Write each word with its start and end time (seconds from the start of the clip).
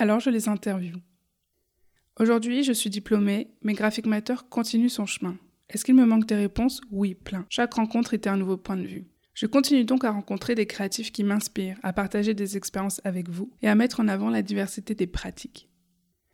Alors 0.00 0.18
je 0.18 0.30
les 0.30 0.48
interviewe. 0.48 0.96
Aujourd'hui, 2.18 2.64
je 2.64 2.72
suis 2.72 2.88
diplômée, 2.88 3.50
mais 3.60 3.74
Graphic 3.74 4.06
Matter 4.06 4.36
continue 4.48 4.88
son 4.88 5.04
chemin. 5.04 5.36
Est-ce 5.68 5.84
qu'il 5.84 5.94
me 5.94 6.06
manque 6.06 6.24
des 6.24 6.36
réponses? 6.36 6.80
Oui, 6.90 7.14
plein. 7.14 7.44
Chaque 7.50 7.74
rencontre 7.74 8.14
était 8.14 8.30
un 8.30 8.38
nouveau 8.38 8.56
point 8.56 8.78
de 8.78 8.86
vue. 8.86 9.04
Je 9.34 9.44
continue 9.44 9.84
donc 9.84 10.04
à 10.04 10.10
rencontrer 10.10 10.54
des 10.54 10.64
créatifs 10.64 11.12
qui 11.12 11.22
m'inspirent, 11.22 11.76
à 11.82 11.92
partager 11.92 12.32
des 12.32 12.56
expériences 12.56 13.02
avec 13.04 13.28
vous 13.28 13.52
et 13.60 13.68
à 13.68 13.74
mettre 13.74 14.00
en 14.00 14.08
avant 14.08 14.30
la 14.30 14.40
diversité 14.40 14.94
des 14.94 15.06
pratiques. 15.06 15.68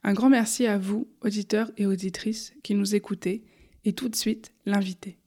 Un 0.05 0.14
grand 0.14 0.30
merci 0.30 0.69
à 0.69 0.78
vous, 0.78 1.09
auditeurs 1.20 1.73
et 1.77 1.87
auditrices, 1.87 2.55
qui 2.62 2.77
nous 2.77 2.95
écoutez, 2.95 3.45
et 3.84 3.95
tout 3.95 4.09
de 4.09 4.14
suite, 4.14 4.53
l'invité. 4.64 5.19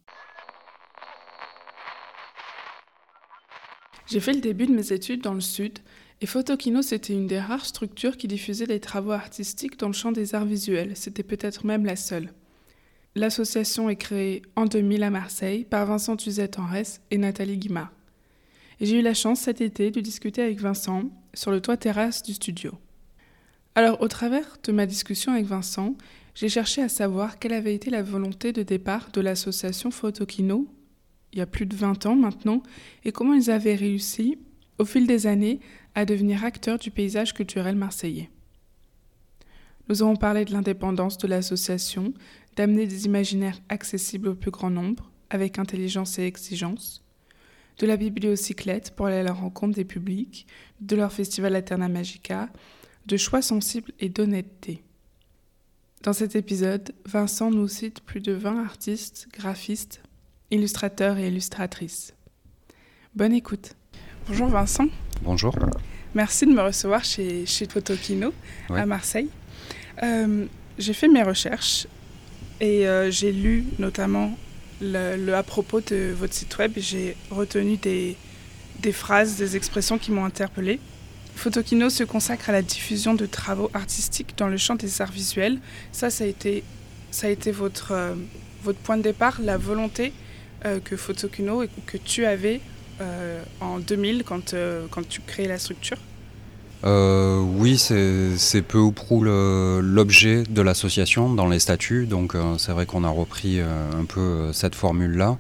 J'ai 4.08 4.22
fait 4.22 4.34
le 4.34 4.40
début 4.40 4.66
de 4.66 4.74
mes 4.74 4.94
études 4.94 5.22
dans 5.22 5.34
le 5.34 5.42
Sud, 5.42 5.80
et 6.22 6.26
Photokino, 6.26 6.82
c'était 6.82 7.14
une 7.14 7.28
des 7.28 7.40
rares 7.40 7.66
structures 7.66 8.18
qui 8.18 8.28
diffusait 8.28 8.68
des 8.68 8.82
travaux 8.82 9.12
artistiques 9.12 9.80
dans 9.80 9.88
le 9.88 9.94
champ 9.94 10.12
des 10.12 10.36
arts 10.36 10.46
visuels. 10.46 10.92
C'était 10.96 11.24
peut-être 11.24 11.66
même 11.66 11.86
la 11.86 11.96
seule. 11.96 12.34
L'association 13.16 13.90
est 13.90 13.96
créée 13.96 14.42
en 14.56 14.66
2000 14.66 15.04
à 15.04 15.10
Marseille 15.10 15.64
par 15.64 15.86
Vincent 15.86 16.18
Tuzette 16.18 16.60
en 16.60 16.68
et 17.12 17.18
Nathalie 17.18 17.58
Guimard. 17.58 17.92
Et 18.80 18.86
j'ai 18.86 19.00
eu 19.00 19.02
la 19.02 19.14
chance 19.14 19.42
cet 19.42 19.62
été 19.62 19.92
de 19.92 20.00
discuter 20.02 20.42
avec 20.42 20.60
Vincent 20.60 21.04
sur 21.34 21.52
le 21.52 21.62
toit 21.62 21.78
terrasse 21.78 22.22
du 22.24 22.34
studio. 22.34 22.72
Alors, 23.76 24.02
au 24.02 24.08
travers 24.08 24.58
de 24.64 24.72
ma 24.72 24.86
discussion 24.86 25.32
avec 25.32 25.46
Vincent, 25.46 25.96
j'ai 26.36 26.50
cherché 26.50 26.82
à 26.82 26.90
savoir 26.90 27.40
quelle 27.40 27.54
avait 27.54 27.76
été 27.76 27.90
la 27.90 28.04
volonté 28.04 28.52
de 28.54 28.64
départ 28.64 29.10
de 29.12 29.22
l'association 29.22 29.92
Photokino, 29.92 30.68
il 31.34 31.40
y 31.40 31.42
a 31.42 31.46
plus 31.46 31.66
de 31.66 31.76
20 31.76 32.06
ans 32.06 32.16
maintenant, 32.16 32.64
et 33.04 33.12
comment 33.12 33.34
ils 33.34 33.52
avaient 33.52 33.76
réussi, 33.76 34.38
au 34.80 34.86
fil 34.86 35.08
des 35.08 35.28
années, 35.28 35.60
à 35.96 36.06
devenir 36.06 36.44
acteurs 36.44 36.80
du 36.80 36.92
paysage 36.92 37.34
culturel 37.34 37.76
marseillais. 37.76 38.30
Nous 39.88 40.04
avons 40.04 40.16
parlé 40.16 40.46
de 40.46 40.54
l'indépendance 40.54 41.18
de 41.18 41.28
l'association, 41.28 42.14
d'amener 42.56 42.86
des 42.86 43.06
imaginaires 43.06 43.60
accessibles 43.70 44.30
au 44.30 44.36
plus 44.36 44.52
grand 44.52 44.70
nombre, 44.70 45.10
avec 45.30 45.58
intelligence 45.60 46.20
et 46.20 46.24
exigence, 46.24 47.04
de 47.80 47.88
la 47.88 47.98
bibliocyclette 47.98 48.92
pour 48.96 49.08
aller 49.08 49.18
à 49.18 49.24
la 49.24 49.34
rencontre 49.34 49.76
des 49.76 49.86
publics, 49.86 50.46
de 50.82 50.96
leur 50.96 51.12
festival 51.12 51.56
Alterna 51.56 51.88
Magica, 51.88 52.50
de 53.06 53.18
choix 53.18 53.42
sensibles 53.42 53.92
et 54.00 54.10
d'honnêteté. 54.10 54.84
Dans 56.04 56.14
cet 56.14 56.36
épisode, 56.36 56.94
Vincent 57.06 57.52
nous 57.52 57.68
cite 57.68 58.02
plus 58.02 58.22
de 58.22 58.32
20 58.32 58.64
artistes, 58.64 59.28
graphistes, 59.34 60.02
illustrateurs 60.52 61.18
et 61.18 61.28
illustratrices. 61.28 62.14
Bonne 63.16 63.34
écoute. 63.34 63.76
Bonjour 64.28 64.48
Vincent. 64.48 64.88
Bonjour. 65.22 65.54
Merci 66.16 66.46
de 66.46 66.52
me 66.52 66.62
recevoir 66.62 67.04
chez, 67.04 67.46
chez 67.46 67.66
Photokino 67.68 68.34
à 68.70 68.86
Marseille. 68.86 69.30
Euh, 70.02 70.46
j'ai 70.78 70.94
fait 70.94 71.10
mes 71.10 71.24
recherches 71.24 71.88
et 72.62 72.88
euh, 72.88 73.12
j'ai 73.12 73.32
lu 73.32 73.66
notamment 73.80 74.38
le, 74.82 75.34
à 75.34 75.44
propos 75.44 75.82
de 75.82 76.14
votre 76.18 76.34
site 76.34 76.58
web. 76.58 76.72
J'ai 76.78 77.18
retenu 77.32 77.76
des, 77.78 78.16
des 78.80 78.92
phrases, 78.94 79.36
des 79.36 79.58
expressions 79.58 79.98
qui 79.98 80.12
m'ont 80.12 80.26
interpellée. 80.26 80.80
Photokino 81.36 81.90
se 81.90 82.04
consacre 82.04 82.50
à 82.50 82.54
la 82.54 82.62
diffusion 82.62 83.14
de 83.14 83.26
travaux 83.26 83.70
artistiques 83.74 84.38
dans 84.38 84.48
le 84.48 84.58
champ 84.58 84.76
des 84.76 85.02
arts 85.02 85.12
visuels. 85.12 85.60
Ça, 85.92 86.10
ça 86.10 86.24
a 86.24 86.28
été, 86.28 86.64
ça 87.12 87.28
a 87.28 87.30
été 87.30 87.52
votre, 87.52 87.92
euh, 87.92 88.16
votre 88.64 88.80
point 88.80 88.98
de 88.98 89.04
départ, 89.04 89.40
la 89.42 89.58
volonté 89.58 90.14
euh, 90.66 90.80
que 90.80 90.96
Photokino 90.96 91.64
et 91.64 91.70
que 91.86 91.98
tu 91.98 92.26
avais 92.26 92.62
en 93.62 93.80
2000 93.80 94.24
quand, 94.26 94.56
quand 94.92 95.08
tu 95.08 95.22
créais 95.22 95.48
la 95.48 95.60
structure 95.60 95.98
oui, 96.82 97.78
c'est 97.78 98.62
peu 98.62 98.78
ou 98.78 98.92
prou 98.92 99.24
l'objet 99.24 100.44
de 100.50 100.62
l'association 100.62 101.34
dans 101.34 101.48
les 101.48 101.60
statuts, 101.60 102.06
donc 102.06 102.36
c'est 102.58 102.72
vrai 102.72 102.86
qu'on 102.86 103.04
a 103.04 103.10
repris 103.10 103.60
un 103.60 104.06
peu 104.06 104.54
cette 104.54 104.76
formule-là. 104.76 105.38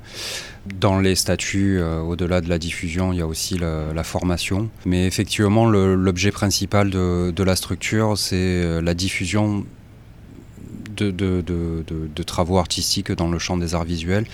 Dans 0.65 0.99
les 0.99 1.15
statuts, 1.15 1.79
euh, 1.79 2.01
au-delà 2.01 2.41
de 2.41 2.49
la 2.49 2.59
diffusion, 2.59 3.13
il 3.13 3.19
y 3.19 3.21
a 3.21 3.27
aussi 3.27 3.57
la, 3.57 4.03
formation. 4.03 4.69
Mais 4.85 5.05
effectivement, 5.05 5.65
l'objet 5.65 6.31
principal 6.31 6.89
de, 6.89 7.43
la 7.43 7.55
structure, 7.55 8.17
c'est 8.17 8.35
euh, 8.35 8.81
la 8.81 8.93
diffusion 8.93 9.65
de, 10.97 12.23
travaux 12.25 12.57
artistiques 12.57 13.11
dans 13.11 13.29
le 13.29 13.39
champ 13.39 13.57
des 13.57 13.73
arts 13.73 13.85
visuels. 13.85 14.25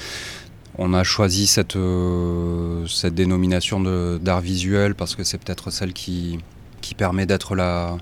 On 0.78 0.94
a 0.94 1.04
choisi 1.04 1.48
cette, 1.48 1.76
euh, 1.76 2.86
cette 2.88 3.16
dénomination 3.16 3.80
d'art 4.20 4.42
visuel 4.42 4.96
parce 4.96 5.16
que 5.16 5.24
c'est 5.24 5.38
peut-être 5.38 5.72
celle 5.72 5.94
qui, 5.94 6.40
qui 6.82 6.96
permet 6.96 7.26
d'être 7.26 7.56
la, 7.56 7.98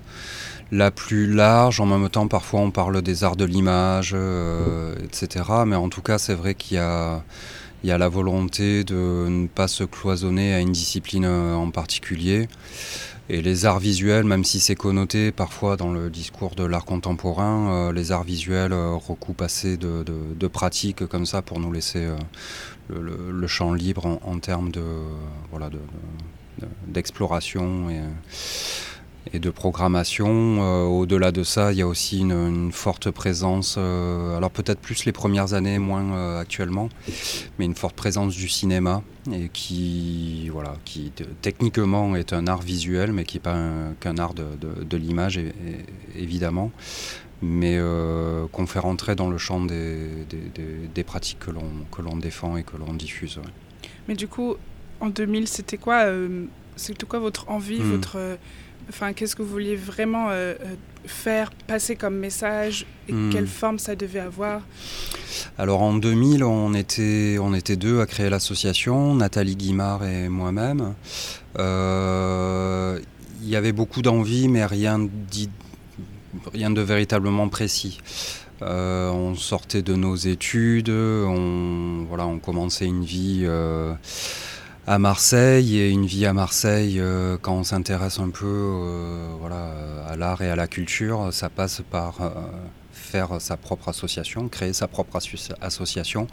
la 0.72 0.92
plus 0.92 1.32
large. 1.32 1.80
En 1.80 1.86
même 1.86 2.10
temps, 2.10 2.28
parfois 2.28 2.62
on 2.62 2.72
parle 2.72 3.02
des 3.02 3.24
arts 3.24 3.36
de 3.36 3.46
l'image, 3.46 4.16
etc. 5.04 5.46
Mais 5.68 5.76
en 5.76 5.90
tout 5.90 6.02
cas, 6.02 6.18
c'est 6.18 6.34
vrai 6.34 6.56
qu'il 6.56 6.78
y 6.78 6.80
a 6.80 7.24
il 7.84 7.90
y 7.90 7.92
a 7.92 7.98
la 7.98 8.08
volonté 8.08 8.84
de 8.84 9.28
ne 9.28 9.48
pas 9.48 9.68
se 9.68 9.84
cloisonner 9.84 10.54
à 10.54 10.60
une 10.60 10.72
discipline 10.72 11.26
euh, 11.26 11.54
en 11.56 11.70
particulier. 11.70 12.48
Et 13.30 13.42
les 13.42 13.66
arts 13.66 13.80
visuels, 13.80 14.26
même 14.26 14.44
si 14.44 14.60
c'est 14.60 14.76
connoté 14.76 15.32
parfois 15.32 15.78
dans 15.78 15.92
le 15.92 16.10
discours 16.10 16.56
de 16.56 16.64
l'art 16.64 16.84
contemporain, 16.84 17.72
euh, 17.72 17.94
les 17.94 18.12
arts 18.12 18.26
visuels 18.26 18.74
euh, 18.74 18.96
recoupent 18.96 19.42
assez 19.42 19.78
de, 19.78 20.48
pratiques 20.48 21.06
comme 21.08 21.26
ça 21.26 21.42
pour 21.42 21.60
nous 21.60 21.72
laisser 21.72 22.06
le, 22.90 23.48
champ 23.48 23.74
libre 23.74 24.20
en, 24.24 24.40
termes 24.40 24.72
de 24.72 24.84
voilà 25.52 25.70
d'exploration 26.88 27.90
et 27.90 28.02
et 29.32 29.40
de 29.40 29.50
programmation. 29.50 30.28
Euh, 30.62 30.84
au-delà 30.84 31.32
de 31.32 31.44
ça, 31.44 31.72
il 31.72 31.78
y 31.78 31.82
a 31.82 31.88
aussi 31.88 32.20
une, 32.20 32.72
forte 32.72 33.12
présence, 33.12 33.76
euh, 33.78 34.36
alors 34.36 34.52
peut-être 34.52 34.80
plus 34.80 35.06
les 35.06 35.12
premières 35.12 35.54
années, 35.54 35.80
moins 35.80 36.14
euh, 36.14 36.40
actuellement, 36.40 36.90
mais 37.58 37.66
une 37.66 37.76
forte 37.76 37.96
présence 37.96 38.36
du 38.36 38.50
cinéma 38.50 39.04
et 39.32 39.50
qui, 39.54 40.50
voilà, 40.50 40.76
qui 40.84 41.12
techniquement 41.42 42.16
est 42.16 42.34
un 42.34 42.48
art 42.48 42.62
visuel, 42.62 43.14
mais 43.14 43.24
qui 43.24 43.38
n'est 43.38 43.42
pas 43.42 43.58
qu'un 44.00 44.18
art 44.18 44.34
de, 44.34 44.98
l'image, 44.98 45.40
évidemment, 46.16 46.72
mais 47.42 47.80
qu'on 48.52 48.68
fait 48.68 48.80
rentrer 48.80 49.16
dans 49.16 49.30
le 49.30 49.38
champ 49.38 49.64
des, 49.64 50.10
des, 50.94 51.04
pratiques 51.04 51.40
que 51.40 52.02
l'on 52.02 52.18
défend 52.18 52.58
et 52.58 52.64
que 52.64 52.76
l'on 52.76 52.94
diffuse. 52.94 53.40
Mais 54.10 54.16
du 54.16 54.28
coup, 54.28 54.56
en 55.00 55.08
2000, 55.08 55.48
c'était 55.48 55.78
quoi, 55.78 56.06
c'était 56.76 57.06
quoi 57.06 57.20
votre 57.20 57.50
envie, 57.50 57.80
hmm. 57.80 57.92
votre 57.92 58.38
Enfin, 58.90 59.14
qu'est-ce 59.14 59.36
que 59.36 59.42
vous 59.42 59.50
vouliez 59.50 59.76
vraiment 59.76 60.30
euh, 60.30 60.54
euh, 60.54 60.76
faire 61.06 61.52
passer 61.68 61.96
comme 61.96 62.18
message 62.18 62.86
et 63.08 63.14
hmm. 63.14 63.30
quelle 63.32 63.48
forme 63.48 63.80
ça 63.80 63.96
devait 63.96 64.20
avoir? 64.20 64.62
Alors 65.58 65.82
en 65.82 65.94
2000, 65.94 66.44
on 66.44 66.74
était, 66.74 67.38
on 67.40 67.54
était 67.54 67.76
deux 67.76 68.02
à 68.02 68.06
créer 68.06 68.30
l'association, 68.30 69.16
Nathalie 69.16 69.56
Guimard 69.56 70.06
et 70.06 70.30
moi-même. 70.30 70.94
Euh, 71.60 73.00
il 73.42 73.50
y 73.50 73.56
avait 73.56 73.72
beaucoup 73.74 74.02
d'envie, 74.02 74.48
mais 74.48 74.66
rien, 74.66 75.10
rien 76.54 76.72
de 76.72 76.82
véritablement 76.82 77.50
précis. 77.50 78.00
on 78.62 79.36
sortait 79.36 79.82
de 79.82 79.96
nos 79.96 80.16
études, 80.16 80.90
on, 80.90 82.06
voilà, 82.08 82.26
on 82.26 82.40
commençait 82.40 82.86
une 82.86 83.04
vie 83.04 83.46
à 84.86 85.00
Marseille 85.00 85.78
et 85.78 85.90
une 85.90 86.06
vie 86.06 86.26
à 86.26 86.34
Marseille 86.34 87.00
euh, 87.00 87.38
quand 87.42 87.56
on 87.56 87.64
s'intéresse 87.64 88.20
un 88.20 88.30
peu 88.30 88.46
euh, 88.46 89.30
voilà, 89.40 89.72
à 90.08 90.16
l'art 90.18 90.42
et 90.42 90.50
à 90.50 90.56
la 90.56 90.68
culture, 90.68 91.30
ça 91.32 91.50
passe 91.50 91.82
par 91.90 92.22
euh, 92.22 92.30
faire 92.92 93.40
sa 93.40 93.56
propre 93.56 93.90
association, 93.90 94.50
créer 94.50 94.74
sa 94.74 94.88
propre 94.88 95.20
association, 95.62 96.28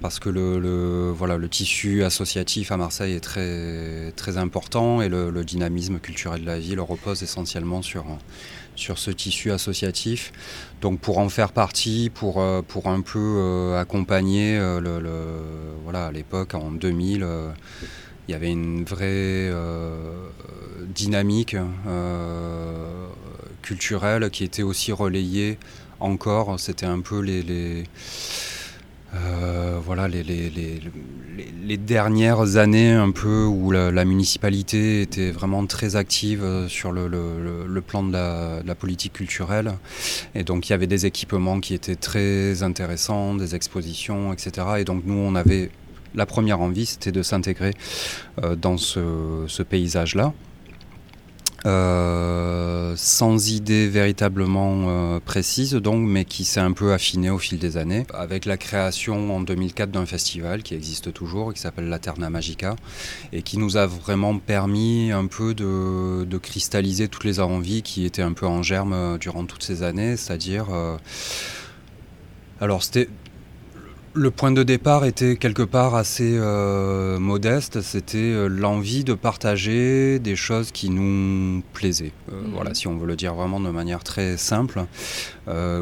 parce 0.00 0.18
que 0.18 0.30
le, 0.30 1.10
voilà, 1.10 1.36
le 1.36 1.48
tissu 1.48 2.02
associatif 2.02 2.72
à 2.72 2.76
Marseille 2.76 3.14
est 3.14 3.20
très, 3.20 4.12
très 4.16 4.38
important 4.38 5.02
et 5.02 5.08
le, 5.08 5.30
le 5.30 5.44
dynamisme 5.44 5.98
culturel 5.98 6.42
de 6.42 6.46
la 6.46 6.58
ville 6.58 6.80
repose 6.80 7.22
essentiellement 7.22 7.82
sur 7.82 8.04
sur 8.76 8.98
ce 8.98 9.10
tissu 9.10 9.50
associatif. 9.50 10.32
Donc 10.80 11.00
pour 11.00 11.18
en 11.18 11.28
faire 11.28 11.52
partie, 11.52 12.10
pour, 12.12 12.40
euh, 12.40 12.62
pour 12.62 12.88
un 12.88 13.00
peu 13.00 13.18
euh, 13.18 13.80
accompagner, 13.80 14.58
euh, 14.58 14.80
le, 14.80 15.00
voilà, 15.84 16.06
à 16.06 16.12
l'époque, 16.12 16.54
en 16.54 16.72
2000, 16.72 17.26
il 18.28 18.32
y 18.32 18.34
avait 18.34 18.50
une 18.50 18.84
vraie 18.84 19.50
dynamique 20.94 21.56
culturelle 23.62 24.30
qui 24.30 24.44
était 24.44 24.62
aussi 24.62 24.92
relayée 24.92 25.58
encore. 26.00 26.58
C'était 26.58 26.86
un 26.86 27.00
peu 27.00 27.20
les, 27.20 27.84
euh, 29.14 29.78
voilà, 29.84 30.08
les, 30.08 30.22
les, 30.22 31.76
dernières 31.76 32.56
années 32.56 32.92
un 32.92 33.10
peu 33.10 33.44
où 33.44 33.70
la, 33.70 34.04
municipalité 34.04 35.02
était 35.02 35.30
vraiment 35.30 35.66
très 35.66 35.96
active 35.96 36.42
euh, 36.42 36.68
sur 36.68 36.92
le, 36.92 37.80
plan 37.80 38.02
de 38.02 38.12
la, 38.12 38.74
politique 38.74 39.14
culturelle. 39.14 39.72
Et 40.34 40.44
donc 40.44 40.68
il 40.68 40.72
y 40.72 40.74
avait 40.74 40.86
des 40.86 41.06
équipements 41.06 41.60
qui 41.60 41.74
étaient 41.74 41.96
très 41.96 42.62
intéressants, 42.62 43.34
des 43.34 43.54
expositions, 43.54 44.32
etc. 44.32 44.66
Et 44.78 44.84
donc 44.84 45.02
nous, 45.04 45.18
on 45.18 45.34
avait 45.34 45.70
la 46.14 46.26
première 46.26 46.60
envie, 46.60 46.86
c'était 46.86 47.12
de 47.12 47.22
s'intégrer 47.22 47.72
euh, 48.42 48.56
dans 48.56 48.78
ce 48.78 49.62
paysage-là. 49.62 50.32
Euh, 51.64 52.94
sans 52.96 53.50
idée 53.50 53.88
véritablement 53.88 54.84
euh, 54.88 55.20
précise 55.20 55.74
donc, 55.74 56.04
mais 56.08 56.24
qui 56.24 56.44
s'est 56.44 56.60
un 56.60 56.72
peu 56.72 56.92
affiné 56.92 57.30
au 57.30 57.38
fil 57.38 57.58
des 57.58 57.76
années, 57.76 58.04
avec 58.12 58.46
la 58.46 58.56
création 58.56 59.36
en 59.36 59.40
2004 59.40 59.90
d'un 59.90 60.06
festival 60.06 60.62
qui 60.64 60.74
existe 60.74 61.12
toujours, 61.12 61.54
qui 61.54 61.60
s'appelle 61.60 61.88
La 61.88 62.00
Terna 62.00 62.30
Magica, 62.30 62.74
et 63.32 63.42
qui 63.42 63.58
nous 63.58 63.76
a 63.76 63.86
vraiment 63.86 64.38
permis 64.38 65.12
un 65.12 65.26
peu 65.26 65.54
de, 65.54 66.24
de, 66.24 66.38
cristalliser 66.38 67.06
toutes 67.06 67.24
les 67.24 67.38
envies 67.38 67.82
qui 67.82 68.04
étaient 68.04 68.22
un 68.22 68.32
peu 68.32 68.46
en 68.46 68.62
germe 68.62 68.92
euh, 68.92 69.18
durant 69.18 69.44
toutes 69.44 69.62
ces 69.62 69.82
années, 69.84 70.16
c'est-à-dire... 70.16 70.66
alors 72.60 72.82
c'était 72.82 73.08
le 74.14 74.30
point 74.30 74.52
de 74.52 74.62
départ 74.62 75.04
était 75.04 75.36
quelque 75.36 75.62
part 75.62 75.94
assez 75.94 76.36
euh, 76.36 77.18
modeste, 77.18 77.80
c'était 77.80 78.18
euh, 78.18 78.46
l'envie 78.46 79.04
de 79.04 79.14
partager 79.14 80.18
des 80.18 80.36
choses 80.36 80.70
qui 80.70 80.90
nous 80.90 81.62
plaisaient. 81.72 82.12
Euh, 82.30 82.42
mhm. 82.42 82.52
Voilà, 82.52 82.74
si 82.74 82.88
on 82.88 82.96
veut 82.98 83.06
le 83.06 83.16
dire 83.16 83.34
vraiment 83.34 83.58
de 83.58 83.70
manière 83.70 84.04
très 84.04 84.36
simple, 84.36 84.84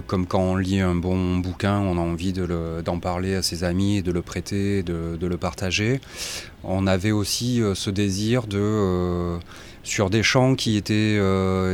comme 0.07 0.27
quand 0.27 0.41
on 0.41 0.57
lit 0.57 0.81
un 0.81 0.95
bon 0.95 1.39
bouquin, 1.39 1.79
on 1.79 1.99
a 1.99 2.01
envie 2.01 2.33
d'en 2.33 2.99
parler 2.99 3.35
à 3.35 3.43
ses 3.43 3.63
amis, 3.63 4.03
de 4.03 4.11
le 4.11 4.23
prêter, 4.23 4.83
de, 4.83 5.17
de 5.17 5.27
le 5.27 5.37
partager. 5.37 6.01
On 6.65 6.87
avait 6.87 7.11
aussi 7.11 7.61
ce 7.75 7.91
désir 7.91 8.47
de, 8.47 9.39
sur 9.83 10.09
des 10.09 10.23
champs 10.23 10.55
qui 10.55 10.77
étaient 10.77 11.19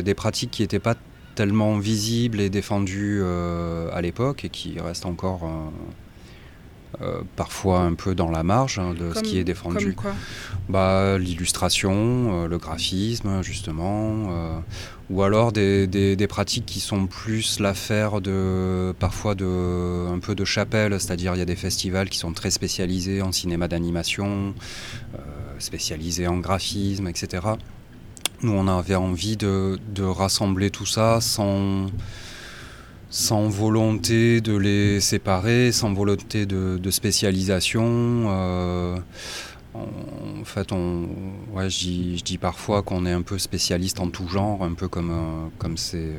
des 0.02 0.14
pratiques 0.14 0.50
qui 0.50 0.62
n'étaient 0.62 0.80
pas 0.80 0.96
tellement 1.36 1.78
visibles 1.78 2.40
et 2.40 2.50
défendues 2.50 3.22
à 3.24 4.00
l'époque 4.00 4.44
et 4.44 4.48
qui 4.48 4.80
restent 4.80 5.06
encore 5.06 5.48
euh, 7.02 7.20
parfois 7.36 7.80
un 7.80 7.92
peu 7.92 8.14
dans 8.14 8.30
la 8.30 8.42
marge 8.42 8.78
hein, 8.78 8.94
de 8.98 9.12
ce 9.12 9.20
qui 9.20 9.38
est 9.38 9.44
défendu. 9.44 9.94
bah, 10.70 11.18
L'illustration, 11.18 11.92
euh, 11.92 12.48
le 12.48 12.56
graphisme, 12.56 13.42
justement, 13.42 14.30
euh, 14.30 14.58
ou 15.10 15.22
alors 15.22 15.52
des, 15.52 15.86
des, 15.86 16.26
pratiques 16.26 16.64
qui 16.64 16.80
sont 16.80 17.06
plus 17.06 17.60
l'affaire 17.60 18.22
de 18.22 18.94
parfois 18.98 19.34
de 19.34 20.06
un 20.10 20.18
peu 20.20 20.34
de 20.34 20.46
chapelle, 20.46 20.98
c'est-à-dire 20.98 21.34
il 21.34 21.38
y 21.38 21.42
a 21.42 21.46
des 21.46 21.54
festivals 21.54 22.08
qui 22.08 22.16
sont 22.16 22.32
très 22.32 22.50
spécialisés 22.50 23.20
en 23.20 23.30
cinéma 23.30 23.68
d'animation, 23.68 24.54
spécialisés 25.58 26.26
en 26.26 26.38
graphisme, 26.38 27.08
etc. 27.08 27.46
Nous, 28.42 28.52
on 28.52 28.68
avait 28.68 28.94
envie 28.94 29.36
de, 29.36 29.78
de 29.94 30.02
rassembler 30.02 30.70
tout 30.70 30.86
ça 30.86 31.20
sans 31.20 31.86
sans 33.10 33.48
volonté 33.48 34.40
de 34.40 34.56
les 34.56 35.00
séparer, 35.00 35.72
sans 35.72 35.92
volonté 35.92 36.46
de, 36.46 36.90
spécialisation. 36.90 37.84
Euh, 37.84 38.96
en 39.74 40.44
fait, 40.44 40.72
on, 40.72 41.08
ouais, 41.52 41.68
je, 41.68 42.22
dis, 42.22 42.38
parfois 42.38 42.82
qu'on 42.82 43.04
est 43.06 43.12
un 43.12 43.22
peu 43.22 43.38
spécialiste 43.38 44.00
en 44.00 44.08
tout 44.08 44.26
genre, 44.28 44.64
un 44.64 44.74
peu 44.74 44.88
comme, 44.88 45.10
euh, 45.10 45.48
comme 45.58 45.76
euh, 45.94 46.18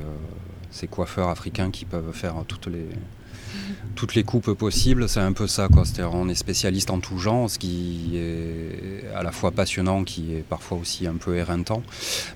ces 0.71 0.87
coiffeurs 0.87 1.29
africains 1.29 1.71
qui 1.71 1.85
peuvent 1.85 2.13
faire 2.13 2.35
toutes 2.47 2.67
les, 2.67 2.85
toutes 3.95 4.15
les 4.15 4.23
coupes 4.23 4.53
possibles, 4.53 5.09
c'est 5.09 5.19
un 5.19 5.33
peu 5.33 5.47
ça. 5.47 5.67
Quoi. 5.67 5.83
On 6.13 6.29
est 6.29 6.35
spécialiste 6.35 6.91
en 6.91 6.99
tout 6.99 7.17
genre, 7.17 7.49
ce 7.49 7.57
qui 7.59 8.11
est 8.15 9.05
à 9.15 9.23
la 9.23 9.31
fois 9.31 9.51
passionnant, 9.51 10.03
qui 10.03 10.35
est 10.35 10.43
parfois 10.43 10.77
aussi 10.77 11.07
un 11.07 11.15
peu 11.15 11.35
éreintant. 11.35 11.81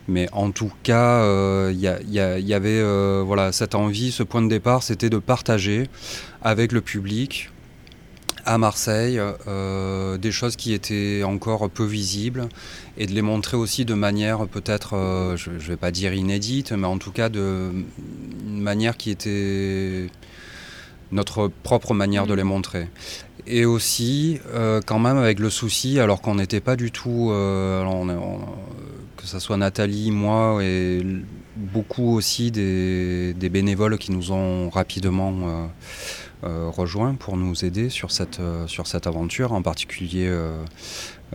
Mais 0.07 0.27
en 0.31 0.51
tout 0.51 0.71
cas, 0.83 1.19
il 1.21 1.87
euh, 1.87 1.99
y, 2.09 2.53
avait 2.53 2.69
euh, 2.69 3.23
voilà, 3.25 3.51
cette 3.51 3.75
envie, 3.75 4.11
ce 4.11 4.23
point 4.23 4.41
de 4.41 4.49
départ, 4.49 4.83
c'était 4.83 5.09
de 5.09 5.19
partager 5.19 5.87
avec 6.41 6.71
le 6.71 6.81
public 6.81 7.49
à 8.43 8.57
Marseille 8.57 9.21
euh, 9.47 10.17
des 10.17 10.31
choses 10.31 10.55
qui 10.55 10.73
étaient 10.73 11.21
encore 11.23 11.69
peu 11.69 11.85
visibles 11.85 12.49
et 12.97 13.05
de 13.05 13.11
les 13.11 13.21
montrer 13.21 13.55
aussi 13.55 13.85
de 13.85 13.93
manière 13.93 14.47
peut-être, 14.47 15.35
je 15.35 15.51
ne 15.51 15.59
vais 15.59 15.77
pas 15.77 15.91
dire 15.91 16.15
inédite, 16.15 16.71
mais 16.71 16.87
en 16.87 16.97
tout 16.97 17.11
cas 17.11 17.29
de 17.29 17.69
manière 18.47 18.97
qui 18.97 19.11
était 19.11 20.09
notre 21.11 21.47
propre 21.63 21.93
manière 21.93 22.27
de 22.27 22.33
les 22.33 22.43
mm. 22.43 22.47
montrer. 22.47 22.87
Et 23.47 23.65
aussi, 23.65 24.39
euh, 24.53 24.81
quand 24.85 24.99
même, 24.99 25.17
avec 25.17 25.39
le 25.39 25.49
souci, 25.49 25.99
alors 25.99 26.21
qu'on 26.21 26.35
n'était 26.35 26.59
pas 26.59 26.75
du 26.75 26.91
tout, 26.91 27.29
euh, 27.31 27.83
que 29.17 29.27
ce 29.27 29.39
soit 29.39 29.57
Nathalie, 29.57 30.11
moi 30.11 30.59
et 30.63 31.01
beaucoup 31.55 32.15
aussi 32.15 32.51
des, 32.51 33.33
bénévoles 33.51 33.97
qui 33.97 34.11
nous 34.11 34.31
ont 34.31 34.69
rapidement 34.69 35.69
euh, 36.43 36.69
rejoints 36.69 37.15
pour 37.15 37.35
nous 37.35 37.65
aider 37.65 37.89
sur 37.89 38.11
cette, 38.11 38.39
sur 38.67 38.87
cette 38.87 39.07
aventure, 39.07 39.53
en 39.53 39.61
particulier 39.61 40.31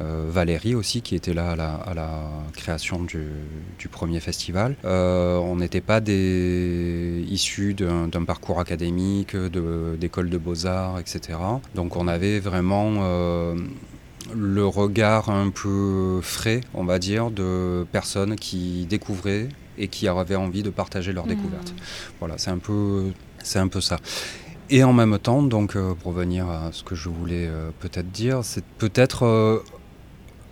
euh, 0.00 0.26
Valérie 0.28 0.75
aussi 0.75 1.00
qui 1.00 1.14
était 1.14 1.32
là 1.32 1.52
à 1.52 1.94
la, 1.94 2.20
création 2.54 3.02
du, 3.02 3.28
premier 3.90 4.20
festival. 4.20 4.76
Euh, 4.84 5.37
on 5.37 5.56
n'était 5.56 5.81
pas 5.81 6.00
des, 6.00 7.25
issus 7.28 7.75
d'un 7.75 8.25
parcours 8.25 8.60
académique, 8.60 9.37
d'école 9.37 10.28
de, 10.28 10.38
beaux-arts, 10.38 10.98
etc. 10.98 11.38
Donc 11.75 11.96
on 11.96 12.08
avait 12.08 12.40
vraiment 12.40 12.96
euh, 12.98 13.56
le 14.34 14.66
regard 14.66 15.31
un 15.31 15.50
peu 15.50 16.20
frais, 16.22 16.60
on 16.75 16.84
va 16.84 16.98
dire, 16.98 17.31
de 17.31 17.87
personnes 17.93 18.37
qui 18.37 18.87
découvraient 18.87 19.48
et 19.78 19.88
qui 19.88 20.08
avaient 20.08 20.37
envie 20.37 20.62
de 20.62 20.70
partager 20.70 21.12
leur 21.12 21.26
découvertes. 21.26 21.70
Mmh. 21.70 21.76
découverte. 21.76 22.14
Voilà, 22.19 22.38
c'est 22.38 22.50
un 22.50 22.58
peu, 22.58 23.12
c'est 23.43 23.60
un 23.60 23.69
peu 23.69 23.81
ça. 23.81 23.98
Et 24.69 24.82
en 24.82 24.93
même 24.93 25.16
temps, 25.19 25.43
donc 25.43 25.78
pour 26.02 26.12
venir 26.12 26.48
à 26.48 26.70
ce 26.72 26.82
que 26.82 26.96
je 26.96 27.08
voulais 27.08 27.48
peut-être 27.78 28.10
dire, 28.10 28.40
c'est 28.43 28.64
peut-être 28.78 29.25
euh, 29.25 29.60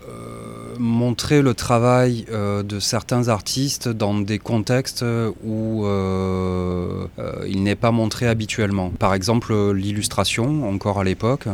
uh, 0.07 0.64
montrer 0.79 1.43
le 1.43 1.55
travail 1.55 2.25
euh, 2.31 2.63
de 2.63 2.81
certains 2.81 3.29
artistes 3.29 3.89
dans 3.89 4.15
des 4.15 4.39
contextes 4.39 5.05
où 5.45 5.87
euh, 5.87 7.07
il 7.49 7.63
n'est 7.63 7.75
pas 7.75 7.91
montré 7.91 8.27
habituellement. 8.27 8.91
Par 8.91 9.15
exemple, 9.15 9.73
l'illustration, 9.73 10.69
encore 10.69 11.01
à 11.01 11.05
l'époque, 11.05 11.47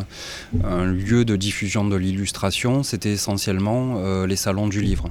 un 0.65 0.85
lieu 0.85 1.25
de 1.25 1.37
diffusion 1.37 1.87
de 1.87 1.97
l'illustration, 1.97 2.83
c'était 2.83 3.13
essentiellement 3.13 4.25
les 4.25 4.37
salons 4.37 4.69
du 4.69 4.81
livre. 4.81 5.11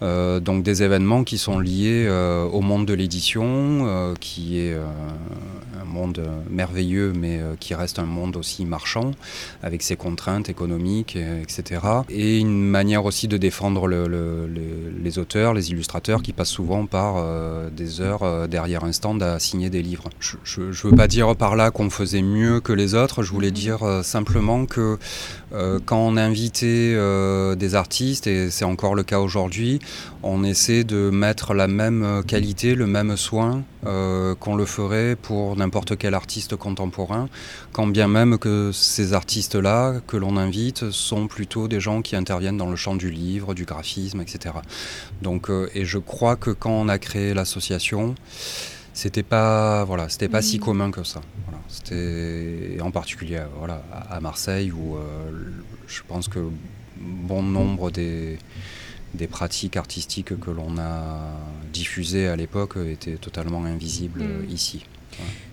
donc 0.00 0.62
des 0.62 0.82
événements 0.82 1.24
qui 1.24 1.38
sont 1.38 1.58
liés 1.58 2.08
au 2.52 2.60
monde 2.60 2.86
de 2.86 2.94
l'édition, 2.94 4.14
qui 4.20 4.58
est 4.58 4.74
un 4.74 5.84
monde 5.84 6.22
merveilleux, 6.50 7.12
mais 7.14 7.40
qui 7.60 7.74
reste 7.74 7.98
un 7.98 8.06
monde 8.06 8.36
aussi 8.36 8.64
marchand, 8.64 9.12
avec 9.62 9.82
ses 9.82 9.96
contraintes 9.96 10.48
économiques, 10.48 11.16
etc. 11.16 11.80
Et 12.10 12.38
une 12.38 12.62
manière 12.62 13.04
aussi 13.04 13.28
de 13.28 13.36
défendre 13.46 13.86
les 13.86 15.18
auteurs, 15.20 15.54
les 15.54 15.70
illustrateurs 15.70 16.20
qui 16.20 16.32
passent 16.32 16.56
souvent 16.60 16.86
par 16.86 17.14
euh, 17.16 17.70
des 17.70 18.00
heures 18.00 18.24
euh, 18.24 18.48
derrière 18.48 18.82
un 18.82 18.90
stand 18.90 19.22
à 19.22 19.38
signer 19.38 19.70
des 19.70 19.82
livres. 19.82 20.08
Je 20.18 20.60
ne 20.60 20.72
veux 20.72 20.96
pas 20.96 21.06
dire 21.06 21.36
par 21.36 21.54
là 21.54 21.70
qu'on 21.70 21.88
faisait 21.88 22.22
mieux 22.22 22.58
que 22.58 22.72
les 22.72 22.96
autres, 22.96 23.22
je 23.22 23.30
voulais 23.30 23.52
dire 23.52 23.84
euh, 23.84 24.02
simplement 24.02 24.66
que 24.66 24.98
quand 25.84 25.98
on 25.98 26.16
invitait 26.16 26.94
des 27.56 27.74
artistes, 27.74 28.26
et 28.26 28.50
c'est 28.50 28.64
encore 28.64 28.94
le 28.94 29.04
cas 29.04 29.20
aujourd'hui, 29.20 29.78
on 30.22 30.44
essaie 30.44 30.84
de 30.84 31.08
mettre 31.10 31.54
la 31.54 31.68
même 31.68 32.22
qualité, 32.26 32.74
le 32.74 32.86
même 32.86 33.16
soin 33.16 33.62
qu'on 34.40 34.56
le 34.56 34.66
ferait 34.66 35.16
pour 35.16 35.56
n'importe 35.56 35.96
quel 35.96 36.14
artiste 36.14 36.56
contemporain, 36.56 37.28
quand 37.72 37.86
bien 37.86 38.08
même 38.08 38.38
que 38.38 38.70
ces 38.72 39.12
artistes-là 39.12 40.00
que 40.06 40.16
l'on 40.16 40.36
invite 40.36 40.90
sont 40.90 41.26
plutôt 41.26 41.68
des 41.68 41.80
gens 41.80 42.02
qui 42.02 42.16
interviennent 42.16 42.56
dans 42.56 42.70
le 42.70 42.76
champ 42.76 42.96
du 42.96 43.10
livre, 43.10 43.54
du 43.54 43.64
graphisme, 43.64 44.20
etc. 44.20 44.56
Donc, 45.22 45.50
euh, 45.50 45.70
et 45.74 45.84
je 45.84 45.98
crois 45.98 46.36
que 46.36 46.50
quand 46.50 46.70
on 46.70 46.88
a 46.88 46.98
créé 46.98 47.34
l'association, 47.34 48.14
c'était 48.92 49.22
pas 49.22 49.84
voilà 49.84 50.08
c'était 50.08 50.28
pas 50.28 50.42
si 50.42 50.58
commun 50.58 50.90
que 50.90 51.04
ça. 51.04 51.20
C'était 51.68 52.78
en 52.80 52.90
particulier 52.90 53.42
voilà 53.58 53.82
à 54.10 54.20
Marseille 54.20 54.72
où 54.72 54.96
euh, 54.96 55.30
je 55.86 56.00
pense 56.08 56.28
que 56.28 56.40
bon 56.98 57.42
nombre 57.42 57.90
des 57.90 58.38
des 59.16 59.26
pratiques 59.26 59.76
artistiques 59.76 60.38
que 60.38 60.50
l'on 60.50 60.78
a 60.78 61.32
diffusées 61.72 62.28
à 62.28 62.36
l'époque 62.36 62.76
étaient 62.76 63.16
totalement 63.16 63.64
invisibles 63.64 64.22
mmh. 64.22 64.50
ici. 64.50 64.86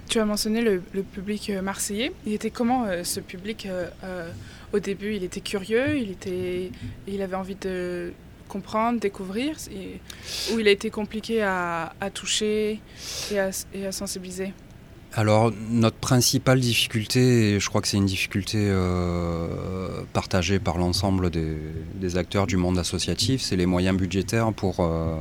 Tu 0.09 0.19
as 0.19 0.25
mentionné 0.25 0.61
le, 0.61 0.81
public 1.01 1.49
euh, 1.49 1.61
marseillais. 1.61 2.11
Il 2.25 2.33
était 2.33 2.51
comment 2.51 2.85
ce 3.03 3.19
public 3.19 3.67
au 4.73 4.79
début, 4.79 5.15
il 5.15 5.23
était 5.23 5.41
curieux, 5.41 5.97
il, 5.97 6.09
était, 6.09 6.71
il 7.07 7.21
avait 7.21 7.35
envie 7.35 7.55
de 7.55 8.11
comprendre, 8.47 8.99
découvrir, 8.99 9.55
où 10.51 10.59
il 10.59 10.67
a 10.67 10.71
été 10.71 10.89
compliqué 10.89 11.43
à, 11.43 11.93
toucher 12.13 12.81
et 13.31 13.39
à, 13.39 13.91
sensibiliser? 13.91 14.51
Alors 15.15 15.51
notre 15.69 15.97
principale 15.97 16.59
difficulté, 16.59 17.53
et 17.53 17.59
je 17.59 17.69
crois 17.69 17.81
que 17.81 17.87
c'est 17.87 17.97
une 17.97 18.05
difficulté 18.05 18.57
euh, 18.59 20.01
partagée 20.11 20.59
par 20.59 20.77
l'ensemble 20.77 21.29
des, 21.29 22.17
acteurs 22.17 22.47
du 22.47 22.57
monde 22.57 22.77
associatif, 22.77 23.41
c'est 23.41 23.55
les 23.55 23.65
moyens 23.65 23.97
budgétaires 23.97 24.51
pour, 24.53 24.77
euh, 24.79 25.15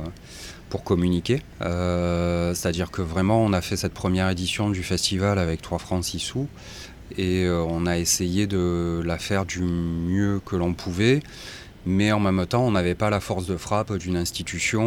pour 0.69 0.83
communiquer. 0.83 1.41
Euh, 1.61 2.53
c'est-à-dire 2.53 2.91
que 2.91 3.01
vraiment 3.01 3.43
on 3.43 3.53
a 3.53 3.61
fait 3.61 3.77
cette 3.77 3.93
première 3.93 4.29
édition 4.29 4.69
du 4.69 4.83
festival 4.83 5.37
avec 5.37 5.61
3 5.61 5.79
francs 5.79 6.03
6 6.03 6.19
sous 6.19 6.47
et 7.17 7.47
on 7.47 7.85
a 7.85 7.99
essayé 7.99 8.47
de 8.47 9.01
la 9.05 9.19
faire 9.19 9.45
du 9.45 9.61
mieux 9.61 10.41
que 10.43 10.55
l'on 10.55 10.73
pouvait 10.73 11.21
mais 11.85 12.11
en 12.11 12.19
même 12.19 12.45
temps, 12.45 12.63
on 12.63 12.71
n'avait 12.71 12.95
pas 12.95 13.09
la 13.09 13.19
force 13.19 13.45
de 13.45 13.57
frappe 13.57 13.93
d'une 13.97 14.15
institution 14.15 14.83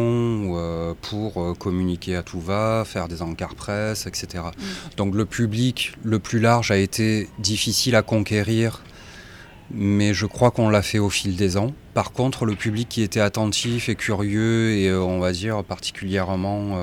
euh, 0.57 0.93
pour 1.01 1.41
euh, 1.41 1.53
communiquer 1.53 2.15
à 2.15 2.23
tout 2.23 2.39
va, 2.39 2.83
faire 2.85 3.07
des 3.07 3.21
encarts 3.21 3.55
presse, 3.55 4.07
etc. 4.07 4.45
Mm. 4.45 4.61
Donc 4.97 5.15
le 5.15 5.25
public 5.25 5.93
le 6.03 6.19
plus 6.19 6.39
large 6.39 6.71
a 6.71 6.77
été 6.77 7.29
difficile 7.37 7.95
à 7.95 8.01
conquérir, 8.01 8.81
mais 9.69 10.13
je 10.13 10.25
crois 10.25 10.49
qu'on 10.49 10.69
l'a 10.69 10.81
fait 10.81 10.97
au 10.97 11.09
fil 11.09 11.35
des 11.35 11.57
ans. 11.57 11.73
Par 11.93 12.13
contre, 12.13 12.45
le 12.45 12.55
public 12.55 12.89
qui 12.89 13.01
était 13.03 13.19
attentif 13.19 13.89
et 13.89 13.95
curieux 13.95 14.71
et 14.71 14.87
euh, 14.87 14.99
on 14.99 15.19
va 15.19 15.33
dire 15.33 15.63
particulièrement 15.63 16.77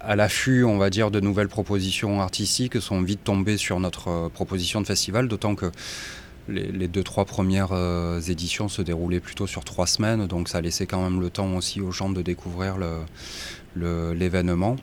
à 0.00 0.14
l'affût, 0.14 0.62
on 0.64 0.78
va 0.78 0.90
dire, 0.90 1.10
de 1.10 1.18
nouvelles 1.18 1.48
propositions 1.48 2.20
artistiques 2.20 2.80
sont 2.80 3.02
vite 3.02 3.24
tombés 3.24 3.56
sur 3.56 3.80
notre 3.80 4.28
proposition 4.28 4.80
de 4.80 4.86
festival, 4.86 5.26
d'autant 5.26 5.56
que 5.56 5.70
les, 6.48 6.88
deux, 6.88 7.02
trois 7.02 7.24
premières 7.24 7.72
euh, 7.72 8.20
éditions 8.20 8.68
se 8.68 8.82
déroulaient 8.82 9.20
plutôt 9.20 9.46
sur 9.46 9.64
trois 9.64 9.86
semaines, 9.86 10.26
donc 10.26 10.48
ça 10.48 10.60
laissait 10.60 10.86
quand 10.86 11.02
même 11.02 11.20
le 11.20 11.30
temps 11.30 11.54
aussi 11.54 11.80
aux 11.80 11.92
gens 11.92 12.10
de 12.10 12.22
découvrir 12.22 12.76
l'événement. 13.76 14.76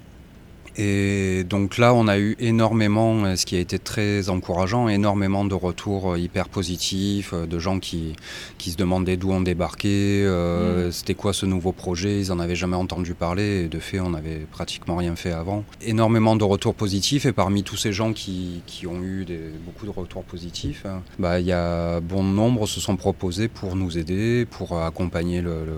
Et 0.82 1.44
donc 1.44 1.78
là, 1.78 1.94
on 1.94 2.08
a 2.08 2.18
eu 2.18 2.38
énormément, 2.40 3.26
euh, 3.26 3.36
ce 3.36 3.46
qui 3.46 3.58
a 3.58 3.60
été 3.60 3.80
très 3.80 4.30
encourageant, 4.30 4.88
énormément 4.88 5.44
de 5.44 5.54
retours 5.54 6.14
euh, 6.14 6.20
hyper 6.20 6.48
positifs, 6.48 7.34
euh, 7.34 7.46
de 7.46 7.60
gens 7.60 7.80
qui, 7.80 8.16
qui 8.58 8.72
se 8.72 8.78
demandaient 8.78 9.18
d'où 9.18 9.30
on 9.30 9.42
débarquait, 9.42 10.26
mm. 10.26 10.92
c'était 10.94 11.16
quoi 11.16 11.34
ce 11.34 11.46
nouveau 11.46 11.74
projet, 11.74 12.22
ils 12.22 12.30
n'en 12.30 12.40
avaient 12.40 12.56
jamais 12.56 12.78
entendu 12.78 13.14
parler, 13.14 13.66
et 13.66 13.68
de 13.68 13.80
fait, 13.80 14.00
on 14.00 14.12
n'avait 14.12 14.48
pratiquement 14.50 14.96
rien 14.96 15.18
fait 15.18 15.34
avant. 15.34 15.66
Énormément 15.82 16.38
de 16.38 16.46
retours 16.46 16.76
positifs, 16.76 17.26
et 17.26 17.34
parmi 17.34 17.64
tous 17.64 17.76
ces 17.76 17.92
gens 17.92 18.14
qui, 18.14 18.62
qui 18.66 18.88
ont 18.88 19.04
eu 19.04 19.26
des, 19.26 19.52
beaucoup 19.66 19.86
de 19.86 19.92
retours 19.92 20.24
positifs, 20.24 20.86
hein, 20.86 21.02
bah, 21.18 21.42
il 21.42 21.46
y 21.46 21.52
a 21.52 22.00
bon 22.00 22.24
nombre 22.24 22.68
se 22.68 22.80
sont 22.80 22.96
proposés 22.96 23.50
pour 23.50 23.76
nous 23.76 23.98
aider, 23.98 24.48
pour 24.50 24.82
accompagner 24.82 25.42
le, 25.42 25.66
le 25.66 25.76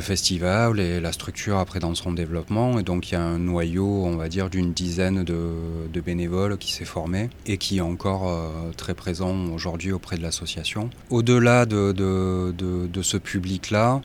festival 0.00 0.80
et 0.80 1.00
la 1.00 1.12
structure 1.12 1.58
après 1.58 1.78
dans 1.78 1.94
son 1.94 2.12
développement. 2.12 2.78
Et 2.78 2.82
donc 2.82 3.10
il 3.10 3.14
y 3.14 3.16
a 3.16 3.22
un 3.22 3.38
noyau, 3.38 4.04
on 4.04 4.16
va 4.16 4.28
dire, 4.28 4.50
d'une 4.50 4.72
dizaine 4.72 5.24
de, 5.24 6.00
bénévoles 6.00 6.58
qui 6.58 6.72
s'est 6.72 6.84
formé 6.84 7.30
et 7.46 7.56
qui 7.56 7.78
est 7.78 7.80
encore 7.80 8.28
euh, 8.28 8.70
très 8.76 8.94
présent 8.94 9.46
aujourd'hui 9.54 9.92
auprès 9.92 10.16
de 10.16 10.22
l'association. 10.22 10.90
Au-delà 11.08 11.64
de, 11.64 11.92
de, 11.92 13.02
ce 13.02 13.16
public-là, 13.16 14.02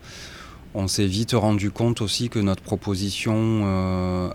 on 0.74 0.88
s'est 0.88 1.08
vite 1.08 1.34
rendu 1.34 1.72
compte 1.72 2.02
aussi 2.02 2.30
que 2.30 2.40
notre 2.40 2.62
proposition 2.62 3.36
euh, 3.36 4.30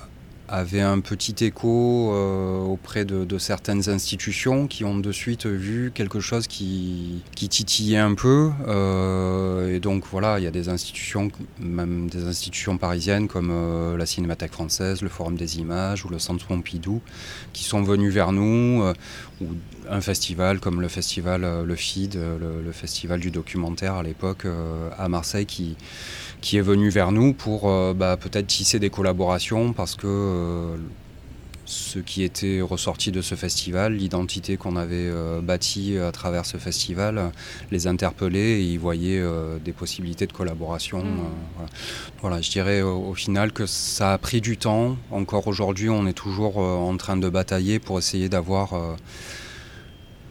avait 0.48 0.80
un 0.80 1.00
petit 1.00 1.44
écho 1.44 2.12
euh, 2.12 2.60
auprès 2.60 3.04
de, 3.04 3.38
certaines 3.38 3.88
institutions 3.88 4.66
qui 4.66 4.84
ont 4.84 4.98
de 4.98 5.12
suite 5.12 5.46
vu 5.46 5.90
quelque 5.92 6.20
chose 6.20 6.46
qui, 6.46 7.22
qui 7.34 7.48
titillait 7.48 7.98
un 7.98 8.14
peu. 8.14 8.50
Euh, 8.68 9.74
et 9.74 9.80
donc 9.80 10.04
voilà, 10.10 10.38
il 10.38 10.44
y 10.44 10.46
a 10.46 10.50
des 10.50 10.68
institutions, 10.68 11.30
même 11.58 12.08
des 12.08 12.24
institutions 12.26 12.78
parisiennes 12.78 13.26
comme 13.26 13.50
euh, 13.50 13.96
la 13.96 14.06
Cinémathèque 14.06 14.52
française, 14.52 15.02
le 15.02 15.08
Forum 15.08 15.36
des 15.36 15.58
images 15.58 16.04
ou 16.04 16.08
le 16.08 16.18
Centre 16.18 16.46
Pompidou, 16.46 17.00
qui 17.52 17.64
sont 17.64 17.82
venus 17.82 18.12
vers 18.12 18.32
nous, 18.32 18.84
ou 19.40 19.46
un 19.90 20.00
festival 20.00 20.60
comme 20.60 20.80
le 20.80 20.88
festival 20.88 21.64
Le 21.64 21.76
FID, 21.76 22.14
le 22.16 22.72
festival 22.72 23.20
du 23.20 23.30
documentaire 23.30 23.94
à 23.94 24.02
l'époque 24.02 24.46
à 24.98 25.08
Marseille, 25.08 25.46
qui 25.46 25.76
qui 26.44 26.58
est 26.58 26.62
venu 26.62 26.90
vers 26.90 27.10
nous 27.10 27.32
pour 27.32 27.70
euh, 27.70 27.94
bah, 27.94 28.18
peut-être 28.18 28.46
tisser 28.46 28.78
des 28.78 28.90
collaborations 28.90 29.72
parce 29.72 29.94
que 29.94 30.06
euh, 30.06 30.76
ce 31.64 31.98
qui 31.98 32.22
était 32.22 32.60
ressorti 32.60 33.10
de 33.10 33.22
ce 33.22 33.34
festival, 33.34 33.94
l'identité 33.94 34.58
qu'on 34.58 34.76
avait 34.76 35.08
euh, 35.08 35.40
bâtie 35.40 35.96
à 35.96 36.12
travers 36.12 36.44
ce 36.44 36.58
festival, 36.58 37.32
les 37.70 37.86
interpellait 37.86 38.60
et 38.60 38.62
ils 38.62 38.78
voyaient 38.78 39.24
des 39.64 39.72
possibilités 39.72 40.26
de 40.26 40.34
collaboration. 40.34 41.02
Mm. 41.02 41.20
Voilà. 41.56 41.70
voilà. 42.20 42.40
je 42.42 42.50
dirais 42.50 42.82
au, 42.82 43.14
final 43.14 43.50
que 43.50 43.64
ça 43.64 44.12
a 44.12 44.18
pris 44.18 44.42
du 44.42 44.58
temps. 44.58 44.98
Encore 45.10 45.46
aujourd'hui, 45.48 45.88
on 45.88 46.06
est 46.06 46.12
toujours 46.12 46.58
en 46.58 46.94
train 46.98 47.16
de 47.16 47.30
batailler 47.30 47.78
pour 47.78 47.98
essayer 47.98 48.28
d'avoir 48.28 48.74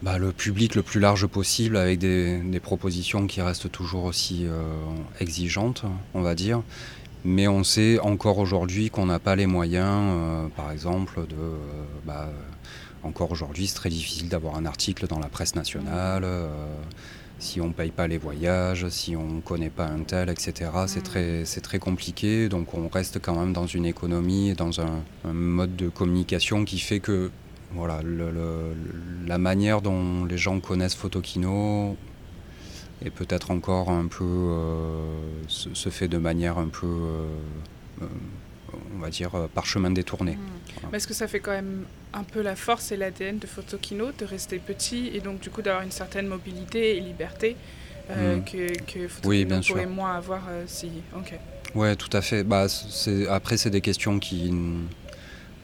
bah, 0.04 0.18
le 0.18 0.32
public 0.32 0.74
le 0.74 0.82
plus 0.82 1.00
large 1.00 1.26
possible 1.26 1.78
avec 1.78 1.98
des, 1.98 2.60
propositions 2.62 3.26
qui 3.26 3.40
restent 3.40 3.72
toujours 3.72 4.04
aussi 4.04 4.44
euh, 4.44 4.62
exigeantes, 5.18 5.84
on 6.12 6.20
va 6.20 6.34
dire. 6.34 6.62
Mais 7.24 7.48
on 7.48 7.64
sait 7.64 7.98
encore 8.00 8.36
aujourd'hui 8.36 8.90
qu'on 8.90 9.06
n'a 9.06 9.18
pas 9.18 9.34
les 9.34 9.46
moyens, 9.46 10.12
euh, 10.12 10.46
par 10.54 10.70
exemple, 10.72 11.26
de... 11.26 11.34
Euh, 11.34 11.56
bah, 12.04 12.28
encore 13.02 13.30
aujourd'hui, 13.30 13.66
c'est 13.66 13.76
très 13.76 13.88
difficile 13.88 14.28
d'avoir 14.28 14.56
un 14.56 14.66
article 14.66 15.06
dans 15.06 15.18
la 15.18 15.28
presse 15.28 15.54
nationale. 15.54 16.26
si 17.38 17.60
on 17.60 17.68
ne 17.68 17.72
paye 17.72 17.90
pas 17.90 18.06
les 18.06 18.16
voyages, 18.16 18.88
si 18.88 19.14
on 19.14 19.26
ne 19.26 19.40
connaît 19.40 19.68
pas 19.68 19.86
un 19.86 20.00
tel, 20.00 20.30
etc., 20.30 20.70
c'est 20.86 21.02
très, 21.02 21.44
très 21.44 21.78
compliqué. 21.78 22.48
Donc 22.48 22.72
on 22.72 22.88
reste 22.88 23.20
quand 23.20 23.38
même 23.38 23.52
dans 23.52 23.66
une 23.66 23.84
économie, 23.84 24.54
dans 24.54 24.80
un 24.80 25.02
mode 25.32 25.76
de 25.76 25.90
communication 25.90 26.64
qui 26.64 26.78
fait 26.78 27.00
que 27.00 27.30
voilà, 27.72 28.00
la 29.26 29.38
manière 29.38 29.80
dont 29.80 30.24
les 30.24 30.38
gens 30.38 30.60
connaissent 30.60 30.94
Photokino 30.94 31.96
est 33.04 33.10
peut-être 33.10 33.50
encore 33.50 33.90
un 33.90 34.06
peu 34.06 34.24
euh, 34.24 35.14
se, 35.48 35.88
fait 35.88 36.08
de 36.08 36.18
manière 36.18 36.58
un 36.58 36.68
peu 36.68 36.86
euh, 36.86 37.26
euh, 38.02 38.06
on 38.94 38.98
va 39.00 39.10
dire 39.10 39.32
par 39.54 39.66
chemin 39.66 39.90
détourné. 39.90 40.38
Mais 40.90 40.98
est-ce 40.98 41.06
que 41.06 41.14
ça 41.14 41.28
fait 41.28 41.40
quand 41.40 41.52
même 41.52 41.84
un 42.12 42.22
peu 42.22 42.42
la 42.42 42.56
force 42.56 42.92
et 42.92 42.96
l'ADN 42.96 43.38
de 43.38 43.46
Photokino 43.46 44.12
de 44.16 44.24
rester 44.24 44.58
petit 44.58 45.10
et 45.12 45.20
donc 45.20 45.40
du 45.40 45.50
coup 45.50 45.62
d'avoir 45.62 45.82
une 45.82 45.90
certaine 45.90 46.26
mobilité 46.26 46.96
et 46.96 47.00
liberté 47.00 47.56
hmm. 48.08 48.44
que, 48.44 48.68
que 48.84 49.08
Photokino 49.08 49.60
pourrait 49.60 49.86
moins 49.86 50.14
avoir 50.14 50.42
si. 50.66 50.90
Ok. 51.16 51.34
Ouais, 51.74 51.96
tout 51.96 52.10
à 52.16 52.22
fait. 52.22 52.44
Bah, 52.44 52.66
après, 53.30 53.56
c'est 53.56 53.70
des 53.70 53.80
questions 53.80 54.20
qui 54.20 54.52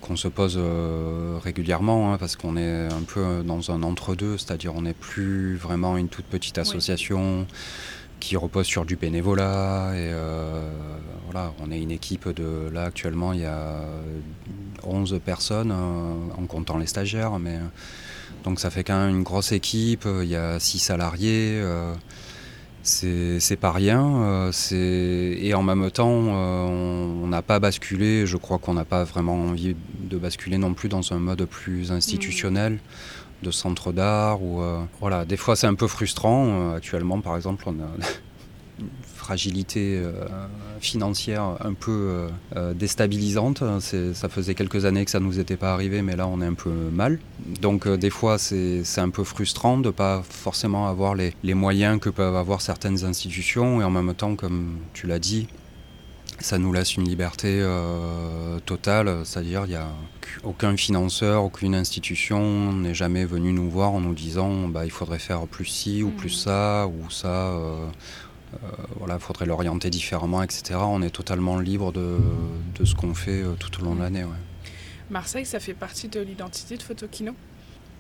qu'on 0.01 0.17
se 0.17 0.29
pose 0.29 0.57
euh, 0.59 1.39
régulièrement, 1.43 2.13
hein, 2.13 2.19
parce 2.19 2.37
qu'on 2.37 2.57
est 2.57 2.87
un 2.87 3.03
peu 3.07 3.43
dans 3.45 3.71
un 3.71 3.83
entre-deux, 3.83 4.39
c'est-à-dire 4.39 4.75
on 4.75 4.83
n'est 4.83 4.95
plus 4.95 5.57
vraiment 5.57 5.97
une 5.97 6.09
toute 6.09 6.25
petite 6.25 6.59
association 6.59 7.47
qui 8.19 8.37
repose 8.37 8.67
sur 8.67 8.85
du 8.85 8.97
bénévolat. 8.97 9.93
Et 9.95 10.11
euh, 10.13 10.69
voilà, 11.25 11.53
on 11.61 11.71
est 11.71 11.81
une 11.81 11.91
équipe 11.91 12.29
de. 12.29 12.69
Là, 12.73 12.85
actuellement, 12.85 13.33
il 13.33 13.41
y 13.41 13.47
a 13.47 13.81
11 14.85 15.21
personnes, 15.25 15.73
euh, 15.73 16.43
en 16.43 16.47
comptant 16.47 16.79
les 16.79 16.87
stagiaires, 16.87 17.39
mais. 17.39 17.59
Donc 18.45 18.59
ça 18.59 18.71
fait 18.71 18.85
quand 18.85 18.99
même 18.99 19.17
une 19.17 19.23
grosse 19.23 19.53
équipe, 19.53 20.07
il 20.23 20.29
y 20.29 20.37
a 20.37 20.59
6 20.59 20.79
salariés 20.79 21.63
c'est 22.83 23.59
pas 23.61 23.73
rien. 23.73 24.23
Euh, 24.23 24.53
et 24.73 25.55
en 25.55 25.63
même 25.63 25.91
temps, 25.91 26.25
euh, 26.29 26.67
on 27.23 27.27
n'a 27.27 27.43
pas 27.43 27.59
basculé. 27.59 28.27
Je 28.27 28.37
crois 28.37 28.59
qu'on 28.59 28.75
n'a 28.75 28.85
pas 28.85 29.05
vraiment 29.05 29.35
envie 29.35 29.77
de 30.01 30.17
basculer 30.19 30.59
non 30.59 30.75
plus 30.75 30.89
dans 30.89 31.13
un 31.13 31.19
mode 31.19 31.45
plus 31.45 31.93
institutionnel. 31.93 32.79
de 33.43 33.51
centre 33.51 33.91
d'art 33.91 34.43
ou 34.43 34.61
euh, 34.61 34.83
voilà 35.01 35.25
des 35.25 35.39
fois 35.39 35.57
c'est 35.57 35.67
un 35.67 35.73
peu 35.75 35.89
frustrant 35.89 36.75
actuellement 36.75 37.23
par 37.23 37.37
exemple 37.37 37.65
on 37.67 37.73
a 37.73 37.89
fragilité 39.31 39.95
euh, 39.95 40.11
financière 40.81 41.55
un 41.61 41.75
peu 41.75 41.93
euh, 41.93 42.29
euh, 42.57 42.75
déstabilisante. 42.75 43.63
Ça 43.81 44.29
faisait 44.29 44.57
quelques 44.57 44.87
années 44.87 45.05
que 45.05 45.11
ça 45.13 45.21
ne 45.21 45.27
nous 45.27 45.39
était 45.39 45.57
pas 45.57 45.73
arrivé, 45.73 46.03
mais 46.03 46.17
là 46.17 46.27
on 46.27 46.41
est 46.43 46.47
un 46.47 46.55
peu 46.55 46.73
mal. 46.93 47.21
Donc 47.63 47.87
des 47.87 48.11
fois 48.11 48.39
c'est 48.39 48.99
un 48.99 49.11
peu 49.11 49.23
frustrant 49.23 49.79
de 49.79 49.87
ne 49.87 49.93
pas 49.93 50.25
forcément 50.29 50.89
avoir 50.89 51.15
les, 51.15 51.33
les 51.45 51.55
moyens 51.55 52.01
que 52.01 52.11
peuvent 52.11 52.35
avoir 52.35 52.61
certaines 52.61 53.05
institutions 53.05 53.81
et 53.81 53.85
en 53.85 53.91
même 53.91 54.13
temps, 54.15 54.35
comme 54.35 54.79
tu 54.95 55.07
l'as 55.07 55.21
dit, 55.21 55.47
ça 56.41 56.59
nous 56.59 56.73
laisse 56.73 56.97
une 56.97 57.05
liberté 57.05 57.65
totale, 58.67 59.21
c'est-à-dire 59.25 59.63
il 59.67 59.71
n'y 59.71 59.77
a 59.77 59.87
aucun 60.45 60.77
financeur, 60.77 61.45
aucune 61.45 61.75
institution 61.75 62.73
n'est 62.73 62.95
jamais 62.95 63.25
venu 63.25 63.53
nous 63.53 63.69
voir 63.69 63.93
en 63.93 64.01
nous 64.01 64.15
disant 64.15 64.69
bah, 64.69 64.85
il 64.85 64.91
faudrait 64.91 65.19
faire 65.19 65.47
plus 65.47 65.67
ci 65.67 66.03
ou 66.03 66.11
plus 66.11 66.35
mmh. 66.37 66.45
ça 66.45 66.89
ou 66.89 67.11
ça. 67.11 67.29
Euh, 67.29 67.87
voilà, 68.99 69.15
il 69.15 69.21
faudrait 69.21 69.47
l'orienter 69.47 69.91
différemment, 69.91 70.43
etc. 70.43 70.79
On 70.83 71.03
est 71.03 71.11
totalement 71.11 71.59
libre 71.59 71.93
de, 71.93 72.19
ce 72.85 72.95
qu'on 72.95 73.15
fait 73.15 73.43
euh, 73.43 73.55
tout 73.59 73.81
au 73.81 73.85
long 73.85 73.95
de 73.95 74.01
l'année. 74.01 74.25
Marseille, 75.11 75.47
ça 75.47 75.61
fait 75.61 75.75
partie 75.75 76.09
de 76.09 76.21
l'identité 76.21 76.77
de 76.77 76.83
Photokino? 76.83 77.33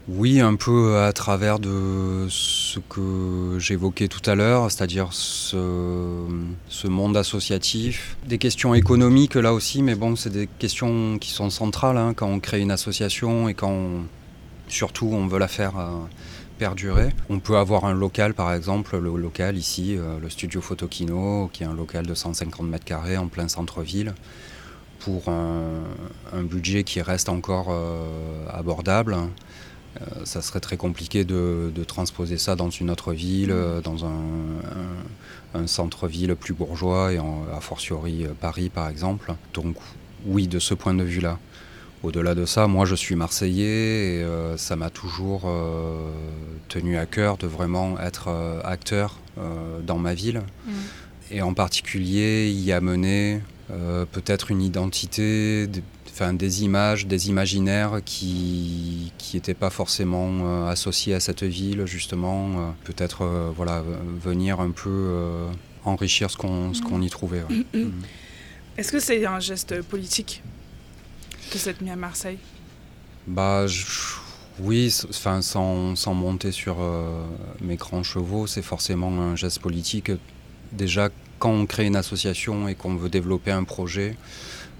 Oui, 0.09 0.40
un 0.40 0.57
peu 0.57 0.99
à 0.99 1.12
travers 1.12 1.59
de 1.59 2.26
ce 2.30 2.80
que 2.80 3.59
j'évoquais 3.59 4.09
tout 4.09 4.28
à 4.28 4.35
l'heure, 4.35 4.71
c'est-à-dire 4.71 5.12
ce, 5.12 6.26
monde 6.85 7.16
associatif. 7.16 8.16
Des 8.26 8.38
questions 8.38 8.75
économiques 8.75 9.35
là 9.35 9.52
aussi, 9.52 9.83
mais 9.83 9.95
bon, 9.95 10.16
c'est 10.16 10.30
des 10.30 10.49
questions 10.59 11.19
qui 11.19 11.30
sont 11.30 11.50
centrales 11.50 11.99
hein, 11.99 12.14
quand 12.14 12.26
on 12.26 12.40
crée 12.40 12.61
une 12.61 12.71
association 12.71 13.49
et 13.49 13.54
quand 13.54 14.02
surtout 14.69 15.11
on 15.12 15.26
veut 15.26 15.38
la 15.38 15.49
faire 15.49 15.78
euh, 15.78 15.90
On 17.28 17.38
peut 17.38 17.56
avoir 17.56 17.84
un 17.84 17.94
local 17.94 18.34
par 18.34 18.52
exemple, 18.52 18.98
le 18.98 19.16
local 19.16 19.56
ici, 19.56 19.96
euh, 19.96 20.18
le 20.20 20.28
studio 20.28 20.60
Photokino, 20.60 21.48
qui 21.52 21.62
est 21.62 21.66
un 21.66 21.74
local 21.74 22.06
de 22.06 22.14
150 22.14 22.66
mètres 22.66 22.84
carrés 22.84 23.16
en 23.16 23.28
plein 23.28 23.48
centre-ville 23.48 24.14
pour 24.98 25.28
un, 25.28 26.42
budget 26.42 26.84
qui 26.84 27.00
reste 27.00 27.30
encore 27.30 27.68
euh, 27.70 28.46
abordable. 28.50 29.16
Euh, 29.16 30.04
ça 30.24 30.42
serait 30.42 30.60
très 30.60 30.76
compliqué 30.76 31.24
de, 31.24 31.72
transposer 31.86 32.36
ça 32.36 32.56
dans 32.56 32.68
une 32.68 32.90
autre 32.90 33.14
ville, 33.14 33.54
dans 33.82 34.04
un, 34.04 35.66
centre-ville 35.66 36.34
plus 36.36 36.52
bourgeois, 36.52 37.12
et 37.12 37.18
a 37.18 37.60
fortiori 37.60 38.26
Paris 38.40 38.68
par 38.68 38.88
exemple. 38.88 39.32
Donc 39.54 39.76
oui, 40.26 40.46
de 40.46 40.58
ce 40.58 40.74
point 40.74 40.94
de 40.94 41.02
vue-là. 41.02 41.38
Au-delà 42.02 42.35
de 42.35 42.47
ça, 42.47 42.66
moi 42.66 42.87
je 42.87 42.95
suis 42.95 43.14
marseillais 43.14 44.21
et 44.21 44.26
ça 44.57 44.75
m'a 44.75 44.88
toujours 44.88 45.42
tenu 46.69 46.97
à 46.97 47.04
cœur 47.04 47.37
de 47.37 47.47
vraiment 47.47 48.00
être 48.00 48.30
acteur 48.64 49.19
dans 49.87 49.99
ma 49.99 50.14
ville. 50.14 50.42
Mm. 50.66 50.71
Et 51.33 51.42
en 51.42 51.52
particulier 51.52 52.50
y 52.50 52.73
amener 52.73 53.40
peut-être 54.12 54.50
une 54.50 54.62
identité, 54.62 55.69
des 56.33 56.64
images, 56.64 57.07
des 57.07 57.28
imaginaires 57.28 58.00
qui 58.04 59.12
n'étaient 59.33 59.54
pas 59.54 59.71
forcément 59.71 60.28
euh, 60.42 60.66
associés 60.69 61.14
à 61.14 61.21
cette 61.21 61.42
ville, 61.42 61.87
justement. 61.87 62.49
Euh, 62.49 62.71
peut-être 62.85 63.23
euh, 63.23 63.50
voilà, 63.57 63.83
venir 64.23 64.61
un 64.61 64.71
peu 64.71 65.12
enrichir 65.85 66.30
ce 66.30 66.37
qu'on 66.37 66.73
qu'on 66.87 67.00
y 67.00 67.11
trouvait. 67.11 67.42
Mm. 67.73 67.90
Est-ce 68.76 68.92
que 68.92 69.00
c'est 69.00 69.25
un 69.25 69.40
geste 69.40 69.83
politique? 69.83 70.42
De 71.52 71.59
cette 71.59 71.80
nuit 71.80 71.90
à 71.90 71.97
Marseille? 71.97 72.38
Bah, 73.26 73.66
Oui, 74.59 74.95
enfin, 75.09 75.42
sans, 75.42 75.97
sans, 75.97 76.14
monter 76.14 76.52
sur 76.52 76.76
mes 77.61 77.76
grands 77.76 78.02
chevaux, 78.02 78.47
c'est 78.47 78.62
forcément 78.62 79.09
un 79.21 79.37
geste 79.37 79.61
politique. 79.61 80.12
Déjà, 80.73 81.09
quand 81.38 81.50
on 81.50 81.66
crée 81.66 81.87
une 81.87 81.97
association 81.97 82.69
et 82.69 82.75
qu'on 82.75 82.97
veut 82.97 83.09
développer 83.09 83.50
un 83.50 83.64
projet, 83.64 84.16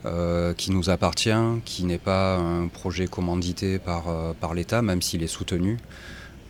euh, 0.07 0.55
qui 0.55 0.71
nous 0.71 0.89
appartient, 0.89 1.61
qui 1.67 1.85
n'est 1.85 1.99
pas 1.99 2.37
un 2.37 2.69
projet 2.69 3.07
commandité 3.07 3.79
par, 3.79 4.09
euh, 4.09 4.33
par 4.33 4.55
l'État, 4.55 4.81
même 4.81 5.03
s'il 5.03 5.23
est 5.23 5.27
soutenu 5.27 5.77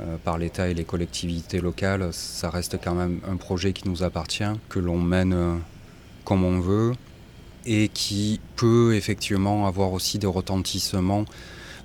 euh, 0.00 0.16
par 0.22 0.38
l'État 0.38 0.68
et 0.68 0.74
les 0.74 0.84
collectivités 0.84 1.60
locales. 1.60 2.10
Ça 2.12 2.48
reste 2.48 2.78
quand 2.80 2.94
même 2.94 3.18
un 3.28 3.34
projet 3.34 3.72
qui 3.72 3.88
nous 3.88 4.04
appartient, 4.04 4.44
que 4.68 4.78
l'on 4.78 5.00
mène 5.00 5.58
comme 6.24 6.44
on 6.44 6.60
veut 6.60 6.92
et 7.66 7.88
qui 7.88 8.40
peut 8.56 8.94
effectivement 8.94 9.66
avoir 9.66 9.92
aussi 9.92 10.18
des 10.18 10.26
retentissements 10.26 11.24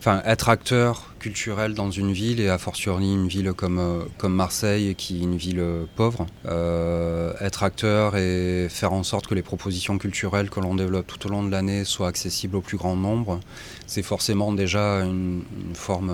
enfin, 0.05 0.21
être 0.25 0.49
acteur 0.49 1.15
culturel 1.17 1.73
dans 1.73 1.89
une 1.89 2.11
ville 2.11 2.39
et 2.39 2.49
a 2.49 2.59
fortiori 2.59 3.11
une 3.11 3.27
ville 3.27 3.53
comme, 3.53 3.79
euh, 3.79 4.03
comme 4.19 4.35
Marseille 4.35 4.93
qui 4.95 5.17
est 5.17 5.23
une 5.23 5.35
ville 5.35 5.59
euh, 5.59 5.85
pauvre, 5.95 6.27
euh, 6.45 7.33
être 7.41 7.63
acteur 7.63 8.15
et 8.15 8.67
faire 8.69 8.93
en 8.93 9.01
sorte 9.01 9.25
que 9.25 9.33
les 9.33 9.41
propositions 9.41 9.97
culturelles 9.97 10.51
que 10.51 10.59
l'on 10.59 10.75
développe 10.75 11.07
tout 11.07 11.25
au 11.25 11.29
long 11.31 11.43
de 11.43 11.49
l'année 11.49 11.85
soient 11.85 12.07
accessibles 12.07 12.55
au 12.55 12.61
plus 12.61 12.77
grand 12.77 12.95
nombre, 12.95 13.39
c'est 13.87 14.03
forcément 14.03 14.53
déjà 14.53 14.99
une, 14.99 15.41
forme 15.73 16.11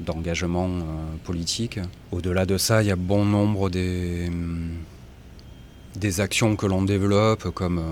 d'engagement 0.00 0.68
politique. 1.24 1.78
Au-delà 2.10 2.46
de 2.46 2.58
ça, 2.58 2.82
il 2.82 2.88
y 2.88 2.90
a 2.90 2.96
bon 2.96 3.24
nombre 3.24 3.70
des 3.70 4.30
des 5.96 6.20
actions 6.20 6.56
que 6.56 6.66
l'on 6.66 6.82
développe, 6.82 7.50
comme 7.50 7.82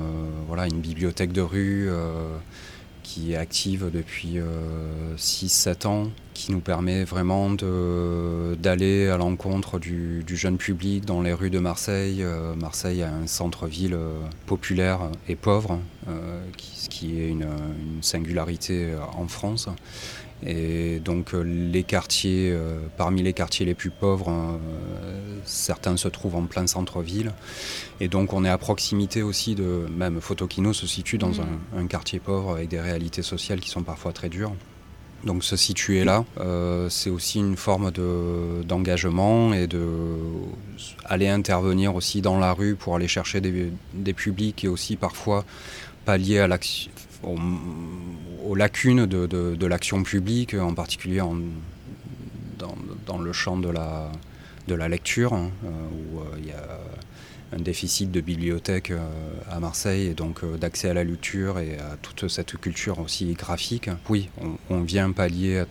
voilà, 0.46 0.66
une 0.66 0.80
bibliothèque 0.80 1.32
de 1.32 1.42
rue, 1.42 1.90
qui 3.10 3.32
est 3.32 3.36
active 3.36 3.90
depuis 3.92 4.38
6-7 5.16 5.68
euh, 5.84 5.88
ans, 5.88 6.10
qui 6.32 6.52
nous 6.52 6.60
permet 6.60 7.02
vraiment 7.02 7.50
d'aller 7.50 9.08
à 9.08 9.16
l'encontre 9.16 9.80
du, 9.80 10.24
jeune 10.28 10.58
public 10.58 11.04
dans 11.04 11.20
les 11.20 11.32
rues 11.32 11.50
de 11.50 11.58
Marseille. 11.58 12.22
Euh, 12.22 12.54
Marseille 12.54 13.02
a 13.02 13.12
un 13.12 13.26
centre-ville 13.26 13.94
euh, 13.94 14.14
populaire 14.46 15.00
et 15.28 15.34
pauvre, 15.34 15.80
ce 16.06 16.88
qui 16.88 17.20
est 17.20 17.28
une 17.28 17.48
singularité 18.00 18.94
en 19.16 19.26
France. 19.26 19.68
Et 20.46 21.00
donc 21.00 21.34
euh, 21.34 21.42
les 21.42 21.82
quartiers, 21.82 22.50
euh, 22.50 22.78
parmi 22.96 23.22
les 23.22 23.32
quartiers 23.32 23.66
les 23.66 23.74
plus 23.74 23.90
pauvres, 23.90 24.30
euh, 24.30 24.56
certains 25.44 25.96
se 25.96 26.08
trouvent 26.08 26.36
en 26.36 26.44
plein 26.44 26.66
centre-ville. 26.66 27.32
Et 28.00 28.08
donc 28.08 28.32
on 28.32 28.44
est 28.44 28.48
à 28.48 28.58
proximité 28.58 29.22
aussi 29.22 29.54
de, 29.54 29.86
même 29.94 30.20
Photokino 30.20 30.72
se 30.72 30.86
situe 30.86 31.18
dans 31.18 31.30
mm. 31.30 31.78
un, 31.78 31.86
quartier 31.86 32.20
pauvre 32.20 32.52
avec 32.52 32.68
des 32.68 32.80
réalités 32.80 33.22
sociales 33.22 33.60
qui 33.60 33.68
sont 33.68 33.82
parfois 33.82 34.12
très 34.12 34.28
dures. 34.28 34.52
Donc 35.24 35.44
se 35.44 35.54
situer 35.54 36.02
là, 36.02 36.24
c'est 36.88 37.10
aussi 37.10 37.40
une 37.40 37.58
forme 37.58 37.90
d'engagement 38.64 39.52
et 39.52 39.66
de 39.66 40.16
aller 41.04 41.28
intervenir 41.28 41.94
aussi 41.94 42.22
dans 42.22 42.38
la 42.38 42.54
rue 42.54 42.74
pour 42.74 42.96
aller 42.96 43.06
chercher 43.06 43.42
des, 43.42 43.70
des 43.92 44.14
publics 44.14 44.64
et 44.64 44.68
aussi 44.68 44.96
parfois 44.96 45.44
pallier 46.06 46.38
à 46.38 46.48
l'action, 46.48 46.90
aux, 47.22 48.54
lacunes 48.54 49.06
de, 49.06 49.66
l'action 49.66 50.02
publique, 50.02 50.54
en 50.54 50.74
particulier 50.74 51.22
dans, 53.06 53.18
le 53.18 53.32
champ 53.32 53.56
de 53.56 53.68
la, 53.68 54.10
de 54.68 54.74
la 54.74 54.88
lecture, 54.88 55.34
hein, 55.34 55.50
euh, 55.64 55.68
où 55.68 56.20
euh, 56.20 56.24
il 56.38 56.46
y 56.46 56.52
a 56.52 56.78
un 57.52 57.60
déficit 57.60 58.10
de 58.10 58.20
bibliothèques 58.20 58.90
euh, 58.90 58.98
à 59.50 59.60
Marseille 59.60 60.06
et 60.06 60.14
donc 60.14 60.40
d'accès 60.58 60.90
à 60.90 60.94
la 60.94 61.04
lecture 61.04 61.58
et 61.58 61.76
à 61.78 61.96
toute 62.00 62.28
cette 62.28 62.56
culture 62.56 62.98
aussi 62.98 63.32
graphique. 63.34 63.90
Oui, 64.08 64.28
on, 64.68 64.82
vient 64.82 65.10
pallier 65.12 65.58
à, 65.58 65.66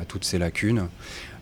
à 0.00 0.04
toutes 0.04 0.24
ces 0.24 0.38
lacunes. 0.38 0.88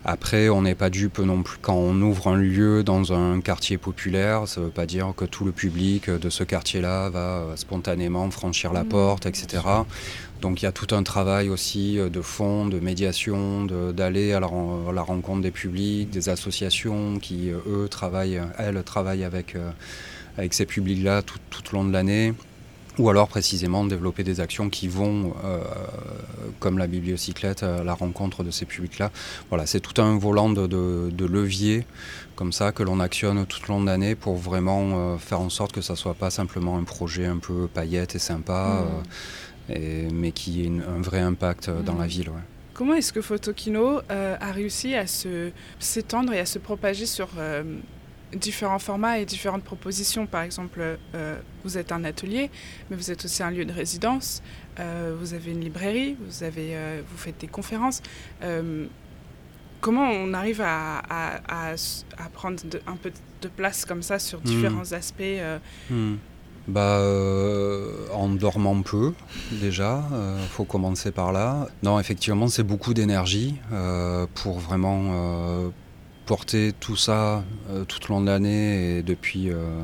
Après, 0.09 0.47
on 0.47 0.61
n'est 0.61 0.75
pas 0.75 0.89
dupe 0.89 1.19
non 1.19 1.43
plus. 1.43 1.57
Quand 1.61 1.75
on 1.75 2.01
ouvre 2.01 2.27
un 2.27 2.37
lieu 2.37 2.81
dans 2.81 3.11
un 3.11 3.41
quartier 3.41 3.77
populaire, 3.77 4.47
ça 4.47 4.61
ne 4.61 4.65
veut 4.67 4.71
pas 4.71 4.85
dire 4.85 5.13
que 5.15 5.25
tout 5.25 5.43
le 5.43 5.51
public 5.51 6.09
de 6.09 6.29
ce 6.29 6.45
quartier-là 6.45 7.09
va 7.09 7.47
spontanément 7.57 8.31
franchir 8.31 8.71
la 8.71 8.83
mmh. 8.83 8.89
porte, 8.89 9.25
etc. 9.25 9.63
Donc 10.41 10.61
il 10.61 10.65
y 10.65 10.67
a 10.67 10.71
tout 10.71 10.93
un 10.95 11.03
travail 11.03 11.49
aussi 11.49 11.99
euh, 11.99 12.09
de 12.09 12.21
fond, 12.21 12.67
de 12.67 12.79
médiation, 12.79 13.65
d'aller 13.65 14.33
à, 14.33 14.39
la 14.39 15.01
rencontre 15.01 15.41
des 15.41 15.51
publics, 15.51 16.09
des 16.09 16.29
associations 16.29 17.19
qui, 17.19 17.49
euh, 17.49 17.57
eux, 17.67 17.87
travaillent, 17.89 18.41
elles, 18.57 18.81
travaillent 18.83 19.23
avec, 19.23 19.55
euh, 19.55 19.71
avec 20.37 20.53
ces 20.53 20.65
publics-là 20.65 21.21
tout, 21.21 21.39
tout, 21.49 21.63
au 21.71 21.77
long 21.77 21.85
de 21.85 21.93
l'année 21.93 22.33
ou 22.97 23.09
alors 23.09 23.27
précisément 23.27 23.85
développer 23.85 24.23
des 24.23 24.39
actions 24.39 24.69
qui 24.69 24.87
vont, 24.87 25.33
euh, 25.43 25.59
comme 26.59 26.77
la 26.77 26.87
bibliocyclette, 26.87 27.63
à 27.63 27.83
la 27.83 27.93
rencontre 27.93 28.43
de 28.43 28.51
ces 28.51 28.65
publics-là. 28.65 29.11
Voilà, 29.49 29.65
c'est 29.65 29.79
tout 29.79 30.01
un 30.01 30.17
volant 30.17 30.49
de, 30.49 30.67
de, 30.67 31.25
levier 31.25 31.85
comme 32.35 32.51
ça 32.51 32.71
que 32.71 32.83
l'on 32.83 32.99
actionne 32.99 33.45
tout 33.45 33.59
au 33.67 33.73
long 33.73 33.81
de 33.81 33.87
l'année 33.87 34.15
pour 34.15 34.35
vraiment 34.35 34.91
euh, 34.93 35.17
faire 35.17 35.41
en 35.41 35.49
sorte 35.49 35.71
que 35.71 35.81
ça 35.81 35.95
soit 35.95 36.13
pas 36.13 36.29
simplement 36.29 36.77
un 36.77 36.83
projet 36.83 37.25
un 37.25 37.37
peu 37.37 37.67
paillette 37.67 38.15
et 38.15 38.19
sympa, 38.19 38.83
mmh. 38.83 39.03
Euh, 39.69 40.09
mais 40.13 40.31
qui 40.31 40.63
ait 40.63 40.67
un 40.69 41.01
vrai 41.01 41.19
impact 41.19 41.69
dans 41.69 41.95
la 41.95 42.05
mmh. 42.05 42.09
ville. 42.09 42.31
Comment 42.73 42.93
est-ce 42.93 43.11
que 43.11 43.21
Photokino 43.21 44.01
a 44.09 44.51
réussi 44.51 44.93
à 44.93 45.05
s'étendre 45.79 46.33
et 46.33 46.39
à 46.39 46.45
se 46.45 46.59
propager 46.59 47.07
sur 47.07 47.29
différents 48.33 48.79
formats 48.79 49.19
et 49.19 49.25
différentes 49.25 49.63
propositions? 49.63 50.25
Par 50.25 50.41
exemple, 50.41 50.97
euh, 51.15 51.39
vous 51.63 51.77
êtes 51.77 51.91
un 51.91 52.03
atelier, 52.03 52.49
mais 52.89 52.95
vous 52.95 53.11
êtes 53.11 53.25
aussi 53.25 53.43
un 53.43 53.51
lieu 53.51 53.65
de 53.65 53.71
résidence. 53.73 54.41
Euh, 54.79 55.15
vous 55.17 55.33
avez 55.33 55.51
une 55.51 55.61
librairie, 55.61 56.17
vous, 56.19 56.43
avez, 56.43 56.75
euh, 56.75 57.01
vous 57.09 57.17
faites 57.17 57.39
des 57.39 57.47
conférences. 57.47 58.01
comment 59.79 60.09
on 60.09 60.33
arrive 60.33 60.61
à, 60.61 60.97
à, 61.09 61.73
à, 61.73 62.29
prendre 62.33 62.61
un 62.87 62.95
peu 62.95 63.11
de 63.41 63.47
place 63.47 63.85
comme 63.85 64.01
ça 64.01 64.19
sur 64.19 64.39
hmm. 64.39 64.43
différents 64.43 64.91
aspects 64.91 65.39
hmm. 65.89 66.15
Bah, 66.67 67.01
en 68.13 68.29
dormant 68.29 68.81
peu, 68.81 69.13
déjà, 69.51 70.03
il 70.41 70.47
faut 70.49 70.65
commencer 70.65 71.11
par 71.11 71.31
là. 71.31 71.67
Non, 71.81 71.99
effectivement, 71.99 72.47
c'est 72.47 72.63
beaucoup 72.63 72.93
d'énergie 72.93 73.55
pour 74.35 74.59
vraiment 74.59 75.71
porter 76.27 76.73
tout 76.79 76.97
ça 76.97 77.43
euh, 77.71 77.85
tout 77.85 77.99
au 78.11 78.13
long 78.13 78.21
de 78.21 78.27
l'année 78.27 78.97
et 78.97 79.01
depuis, 79.01 79.49
euh, 79.49 79.81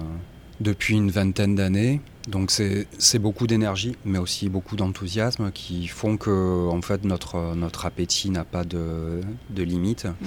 depuis 0.60 0.96
une 0.96 1.10
vingtaine 1.10 1.56
d'années. 1.56 2.02
Donc 2.28 2.52
c'est 2.52 3.20
beaucoup 3.20 3.48
d'énergie, 3.48 3.98
mais 4.06 4.20
aussi 4.20 4.48
beaucoup 4.48 4.78
d'enthousiasme 4.78 5.52
qui 5.52 5.88
font 5.88 6.16
que 6.16 6.70
en 6.70 6.82
fait, 6.82 7.04
notre, 7.04 7.54
notre 7.56 7.86
appétit 7.86 8.30
n'a 8.30 8.46
pas 8.46 8.64
de, 8.64 9.20
de 9.50 9.64
limite. 9.64 10.06
Mm. 10.06 10.26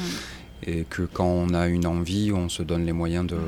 Et 0.63 0.85
que 0.89 1.03
quand 1.03 1.27
on 1.27 1.55
a 1.55 1.67
une 1.69 1.87
envie, 1.87 2.33
on 2.33 2.49
se 2.49 2.63
donne 2.63 2.87
les 2.87 2.93
moyens 2.93 3.27
de, 3.27 3.39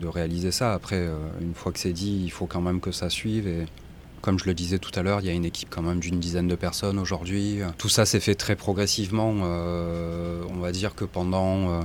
de 0.00 0.06
réaliser 0.06 0.50
ça. 0.50 0.72
Après, 0.72 0.96
euh, 0.96 1.16
une 1.40 1.54
fois 1.54 1.72
que 1.72 1.78
c'est 1.78 1.92
dit, 1.92 2.22
il 2.24 2.30
faut 2.30 2.46
quand 2.46 2.60
même 2.60 2.80
que 2.80 2.92
ça 2.92 3.10
suive. 3.10 3.46
Et 3.46 3.66
Comme 4.22 4.38
je 4.38 4.46
le 4.46 4.54
disais 4.54 4.78
tout 4.78 4.92
à 4.94 5.02
l'heure, 5.02 5.20
il 5.20 5.26
y 5.26 5.30
a 5.30 5.32
une 5.32 5.44
équipe 5.44 5.68
quand 5.70 5.82
même 5.82 6.00
d'une 6.00 6.20
dizaine 6.20 6.48
de 6.48 6.54
personnes 6.54 6.98
aujourd'hui. 6.98 7.58
Tout 7.76 7.88
ça 7.88 8.06
s'est 8.06 8.20
fait 8.20 8.34
très 8.34 8.56
progressivement. 8.56 9.30
on 9.30 10.60
va 10.60 10.72
dire 10.72 10.94
que 10.94 11.04
pendant 11.04 11.84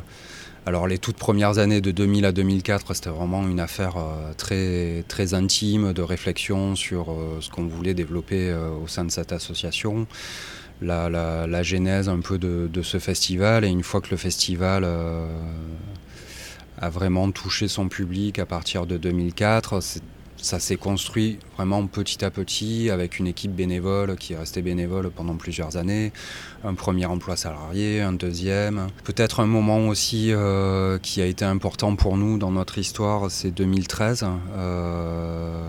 alors 0.66 0.88
les 0.88 1.00
toutes 1.00 1.18
premières 1.18 1.58
années 1.58 1.82
de 1.82 1.90
2000 1.90 2.26
à 2.26 2.32
2004, 2.32 2.94
c'était 2.94 3.10
vraiment 3.10 3.48
une 3.48 3.60
affaire 3.60 3.98
euh, 3.98 4.34
très, 4.38 5.04
très 5.08 5.34
intime 5.34 5.94
de 5.94 6.02
réflexion 6.04 6.76
sur 6.76 7.12
euh, 7.12 7.40
ce 7.42 7.50
qu'on 7.50 7.66
voulait 7.66 7.94
développer 7.96 8.50
euh, 8.50 8.70
au 8.70 8.88
sein 8.88 9.06
de 9.06 9.10
cette 9.10 9.32
association. 9.32 10.06
La, 10.82 11.10
la, 11.10 11.64
genèse 11.64 12.08
un 12.08 12.20
peu 12.20 12.38
de, 12.38 12.82
ce 12.82 13.00
festival. 13.00 13.66
Et 13.66 13.68
une 13.68 13.84
fois 13.84 14.00
que 14.02 14.12
le 14.12 14.18
festival 14.18 14.86
a 16.78 16.90
vraiment 16.90 17.32
touché 17.32 17.68
son 17.68 17.90
public 17.90 18.40
à 18.40 18.46
partir 18.46 18.86
de 18.86 18.98
2004, 18.98 19.82
ça 20.42 20.60
s'est 20.60 20.78
construit 20.78 21.40
vraiment 21.56 21.86
petit 21.88 22.24
à 22.24 22.32
petit 22.32 22.90
avec 22.90 23.20
une 23.20 23.28
équipe 23.28 23.54
bénévole 23.54 24.16
qui 24.16 24.34
est 24.34 24.38
restée 24.38 24.62
bénévole 24.62 25.10
pendant 25.10 25.36
plusieurs 25.36 25.78
années, 25.78 26.12
un 26.64 26.74
premier 26.74 27.06
emploi 27.06 27.36
salarié, 27.36 28.02
un 28.02 28.14
deuxième. 28.14 28.88
Peut-être 29.04 29.40
un 29.42 29.46
moment 29.46 29.88
aussi 29.88 30.32
euh, 30.32 30.98
qui 31.00 31.22
a 31.22 31.26
été 31.26 31.46
important 31.46 31.96
pour 31.96 32.18
nous 32.18 32.38
dans 32.38 32.52
notre 32.52 32.78
histoire, 32.78 33.30
c'est 33.30 33.52
2013. 33.52 34.26
Euh, 34.58 35.68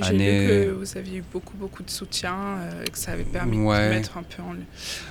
année... 0.00 0.46
vu 0.46 0.66
que 0.66 0.70
vous 0.70 0.96
aviez 0.96 1.18
eu 1.18 1.24
beaucoup 1.32 1.56
beaucoup 1.56 1.82
de 1.82 1.90
soutien 1.90 2.34
euh, 2.34 2.84
et 2.84 2.90
que 2.90 2.98
ça 2.98 3.12
avait 3.12 3.24
permis 3.24 3.58
de 3.58 3.62
mettre 3.62 4.16
un 4.16 4.22
peu 4.22 4.42
en 4.42 4.54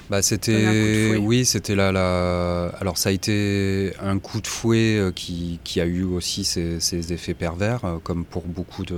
bah, 0.10 0.22
c'était 0.22 1.18
oui, 1.18 1.46
c'était 1.46 1.76
là 1.76 1.92
la, 1.92 2.68
alors 2.80 2.98
ça 2.98 3.10
a 3.10 3.12
été 3.12 3.94
un 4.00 4.20
coup 4.20 4.42
de 4.42 4.48
fouet 4.48 5.12
qui, 5.16 5.60
qui 5.64 5.82
a 5.82 5.86
eu 5.86 6.04
aussi 6.04 6.44
ses, 6.44 6.80
ses 6.80 7.14
effets 7.14 7.34
pervers 7.34 7.82
comme 8.04 8.26
pour 8.26 8.44
beaucoup 8.46 8.86
de 8.86 8.95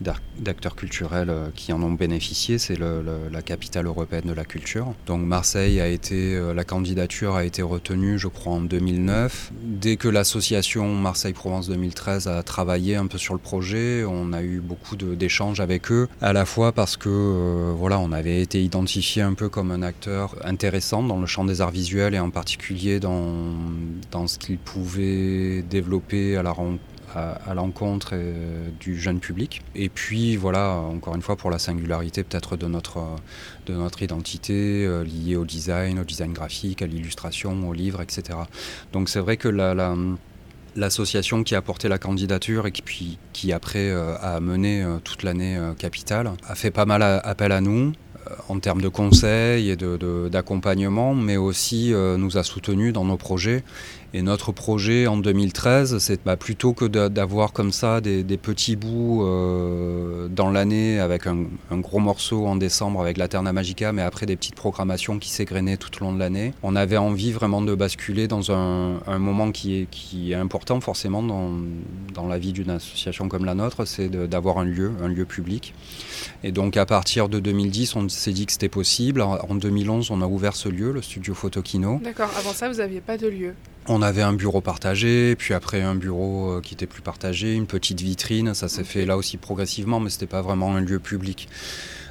d'acteurs 0.00 0.76
culturels 0.76 1.30
euh, 1.30 1.48
qui 1.54 1.72
en 1.72 1.82
ont 1.82 1.92
bénéficié. 1.92 2.58
C'est 2.58 2.78
la 2.78 3.42
capitale 3.42 3.86
européenne 3.86 4.24
de 4.26 4.32
la 4.32 4.44
culture. 4.44 4.92
Donc 5.06 5.22
Marseille 5.22 5.80
a 5.80 5.88
été, 5.88 6.34
euh, 6.34 6.52
la 6.52 6.64
candidature 6.64 7.34
a 7.34 7.44
été 7.44 7.62
retenue, 7.62 8.18
je 8.18 8.28
crois, 8.28 8.54
en 8.54 8.60
2009. 8.60 9.52
Dès 9.62 9.96
que 9.96 10.08
l'association 10.08 10.94
Marseille-Provence 10.94 11.68
2013 11.68 12.28
a 12.28 12.42
travaillé 12.42 12.96
un 12.96 13.06
peu 13.06 13.18
sur 13.18 13.34
le 13.34 13.40
projet, 13.40 14.04
on 14.04 14.32
a 14.32 14.42
eu 14.42 14.60
beaucoup 14.60 14.96
d'échanges 14.96 15.60
avec 15.60 15.90
eux, 15.90 16.08
à 16.20 16.32
la 16.32 16.44
fois 16.44 16.72
parce 16.72 16.96
que 16.96 17.08
euh, 17.08 17.72
voilà, 17.76 17.98
on 17.98 18.12
avait 18.12 18.40
été 18.40 18.62
identifié 18.62 19.22
un 19.22 19.34
peu 19.34 19.48
comme 19.48 19.70
un 19.70 19.82
acteur 19.82 20.34
intéressant 20.44 21.02
dans 21.02 21.20
le 21.20 21.26
champ 21.26 21.44
des 21.44 21.60
arts 21.60 21.70
visuels 21.70 22.14
et 22.14 22.20
en 22.20 22.30
particulier 22.30 23.00
dans, 23.00 23.54
dans 24.10 24.26
ce 24.26 24.38
qu'il 24.38 24.58
pouvait 24.58 25.62
développer 25.62 26.36
à 26.36 26.42
la 26.42 26.50
rencontre 26.50 26.82
à, 27.16 27.54
l'encontre 27.54 28.10
euh, 28.12 28.68
du 28.78 28.98
jeune 28.98 29.20
public. 29.20 29.62
Et 29.74 29.88
puis 29.88 30.36
voilà, 30.36 30.72
encore 30.72 31.14
une 31.14 31.22
fois, 31.22 31.36
pour 31.36 31.50
la 31.50 31.58
singularité 31.58 32.22
peut-être 32.22 32.56
de 32.56 32.66
notre, 32.66 32.98
de 33.66 33.72
notre 33.72 34.02
identité 34.02 34.84
euh, 34.84 35.02
liée 35.02 35.36
au 35.36 35.44
design, 35.44 35.98
au 35.98 36.04
design 36.04 36.32
graphique, 36.32 36.82
à 36.82 36.86
l'illustration, 36.86 37.68
au 37.68 37.72
livre, 37.72 38.02
etc. 38.02 38.38
Donc 38.92 39.08
c'est 39.08 39.20
vrai 39.20 39.36
que 39.38 39.48
la, 39.48 39.94
l'association 40.76 41.42
qui 41.42 41.54
a 41.54 41.62
porté 41.62 41.88
la 41.88 41.98
candidature 41.98 42.66
et 42.66 42.72
qui, 42.72 42.82
puis, 42.82 43.18
qui 43.32 43.52
après 43.52 43.90
euh, 43.90 44.16
a 44.20 44.40
mené 44.40 44.84
toute 45.02 45.22
l'année 45.22 45.58
capitale 45.78 46.30
a 46.46 46.54
fait 46.54 46.70
pas 46.70 46.84
mal 46.84 47.02
appel 47.02 47.52
à 47.52 47.60
nous 47.60 47.92
en 48.48 48.58
termes 48.58 48.82
de 48.82 48.88
conseils 48.88 49.70
et 49.70 49.76
d'accompagnement, 49.76 51.14
de, 51.14 51.20
mais 51.20 51.36
aussi 51.36 51.92
nous 51.94 52.36
a 52.36 52.42
soutenus 52.42 52.92
dans 52.92 53.04
nos 53.04 53.16
projets 53.16 53.62
et 54.16 54.22
notre 54.22 54.50
projet 54.50 55.06
en 55.06 55.18
2013, 55.18 55.98
c'est 55.98 56.24
bah, 56.24 56.38
plutôt 56.38 56.72
que 56.72 56.86
d'avoir 56.86 57.52
comme 57.52 57.70
ça 57.70 58.00
des, 58.00 58.24
petits 58.38 58.74
bouts 58.74 59.22
euh, 59.22 60.26
dans 60.28 60.50
l'année 60.50 60.98
avec 60.98 61.26
un, 61.26 61.44
gros 61.72 61.98
morceau 61.98 62.46
en 62.46 62.56
décembre 62.56 63.02
avec 63.02 63.18
la 63.18 63.28
Terna 63.28 63.52
Magica, 63.52 63.92
mais 63.92 64.00
après 64.00 64.24
des 64.24 64.36
petites 64.36 64.54
programmations 64.54 65.18
qui 65.18 65.28
s'égrenaient 65.28 65.76
tout 65.76 65.90
au 66.00 66.06
long 66.06 66.14
de 66.14 66.18
l'année. 66.18 66.54
On 66.62 66.76
avait 66.76 66.96
envie 66.96 67.30
vraiment 67.30 67.60
de 67.60 67.74
basculer 67.74 68.26
dans 68.26 68.50
un, 68.50 69.18
moment 69.18 69.50
qui 69.50 69.86
est, 70.30 70.34
important 70.34 70.80
forcément 70.80 71.22
dans, 71.22 71.50
dans 72.14 72.26
la 72.26 72.38
vie 72.38 72.54
d'une 72.54 72.70
association 72.70 73.28
comme 73.28 73.44
la 73.44 73.54
nôtre, 73.54 73.84
c'est 73.84 74.08
d'avoir 74.08 74.56
un 74.56 74.64
lieu, 74.64 74.92
un 75.02 75.08
lieu 75.08 75.26
public. 75.26 75.74
Et 76.42 76.52
donc 76.52 76.78
à 76.78 76.86
partir 76.86 77.28
de 77.28 77.38
2010, 77.38 77.96
on 77.96 78.08
s'est 78.08 78.32
dit 78.32 78.46
que 78.46 78.52
c'était 78.52 78.70
possible. 78.70 79.20
En 79.20 79.54
2011, 79.54 80.10
on 80.10 80.22
a 80.22 80.26
ouvert 80.26 80.56
ce 80.56 80.70
lieu, 80.70 80.90
le 80.90 81.02
studio 81.02 81.34
Photokino. 81.34 82.00
D'accord, 82.02 82.30
avant 82.38 82.54
ça, 82.54 82.70
vous 82.70 82.76
n'aviez 82.76 83.02
pas 83.02 83.18
de 83.18 83.26
lieu 83.26 83.54
on 83.88 84.02
avait 84.02 84.22
un 84.22 84.32
bureau 84.32 84.60
partagé, 84.60 85.36
puis 85.36 85.54
après 85.54 85.82
un 85.82 85.94
bureau 85.94 86.50
euh, 86.50 86.60
qui 86.60 86.74
était 86.74 86.86
plus 86.86 87.02
partagé, 87.02 87.54
une 87.54 87.66
petite 87.66 88.00
vitrine. 88.00 88.54
Ça 88.54 88.68
s'est 88.68 88.84
fait 88.84 89.04
là 89.04 89.16
aussi 89.16 89.36
progressivement, 89.36 90.00
mais 90.00 90.10
c'était 90.10 90.26
pas 90.26 90.42
vraiment 90.42 90.74
un 90.74 90.80
lieu 90.80 90.98
public. 90.98 91.48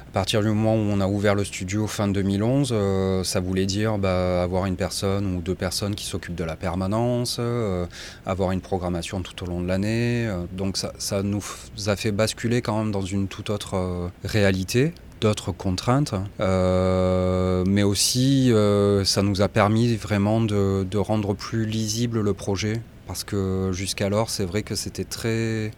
À 0.08 0.12
partir 0.12 0.40
du 0.40 0.48
moment 0.48 0.74
où 0.74 0.78
on 0.78 1.00
a 1.00 1.06
ouvert 1.06 1.34
le 1.34 1.44
studio 1.44 1.86
fin 1.86 2.08
2011, 2.08 2.70
euh, 2.72 3.22
ça 3.22 3.40
voulait 3.40 3.66
dire 3.66 3.98
bah, 3.98 4.42
avoir 4.42 4.64
une 4.64 4.76
personne 4.76 5.36
ou 5.36 5.42
deux 5.42 5.54
personnes 5.54 5.94
qui 5.94 6.06
s'occupent 6.06 6.36
de 6.36 6.44
la 6.44 6.56
permanence, 6.56 7.36
euh, 7.38 7.84
avoir 8.24 8.52
une 8.52 8.62
programmation 8.62 9.20
tout 9.20 9.44
au 9.44 9.46
long 9.46 9.60
de 9.60 9.68
l'année. 9.68 10.26
donc 10.52 10.78
ça, 10.78 10.94
ça, 10.96 11.22
nous 11.22 11.42
a 11.86 11.96
fait 11.96 12.12
basculer 12.12 12.62
quand 12.62 12.78
même 12.78 12.92
dans 12.92 13.02
une 13.02 13.28
toute 13.28 13.50
autre 13.50 14.10
réalité 14.24 14.94
d'autres 15.20 15.52
contraintes, 15.52 16.14
euh, 16.40 17.64
mais 17.66 17.82
aussi 17.82 18.52
euh, 18.52 19.04
ça 19.04 19.22
nous 19.22 19.42
a 19.42 19.48
permis 19.48 19.96
vraiment 19.96 20.40
de, 20.40 20.96
rendre 20.96 21.34
plus 21.34 21.66
lisible 21.66 22.20
le 22.20 22.32
projet, 22.34 22.80
parce 23.06 23.24
que 23.24 23.70
jusqu'alors 23.72 24.30
c'est 24.30 24.44
vrai 24.44 24.62
que 24.62 24.74
c'était 24.74 25.04
très... 25.04 25.70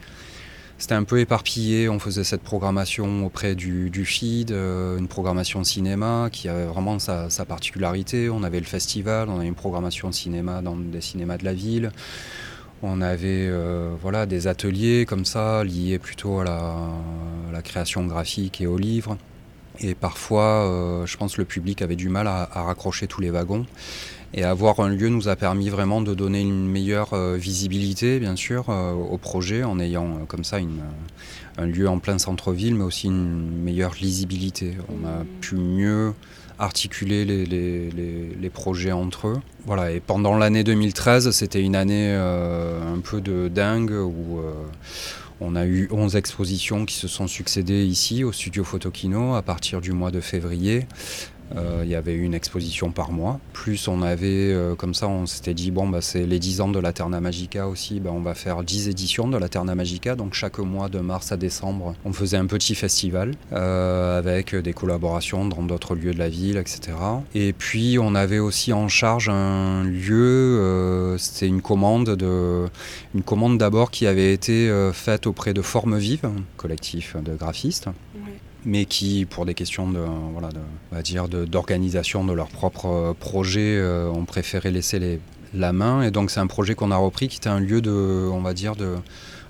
C'était 0.81 0.95
un 0.95 1.03
peu 1.03 1.19
éparpillé, 1.19 1.89
on 1.89 1.99
faisait 1.99 2.23
cette 2.23 2.43
programmation 2.43 3.27
auprès 3.27 3.57
du, 3.57 3.91
du 3.91 4.05
FID, 4.05 4.53
euh, 4.53 4.97
une 4.97 5.09
programmation 5.09 5.65
cinéma 5.65 6.29
qui 6.31 6.49
avait 6.49 6.67
vraiment 6.67 7.01
sa, 7.01 7.31
sa, 7.31 7.45
particularité. 7.45 8.31
On 8.31 8.45
avait 8.45 8.61
le 8.61 8.65
festival, 8.65 9.29
on 9.29 9.41
avait 9.41 9.49
une 9.49 9.57
programmation 9.57 10.13
cinéma 10.13 10.63
dans 10.63 10.77
des 10.77 11.01
cinémas 11.01 11.37
de 11.37 11.45
la 11.45 11.53
ville. 11.53 11.91
On 12.83 13.01
avait 13.01 13.49
euh, 13.49 13.95
voilà, 14.01 14.27
des 14.27 14.47
ateliers 14.47 15.05
comme 15.05 15.25
ça, 15.25 15.65
liés 15.65 15.99
plutôt 15.99 16.39
à 16.41 16.45
la, 16.45 17.63
création 17.63 18.07
graphique 18.07 18.61
et 18.61 18.69
au 18.69 18.79
livre. 18.79 19.19
Et 19.81 19.97
parfois, 19.97 20.65
euh, 20.65 21.07
je 21.07 21.17
pense 21.17 21.35
que 21.35 21.41
le 21.41 21.45
public 21.45 21.83
avait 21.83 21.97
du 21.97 22.09
mal 22.09 22.29
à, 22.29 22.47
raccrocher 22.55 23.09
tous 23.09 23.21
les 23.21 23.31
wagons. 23.31 23.67
Et 24.33 24.45
avoir 24.45 24.79
un 24.79 24.89
lieu 24.91 25.09
nous 25.09 25.29
a 25.29 25.35
permis 25.35 25.71
vraiment 25.71 26.01
de 26.01 26.15
donner 26.15 26.41
une 26.41 26.69
meilleure 26.69 27.15
euh, 27.15 27.37
visibilité, 27.37 28.21
bien 28.21 28.37
sûr, 28.37 28.69
au 28.69 29.19
projet, 29.19 29.65
en 29.65 29.81
ayant 29.81 30.25
comme 30.29 30.45
ça 30.45 30.59
un 31.57 31.67
lieu 31.67 31.89
en 31.89 31.99
plein 31.99 32.19
centre-ville, 32.19 32.77
mais 32.77 32.85
aussi 32.85 33.09
une 33.09 33.51
meilleure 33.63 33.95
lisibilité. 34.01 34.77
On 34.89 35.05
a 35.05 35.25
pu 35.41 35.57
mieux 35.57 36.15
articuler 36.59 37.25
les, 37.25 38.51
projets 38.51 38.93
entre 38.93 39.29
eux. 39.29 39.41
Voilà, 39.67 39.89
pendant 40.07 40.37
l'année 40.37 40.65
2013, 40.65 41.31
c'était 41.31 41.63
une 41.63 41.77
année 41.77 42.09
euh, 42.11 42.95
un 42.95 42.99
peu 43.01 43.21
de 43.21 43.49
dingue 43.49 43.93
où 43.93 44.39
euh, 44.39 44.53
on 45.41 45.55
a 45.55 45.67
eu 45.67 45.89
11 45.93 46.17
expositions 46.17 46.87
qui 46.87 46.97
se 46.97 47.07
sont 47.07 47.27
succédées 47.27 47.85
ici 47.85 48.25
au 48.25 48.33
studio 48.33 48.65
Photokino 48.65 49.35
à 49.35 49.43
partir 49.43 49.81
du 49.81 49.93
mois 49.93 50.11
de 50.11 50.21
février. 50.21 50.87
Euh, 51.57 51.83
il 51.85 51.91
y 51.91 51.95
avait 51.95 52.15
une 52.15 52.35
exposition 52.35 52.91
par 52.91 53.13
mois. 53.13 53.41
Plus 53.53 53.89
on 53.89 54.03
avait, 54.03 54.53
euh, 54.53 54.75
comme 54.75 54.95
ça, 54.95 55.09
on 55.09 55.27
s'était 55.27 55.55
dit, 55.55 55.71
bon, 55.71 55.89
bah, 55.89 56.01
c'est 56.01 56.27
les 56.27 56.39
10 56.39 56.61
ans 56.61 56.69
de 56.69 56.79
la 56.79 56.93
Terna 56.93 57.21
Magica 57.21 57.69
aussi, 57.69 58.01
bah, 58.01 58.11
on 58.13 58.21
va 58.21 58.35
faire 58.35 58.63
10 58.63 58.89
éditions 58.89 59.29
de 59.29 59.37
la 59.37 59.49
Terna 59.49 59.75
Magica. 59.75 60.15
Donc 60.15 60.35
chaque 60.35 60.59
mois, 60.59 60.89
de 60.89 61.01
mars 61.01 61.33
à 61.33 61.37
décembre, 61.37 61.95
on 62.05 62.13
faisait 62.13 62.37
un 62.37 62.47
petit 62.47 62.75
festival 62.75 63.33
euh, 63.53 64.19
avec 64.19 64.55
des 64.55 64.73
collaborations 64.73 65.47
dans 65.47 65.63
d'autres 65.63 65.95
lieux 65.95 66.13
de 66.13 66.19
la 66.19 66.29
ville, 66.29 66.57
etc. 66.57 66.97
Et 67.35 67.53
puis 67.53 67.99
on 68.01 68.15
avait 68.15 68.39
aussi 68.39 68.73
en 68.73 68.89
charge 68.89 69.29
un 69.29 69.85
lieu, 69.85 71.17
c'était 71.19 71.47
une 71.47 71.63
commande 71.63 72.17
d'abord 73.59 73.91
qui 73.91 74.07
avait 74.07 74.33
été 74.33 74.71
faite 74.93 75.27
auprès 75.27 75.55
de 75.55 75.63
Forme 75.63 75.99
Vive, 75.99 76.31
collectif 76.57 77.17
de 77.17 77.35
graphistes 77.35 77.89
mais 78.69 78.85
qui, 78.85 79.25
pour 79.25 79.47
des 79.47 79.55
questions 79.55 79.91
de, 79.91 80.05
voilà, 80.33 80.51
de, 80.51 81.03
dire 81.03 81.27
d'organisation 81.29 82.25
de, 82.25 82.35
leur 82.35 82.49
propre 82.49 82.87
euh, 82.87 83.15
projet, 83.19 83.79
euh, 83.79 84.11
ont 84.11 84.27
préféré 84.27 84.71
laisser 84.71 84.99
les, 84.99 85.21
la 85.55 85.73
main. 85.73 86.03
Et 86.03 86.11
donc 86.11 86.31
c'est 86.31 86.41
un 86.41 86.47
projet 86.47 86.75
qu'on 86.75 86.91
a 86.91 86.97
repris, 86.97 87.29
qui 87.29 87.39
était 87.39 87.49
un 87.49 87.61
lieu 87.61 87.81
de, 87.81 88.29
on 88.31 88.43
va 88.43 88.53
dire, 88.53 88.77
de 88.77 88.97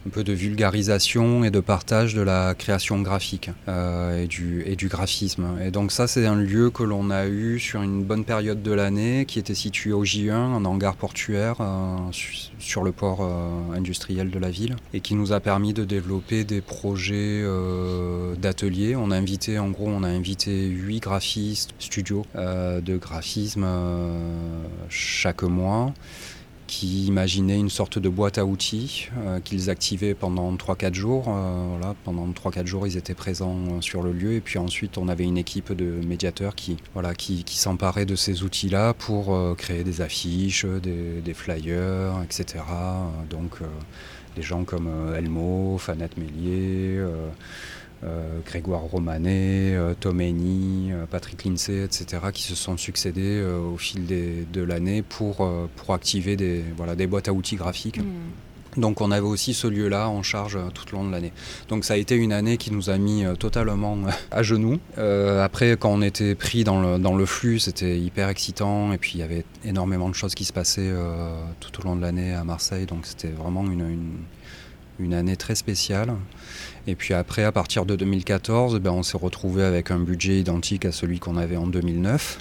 un 0.09 0.11
peu 0.11 0.25
de 0.25 0.33
vulgarisation 0.33 1.45
et 1.45 1.51
de 1.51 1.61
partage 1.61 2.15
de 2.15 2.23
la 2.23 2.55
création 2.55 3.03
graphique 3.03 3.51
euh, 3.69 4.25
et, 4.25 4.27
du, 4.75 4.89
graphisme. 4.89 5.59
Et 5.63 5.71
donc 5.71 5.93
ça, 5.93 6.07
c'est 6.07 6.25
un 6.25 6.35
lieu 6.35 6.71
que 6.71 6.83
l'on 6.83 7.11
a 7.11 7.27
eu 7.27 7.59
sur 7.59 7.83
une 7.83 8.05
bonne 8.05 8.25
période 8.25 8.63
de 8.63 8.73
l'année, 8.73 9.27
qui 9.27 9.39
était 9.39 9.55
situé 9.55 9.93
au 9.93 10.05
J1, 10.05 10.33
en 10.33 10.65
hangar 10.65 10.97
portuaire, 10.97 11.57
euh, 11.61 11.97
sur 12.59 12.85
le 12.85 12.93
port 12.93 13.19
euh, 13.21 13.77
industriel 13.77 14.31
de 14.31 14.39
la 14.39 14.49
ville, 14.49 14.77
et 14.95 15.01
qui 15.01 15.15
nous 15.15 15.35
a 15.35 15.41
permis 15.41 15.75
de 15.75 15.85
développer 15.85 16.45
des 16.45 16.63
projets 16.63 17.45
d'ateliers. 18.41 18.97
On 18.97 19.11
a 19.11 19.17
invité, 19.17 19.59
en 19.59 19.69
gros, 19.69 19.89
on 19.89 20.05
a 20.05 20.09
invité 20.09 20.69
huit 20.69 21.01
graphistes, 21.01 21.75
studios 21.79 22.25
de 22.35 22.97
graphisme 22.97 23.67
chaque 24.89 25.43
mois. 25.43 25.93
Qui 26.69 27.07
imaginaient 27.07 27.59
une 27.59 27.71
sorte 27.71 27.99
de 27.99 28.09
boîte 28.09 28.39
à 28.39 28.45
outils 28.45 29.09
qu'ils 29.45 29.71
activaient 29.71 30.15
pendant 30.15 30.55
3-4 30.55 30.95
jours. 30.95 31.25
voilà, 31.25 31.97
pendant 32.05 32.29
3-4 32.29 32.67
jours, 32.67 32.87
ils 32.87 32.97
étaient 32.97 33.15
présents 33.15 33.81
sur 33.81 34.03
le 34.03 34.13
lieu 34.13 34.35
et 34.35 34.41
puis 34.41 34.59
ensuite 34.59 34.99
on 34.99 35.09
avait 35.09 35.25
une 35.25 35.39
équipe 35.39 35.73
de 35.73 36.01
médiateurs 36.07 36.55
qui, 36.55 36.77
voilà, 36.95 37.15
qui, 37.15 37.43
qui 37.43 37.59
s'emparait 37.59 38.07
de 38.07 38.15
ces 38.15 38.45
outils-là 38.45 38.95
pour 38.95 39.37
créer 39.57 39.83
des 39.83 40.01
affiches, 40.01 40.65
des, 40.65 41.21
des 41.21 41.35
flyers, 41.35 42.23
etc. 42.23 42.63
Donc 43.31 43.59
des 44.37 44.43
gens 44.43 44.63
comme 44.65 44.89
Elmo, 45.17 45.79
Fanette 45.79 46.17
Mélier. 46.17 47.03
Euh, 48.05 48.39
Grégoire 48.47 48.83
Romanet, 48.83 49.75
euh, 49.75 49.93
Tom 49.99 50.21
Henny, 50.21 50.93
euh, 50.93 51.05
Patrick 51.11 51.45
Lindsay, 51.45 51.83
etc., 51.83 52.23
qui 52.33 52.45
se 52.45 52.55
sont 52.55 52.77
succédés 52.77 53.43
au 53.43 53.77
fil 53.77 54.07
de 54.07 54.63
l'année 54.63 55.03
pour, 55.03 55.51
pour 55.77 55.95
activer 55.95 56.37
des, 56.37 56.63
voilà, 56.77 56.95
des 56.95 57.07
boîtes 57.07 57.29
à 57.29 57.33
outils 57.33 57.57
graphiques. 57.57 57.99
Hmm. 57.99 58.81
Donc 58.81 59.01
on 59.01 59.11
avait 59.11 59.27
aussi 59.27 59.55
ce 59.55 59.67
lieu-là 59.67 60.09
en 60.09 60.23
charge 60.23 60.59
tout 60.75 60.95
au 60.95 60.99
long 60.99 61.05
de 61.05 61.11
l'année. 61.11 61.33
Donc 61.69 61.85
ça 61.85 61.95
a 61.95 61.97
été 61.97 62.15
une 62.15 62.33
année 62.33 62.59
qui 62.59 62.71
nous 62.71 62.91
a 62.91 62.99
mis 62.99 63.25
totalement 63.39 63.99
à 64.31 64.43
genoux. 64.45 64.79
après, 64.97 65.77
quand 65.77 65.91
on 65.91 66.03
était 66.03 66.37
pris 66.37 66.63
dans 66.63 66.81
le, 66.81 66.99
dans 66.99 67.17
le 67.17 67.27
flux, 67.27 67.59
c'était 67.59 67.99
hyper 67.99 68.29
excitant. 68.29 68.93
Et 68.93 68.99
puis 68.99 69.13
il 69.15 69.21
y 69.21 69.25
avait 69.25 69.45
énormément 69.65 70.09
de 70.09 70.15
choses 70.15 70.35
qui 70.37 70.45
se 70.45 70.53
passaient 70.53 70.93
tout 71.59 71.81
au 71.81 71.85
long 71.85 71.97
de 71.97 72.03
l'année 72.03 72.33
à 72.35 72.45
Marseille. 72.45 72.87
Donc 72.87 73.07
c'était 73.07 73.29
vraiment 73.29 73.65
une, 73.65 73.89
une, 73.89 74.19
une, 75.01 75.15
année 75.15 75.37
très 75.37 75.57
spéciale. 75.57 76.13
Et 76.89 76.95
puis 76.95 77.13
après, 77.13 77.45
à 77.45 77.53
partir 77.53 77.85
de 77.85 77.97
2014, 77.97 78.81
ben, 78.81 78.91
on 78.91 79.03
s'est 79.03 79.19
retrouvé 79.19 79.63
avec 79.63 79.91
un 79.91 79.99
budget 79.99 80.41
identique 80.41 80.87
à 80.87 80.93
celui 80.93 81.19
qu'on 81.19 81.37
avait 81.37 81.59
en 81.59 81.67
2009 81.67 82.39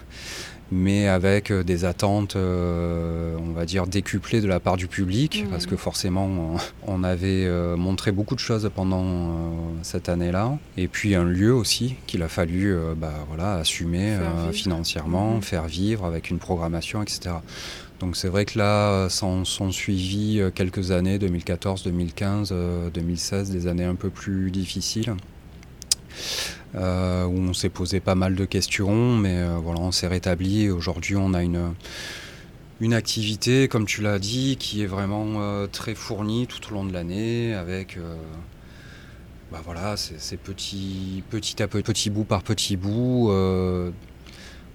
mais 0.71 1.07
avec 1.07 1.51
euh, 1.51 1.63
des 1.63 1.86
attentes, 1.86 2.36
euh, 2.36 3.36
on 3.39 3.51
va 3.51 3.65
dire, 3.65 3.88
décuplées 3.88 4.41
de 4.41 4.47
la 4.47 4.60
part 4.60 4.77
du 4.77 4.88
public, 4.88 5.43
mmh. 5.45 5.49
parce 5.49 5.65
que 5.65 5.75
forcément, 5.75 6.57
on 6.86 7.03
avait 7.03 7.45
euh, 7.45 7.77
montré 7.77 8.12
beaucoup 8.12 8.36
de 8.36 8.39
choses 8.39 8.69
pendant 8.75 9.53
cette 9.81 10.10
année-là, 10.10 10.57
et 10.75 10.88
puis 10.88 11.15
un 11.15 11.23
lieu 11.23 11.53
aussi 11.53 11.95
qu'il 12.05 12.21
a 12.21 12.27
fallu 12.27 12.75
bah, 12.97 13.13
voilà, 13.29 13.55
assumer 13.55 14.17
financièrement, 14.51 15.36
mmh. 15.36 15.41
faire 15.41 15.67
vivre 15.67 16.05
avec 16.05 16.29
une 16.29 16.39
programmation, 16.39 17.01
etc. 17.01 17.36
Donc 17.99 18.15
c'est 18.15 18.27
vrai 18.27 18.45
que 18.45 18.60
là, 18.60 19.10
s'en 19.10 19.43
sont 19.43 19.71
suivis 19.71 20.39
euh, 20.39 20.51
quelques 20.51 20.91
années, 20.91 21.17
2014, 21.17 21.83
2015, 21.83 22.53
2016, 22.93 23.51
des 23.51 23.67
années 23.67 23.86
un 23.86 23.95
peu 23.95 24.10
plus 24.10 24.51
difficiles. 24.51 25.15
Euh, 26.75 27.25
où 27.25 27.38
on 27.39 27.53
s'est 27.53 27.69
posé 27.69 27.99
pas 27.99 28.15
mal 28.15 28.36
de 28.36 28.45
questions, 28.45 29.15
mais 29.15 29.38
euh, 29.38 29.57
voilà, 29.57 29.79
on 29.79 29.91
s'est 29.91 30.07
rétabli. 30.07 30.69
Aujourd'hui, 30.69 31.15
on 31.15 31.33
a 31.33 31.41
une, 31.41 31.73
une 32.81 32.93
activité, 32.93 33.67
comme 33.67 33.86
tu 33.86 34.01
l'as 34.01 34.19
dit, 34.19 34.57
qui 34.60 34.83
est 34.83 34.88
vraiment 34.88 35.67
très 35.67 35.95
fournie 35.95 36.45
tout 36.45 36.71
au 36.71 36.75
long 36.75 36.86
de 36.86 36.93
l'année, 36.93 37.55
avec 37.55 37.97
bah 39.51 39.62
voilà, 39.63 39.95
c'est 39.95 40.38
petit, 40.38 41.23
petit 41.29 41.63
à 41.63 41.67
petit, 41.67 41.83
petit 41.83 42.10
bout 42.10 42.25
par 42.25 42.43
petit 42.43 42.75
bout, 42.77 43.31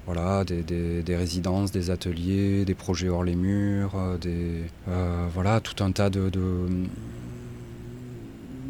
voilà, 0.06 0.44
des, 0.44 1.16
résidences, 1.16 1.70
des 1.70 1.90
ateliers, 1.90 2.64
des 2.64 2.74
projets 2.74 3.08
hors 3.08 3.24
les 3.24 3.36
murs, 3.36 3.92
euh, 3.94 4.18
euh, 4.88 5.26
voilà, 5.32 5.60
tout 5.60 5.82
un 5.84 5.92
tas 5.92 6.10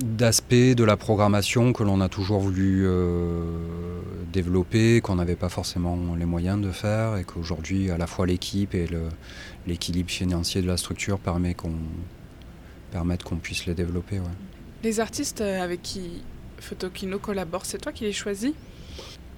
d'aspects 0.00 0.54
de 0.54 0.84
la 0.84 0.96
programmation 0.96 1.72
que 1.72 1.82
l'on 1.82 2.00
a 2.00 2.08
toujours 2.08 2.40
voulu 2.40 2.82
euh, 2.84 3.44
développer, 4.32 5.00
qu'on 5.00 5.14
n'avait 5.14 5.36
pas 5.36 5.48
forcément 5.48 5.96
les 6.18 6.26
moyens 6.26 6.60
de 6.60 6.70
faire 6.70 7.16
et 7.16 7.24
qu'aujourd'hui 7.24 7.90
à 7.90 7.96
la 7.96 8.06
fois 8.06 8.26
l'équipe 8.26 8.74
et 8.74 8.88
l'équilibre 9.66 10.10
financier 10.10 10.60
de 10.60 10.66
la 10.66 10.76
structure 10.76 11.18
permet 11.18 11.54
qu'on, 11.54 11.72
permettent 12.90 13.22
qu'on 13.22 13.36
puisse 13.36 13.64
les 13.64 13.74
développer. 13.74 14.20
Les 14.82 15.00
artistes 15.00 15.40
avec 15.40 15.80
qui 15.82 16.22
Photokino 16.58 17.18
collabore, 17.18 17.64
c'est 17.64 17.78
toi 17.78 17.92
qui 17.92 18.04
les 18.04 18.12
choisis? 18.12 18.52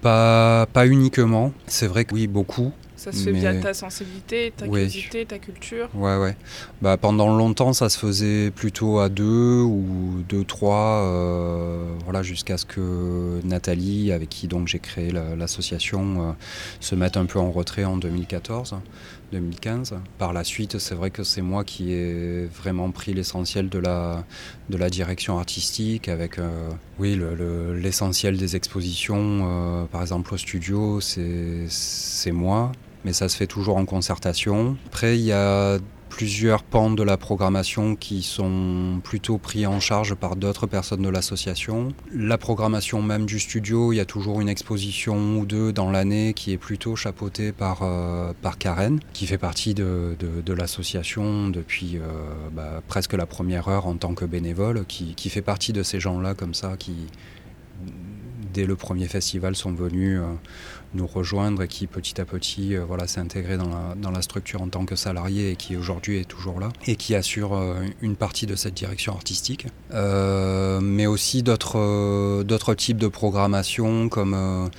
Pas, 0.01 0.67
pas 0.73 0.87
uniquement. 0.87 1.51
C'est 1.67 1.87
vrai 1.87 2.05
que 2.05 2.13
oui, 2.13 2.27
beaucoup. 2.27 2.71
Ça 2.95 3.11
se 3.11 3.23
fait 3.23 3.33
via 3.33 3.53
ta 3.53 3.73
sensibilité, 3.73 4.51
ta 4.55 4.67
curiosité, 4.67 5.25
ta 5.25 5.37
culture 5.37 5.89
Ouais, 5.93 6.17
ouais. 6.17 6.35
Bah, 6.81 6.97
pendant 6.97 7.35
longtemps, 7.35 7.71
ça 7.73 7.89
se 7.89 7.99
faisait 7.99 8.49
plutôt 8.49 8.99
à 8.99 9.09
deux 9.09 9.61
ou 9.61 10.23
deux, 10.27 10.43
trois, 10.43 11.03
euh, 11.03 11.93
voilà, 12.05 12.23
jusqu'à 12.23 12.57
ce 12.57 12.65
que 12.65 13.41
Nathalie, 13.43 14.11
avec 14.11 14.29
qui 14.29 14.47
donc 14.47 14.67
j'ai 14.67 14.79
créé 14.79 15.11
l'association, 15.11 16.29
euh, 16.29 16.31
se 16.79 16.95
mette 16.95 17.15
un 17.17 17.25
peu 17.25 17.37
en 17.37 17.51
retrait 17.51 17.83
en 17.83 17.97
2014. 17.97 18.75
2015. 19.31 19.95
Par 20.17 20.33
la 20.33 20.43
suite, 20.43 20.79
c'est 20.79 20.95
vrai 20.95 21.11
que 21.11 21.23
c'est 21.23 21.41
moi 21.41 21.63
qui 21.63 21.91
ai 21.93 22.45
vraiment 22.45 22.91
pris 22.91 23.13
l'essentiel 23.13 23.69
de 23.69 23.79
la, 23.79 24.23
de 24.69 24.77
la 24.77 24.89
direction 24.89 25.37
artistique 25.37 26.07
avec 26.07 26.39
euh, 26.39 26.69
oui, 26.99 27.19
l'essentiel 27.81 28.37
des 28.37 28.55
expositions. 28.55 29.87
par 29.91 30.01
exemple, 30.01 30.33
au 30.33 30.37
studio, 30.37 30.99
c'est 31.01 32.31
moi 32.31 32.71
mais 33.05 33.13
ça 33.13 33.29
se 33.29 33.37
fait 33.37 33.45
toujours 33.45 33.77
en 33.77 33.85
concertation. 33.85 34.75
Après, 34.87 35.17
il 35.17 35.25
y 35.25 35.31
a 35.31 35.77
plusieurs 36.15 36.63
pans 36.63 36.91
de 36.91 37.03
la 37.03 37.17
programmation 37.17 37.97
qui 37.97 38.23
sont 38.23 39.01
plutôt 39.03 39.37
pris 39.37 39.67
en 39.67 39.81
charge 39.81 40.15
par 40.15 40.37
d'autres 40.37 40.65
personnes 40.65 41.01
de 41.01 41.09
l'association. 41.09 41.89
La 42.13 42.37
programmation 42.37 43.01
même 43.01 43.25
du 43.25 43.37
studio, 43.37 43.91
il 43.91 43.97
y 43.97 43.99
a 43.99 44.05
toujours 44.05 44.39
une 44.39 44.47
exposition 44.47 45.37
ou 45.37 45.45
deux 45.45 45.73
dans 45.73 45.91
l'année 45.91 46.33
qui 46.33 46.53
est 46.53 46.57
plutôt 46.57 46.95
chapeautée 46.95 47.51
par, 47.51 47.79
euh, 47.81 48.31
par 48.41 48.57
Karen, 48.57 49.01
qui 49.11 49.27
fait 49.27 49.37
partie 49.37 49.73
de, 49.73 50.15
de, 50.17 50.53
l'association 50.53 51.49
depuis 51.49 51.97
euh, 51.97 52.01
bah, 52.53 52.81
presque 52.87 53.11
la 53.11 53.25
première 53.25 53.67
heure 53.67 53.85
en 53.85 53.95
tant 53.95 54.13
que 54.13 54.23
bénévole, 54.23 54.85
qui, 54.87 55.15
qui 55.15 55.29
fait 55.29 55.41
partie 55.41 55.73
de 55.73 55.83
ces 55.83 55.99
gens-là 55.99 56.33
comme 56.33 56.53
ça 56.53 56.77
qui 56.79 56.93
dès 58.55 58.65
le 58.65 58.77
premier 58.77 59.07
festival, 59.09 59.53
sont 59.53 59.73
venus 59.73 60.17
euh, 60.17 60.23
nous 60.93 61.05
rejoindre 61.05 61.63
et 61.63 61.67
qui 61.67 61.87
petit 61.87 62.21
à 62.21 62.25
petit 62.25 62.73
euh, 62.73 62.85
voilà, 62.85 63.05
s'est 63.05 63.19
intégré 63.19 63.57
dans 63.57 63.67
la, 63.67 63.95
dans 63.97 64.11
la, 64.11 64.21
structure 64.21 64.61
en 64.61 64.69
tant 64.69 64.85
que 64.85 64.95
salarié 64.95 65.51
et 65.51 65.55
qui 65.57 65.75
aujourd'hui 65.75 66.19
est 66.19 66.25
toujours 66.25 66.61
là 66.61 66.69
et 66.87 66.95
qui 66.95 67.15
assure 67.15 67.53
euh, 67.53 67.83
une 68.01 68.15
partie 68.15 68.45
de 68.45 68.55
cette 68.55 68.73
direction 68.73 69.13
artistique. 69.13 69.67
mais 69.91 71.05
aussi 71.05 71.43
d'autres 71.43 72.73
types 72.75 72.97
de 72.97 73.09
programmation 73.09 74.07
comme 74.07 74.69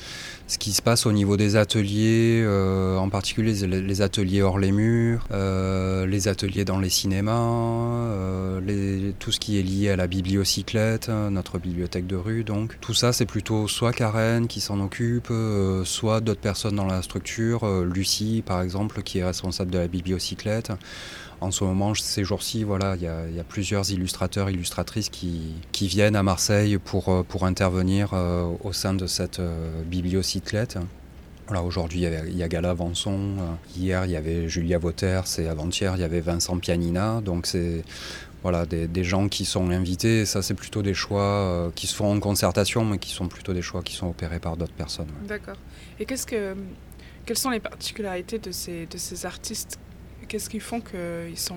ce 0.48 0.58
qui 0.58 0.72
se 0.72 0.80
passe 0.80 1.06
au 1.06 1.12
niveau 1.12 1.36
des 1.36 1.56
ateliers, 1.56 2.42
euh, 2.44 2.96
en 2.98 3.08
particulier 3.08 3.52
les, 3.66 4.02
ateliers 4.02 4.42
hors 4.42 4.58
les 4.58 4.70
murs, 4.70 5.26
euh, 5.32 6.06
les 6.06 6.28
ateliers 6.28 6.64
dans 6.64 6.78
les 6.78 6.88
cinémas, 6.88 7.32
euh, 7.32 9.10
tout 9.18 9.32
ce 9.32 9.40
qui 9.40 9.58
est 9.58 9.62
lié 9.62 9.90
à 9.90 9.96
la 9.96 10.06
bibliocyclette, 10.06 11.08
notre 11.08 11.58
bibliothèque 11.58 12.06
de 12.06 12.16
rue. 12.16 12.44
Donc 12.44 12.78
tout 12.80 12.94
ça, 12.94 13.12
c'est 13.12 13.26
plutôt 13.26 13.66
soit 13.66 13.92
Karen 13.92 14.46
qui 14.46 14.60
s'en 14.60 14.78
occupe, 14.80 15.32
soit 15.84 16.20
d'autres 16.20 16.40
personnes 16.40 16.76
dans 16.76 16.86
la 16.86 17.02
structure, 17.02 17.66
Lucie 17.84 18.42
par 18.46 18.62
exemple 18.62 19.02
qui 19.02 19.18
est 19.18 19.24
responsable 19.24 19.70
de 19.70 19.78
la 19.78 19.88
bibliocyclette 19.88 20.70
en 21.40 21.50
ce 21.50 21.64
moment, 21.64 21.94
ces 21.94 22.24
jours-ci, 22.24 22.64
voilà, 22.64 22.96
il 22.96 23.02
y, 23.02 23.40
a 23.40 23.44
plusieurs 23.44 23.90
illustrateurs, 23.90 24.48
illustratrices 24.48 25.10
qui, 25.10 25.54
viennent 25.80 26.16
à 26.16 26.22
Marseille 26.22 26.78
pour, 26.78 27.08
euh, 27.08 27.22
pour 27.22 27.44
intervenir 27.44 28.10
euh, 28.12 28.50
au 28.64 28.72
sein 28.72 28.94
de 28.94 29.06
cette 29.06 29.40
euh, 29.40 29.82
bibliocyclette. 29.84 30.78
Aujourd'hui, 31.64 32.02
il 32.02 32.36
y, 32.36 32.42
a 32.42 32.48
Gala 32.48 32.74
Vanson, 32.74 33.36
hier, 33.76 34.04
il 34.04 34.10
y 34.10 34.16
avait 34.16 34.48
Julia 34.48 34.78
Vauters 34.78 35.38
et 35.38 35.46
avant-hier, 35.46 35.94
il 35.94 36.00
y 36.00 36.04
avait 36.04 36.20
Vincent 36.20 36.58
Pianina. 36.58 37.20
Donc, 37.20 37.46
c'est 37.46 37.84
voilà, 38.42 38.66
des, 38.66 39.04
gens 39.04 39.28
qui 39.28 39.44
sont 39.44 39.70
invités. 39.70 40.26
ça, 40.26 40.42
c'est 40.42 40.54
plutôt 40.54 40.82
des 40.82 40.94
choix 40.94 41.70
qui 41.76 41.86
se 41.86 41.94
font 41.94 42.12
en 42.12 42.18
concertation, 42.18 42.84
mais 42.84 42.98
qui 42.98 43.10
sont 43.10 43.28
plutôt 43.28 43.52
des 43.52 43.62
choix 43.62 43.82
qui 43.82 43.94
sont 43.94 44.08
opérés 44.08 44.40
par 44.40 44.56
d'autres 44.56 44.72
personnes. 44.72 45.06
D'accord. 45.28 45.54
Et 46.00 46.04
qu'est-ce 46.04 46.26
que, 46.26 46.56
quelles 47.24 47.38
sont 47.38 47.50
les 47.50 47.60
particularités 47.60 48.40
de 48.40 48.50
ces, 48.50 48.86
de 48.86 48.98
ces 48.98 49.24
artistes 49.24 49.78
Qu'est-ce 50.28 50.50
qui 50.50 50.60
font 50.60 50.80
qu'ils 50.80 51.38
sont 51.38 51.56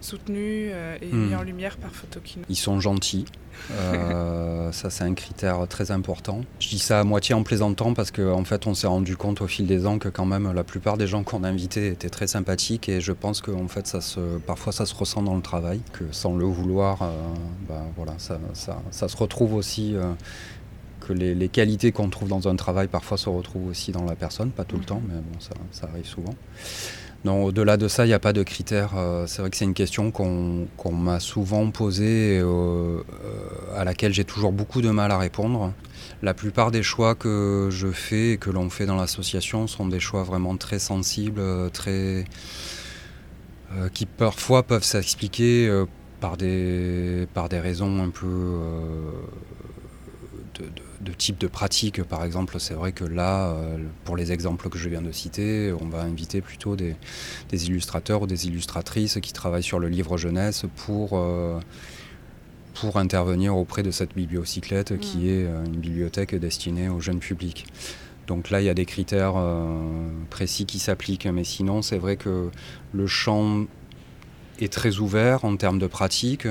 soutenus 0.00 0.70
euh, 0.72 0.96
et 1.00 1.06
mis 1.06 1.34
hmm. 1.34 1.38
en 1.38 1.42
lumière 1.42 1.76
par 1.76 1.90
Photokino? 1.92 2.44
Ils 2.48 2.56
sont 2.56 2.80
gentils. 2.80 3.26
Euh, 3.72 4.72
ça, 4.72 4.90
c'est 4.90 5.04
un 5.04 5.14
critère 5.14 5.66
très 5.68 5.90
important. 5.90 6.40
Je 6.58 6.68
dis 6.68 6.78
ça 6.78 7.00
à 7.00 7.04
moitié 7.04 7.34
en 7.34 7.42
plaisantant 7.42 7.94
parce 7.94 8.10
qu'en 8.10 8.40
en 8.40 8.44
fait, 8.44 8.66
on 8.66 8.74
s'est 8.74 8.86
rendu 8.86 9.16
compte 9.16 9.40
au 9.42 9.46
fil 9.46 9.66
des 9.66 9.86
ans 9.86 9.98
que 9.98 10.08
quand 10.08 10.26
même 10.26 10.52
la 10.52 10.64
plupart 10.64 10.96
des 10.96 11.06
gens 11.06 11.22
qu'on 11.22 11.44
a 11.44 11.48
invités 11.48 11.88
étaient 11.88 12.08
très 12.08 12.26
sympathiques 12.26 12.88
et 12.88 13.00
je 13.00 13.12
pense 13.12 13.40
que 13.40 13.50
en 13.50 13.68
fait, 13.68 13.86
ça 13.86 14.00
se, 14.00 14.38
parfois, 14.38 14.72
ça 14.72 14.86
se 14.86 14.94
ressent 14.94 15.22
dans 15.22 15.36
le 15.36 15.42
travail, 15.42 15.80
que 15.92 16.04
sans 16.10 16.34
le 16.34 16.44
vouloir, 16.44 17.02
euh, 17.02 17.12
bah, 17.68 17.84
voilà, 17.96 18.14
ça, 18.18 18.40
ça, 18.54 18.82
ça, 18.90 19.08
se 19.08 19.16
retrouve 19.16 19.54
aussi. 19.54 19.94
que 21.00 21.12
les, 21.12 21.34
les 21.34 21.48
qualités 21.48 21.92
qu'on 21.92 22.10
trouve 22.10 22.28
dans 22.28 22.46
un 22.46 22.56
travail 22.56 22.86
parfois 22.86 23.16
se 23.16 23.28
retrouvent 23.28 23.68
aussi 23.68 23.90
dans 23.90 24.04
la 24.04 24.14
personne, 24.14 24.50
pas 24.50 24.64
tout 24.64 24.76
le 24.76 24.82
mhm. 24.82 24.86
temps, 24.86 25.02
mais 25.08 25.14
bon, 25.14 25.40
ça, 25.40 25.54
ça 25.70 25.88
arrive 25.90 26.06
souvent. 26.06 26.34
Non, 27.24 27.44
au-delà 27.44 27.76
de 27.76 27.86
ça, 27.86 28.06
il 28.06 28.08
n'y 28.08 28.14
a 28.14 28.18
pas 28.18 28.32
de 28.32 28.42
critères. 28.42 28.92
Euh, 28.96 29.26
c'est 29.26 29.42
vrai 29.42 29.50
que 29.50 29.56
c'est 29.56 29.66
une 29.66 29.74
question 29.74 30.10
qu'on 30.10 30.92
m'a 30.92 31.20
souvent 31.20 31.70
posée 31.70 32.36
et 32.36 32.40
euh, 32.40 33.02
à 33.76 33.84
laquelle 33.84 34.14
j'ai 34.14 34.24
toujours 34.24 34.52
beaucoup 34.52 34.80
de 34.80 34.88
mal 34.88 35.10
à 35.10 35.18
répondre. 35.18 35.74
La 36.22 36.32
plupart 36.32 36.70
des 36.70 36.82
choix 36.82 37.14
que 37.14 37.68
je 37.70 37.88
fais 37.88 38.32
et 38.32 38.36
que 38.38 38.48
l'on 38.48 38.70
fait 38.70 38.86
dans 38.86 38.96
l'association 38.96 39.66
sont 39.66 39.86
des 39.86 40.00
choix 40.00 40.22
vraiment 40.22 40.56
très 40.56 40.78
sensibles, 40.78 41.42
très 41.72 42.24
qui 43.94 44.04
parfois 44.04 44.64
peuvent 44.64 44.82
s'expliquer 44.82 45.70
par, 46.20 46.36
des, 46.36 47.28
par 47.34 47.48
des 47.48 47.60
raisons 47.60 48.02
un 48.02 48.10
peu 48.10 48.26
de, 50.58 50.64
de 51.00 51.46
pratique. 51.46 52.02
Par 52.02 52.24
exemple, 52.24 52.56
c'est 52.58 52.74
vrai 52.74 52.92
que 52.92 53.04
là, 53.04 53.56
pour 54.04 54.16
les 54.16 54.32
exemples 54.32 54.68
que 54.68 54.78
je 54.78 54.88
viens 54.88 55.02
de 55.02 55.12
citer, 55.12 55.72
on 55.80 55.88
va 55.88 56.02
inviter 56.02 56.40
plutôt 56.40 56.76
des, 56.76 56.94
des 57.48 57.66
illustrateurs 57.66 58.22
ou 58.22 58.26
des 58.26 58.46
illustratrices 58.46 59.18
qui 59.22 59.32
travaillent 59.32 59.62
sur 59.62 59.78
le 59.78 59.88
livre 59.88 60.16
jeunesse 60.18 60.64
pour 60.76 61.18
pour 62.74 62.96
intervenir 62.96 63.56
auprès 63.56 63.82
de 63.82 63.90
cette 63.90 64.14
bibliocyclette 64.14 64.98
qui 64.98 65.18
mm. 65.18 65.26
est 65.26 65.44
euh, 65.44 65.64
une 65.64 65.76
bibliothèque 65.76 66.34
destinée 66.34 66.88
au 66.88 67.00
jeune 67.00 67.18
public. 67.18 67.66
Donc 68.26 68.50
là, 68.50 68.60
il 68.60 68.64
y 68.64 68.68
a 68.68 68.74
des 68.74 68.86
critères 68.86 69.34
euh, 69.36 70.08
précis 70.30 70.64
qui 70.64 70.78
s'appliquent, 70.78 71.26
mais 71.26 71.44
sinon, 71.44 71.82
c'est 71.82 71.98
vrai 71.98 72.16
que 72.16 72.50
le 72.92 73.06
champ 73.06 73.66
est 74.60 74.72
très 74.72 74.98
ouvert 74.98 75.44
en 75.44 75.56
termes 75.56 75.78
de 75.78 75.86
pratique, 75.86 76.46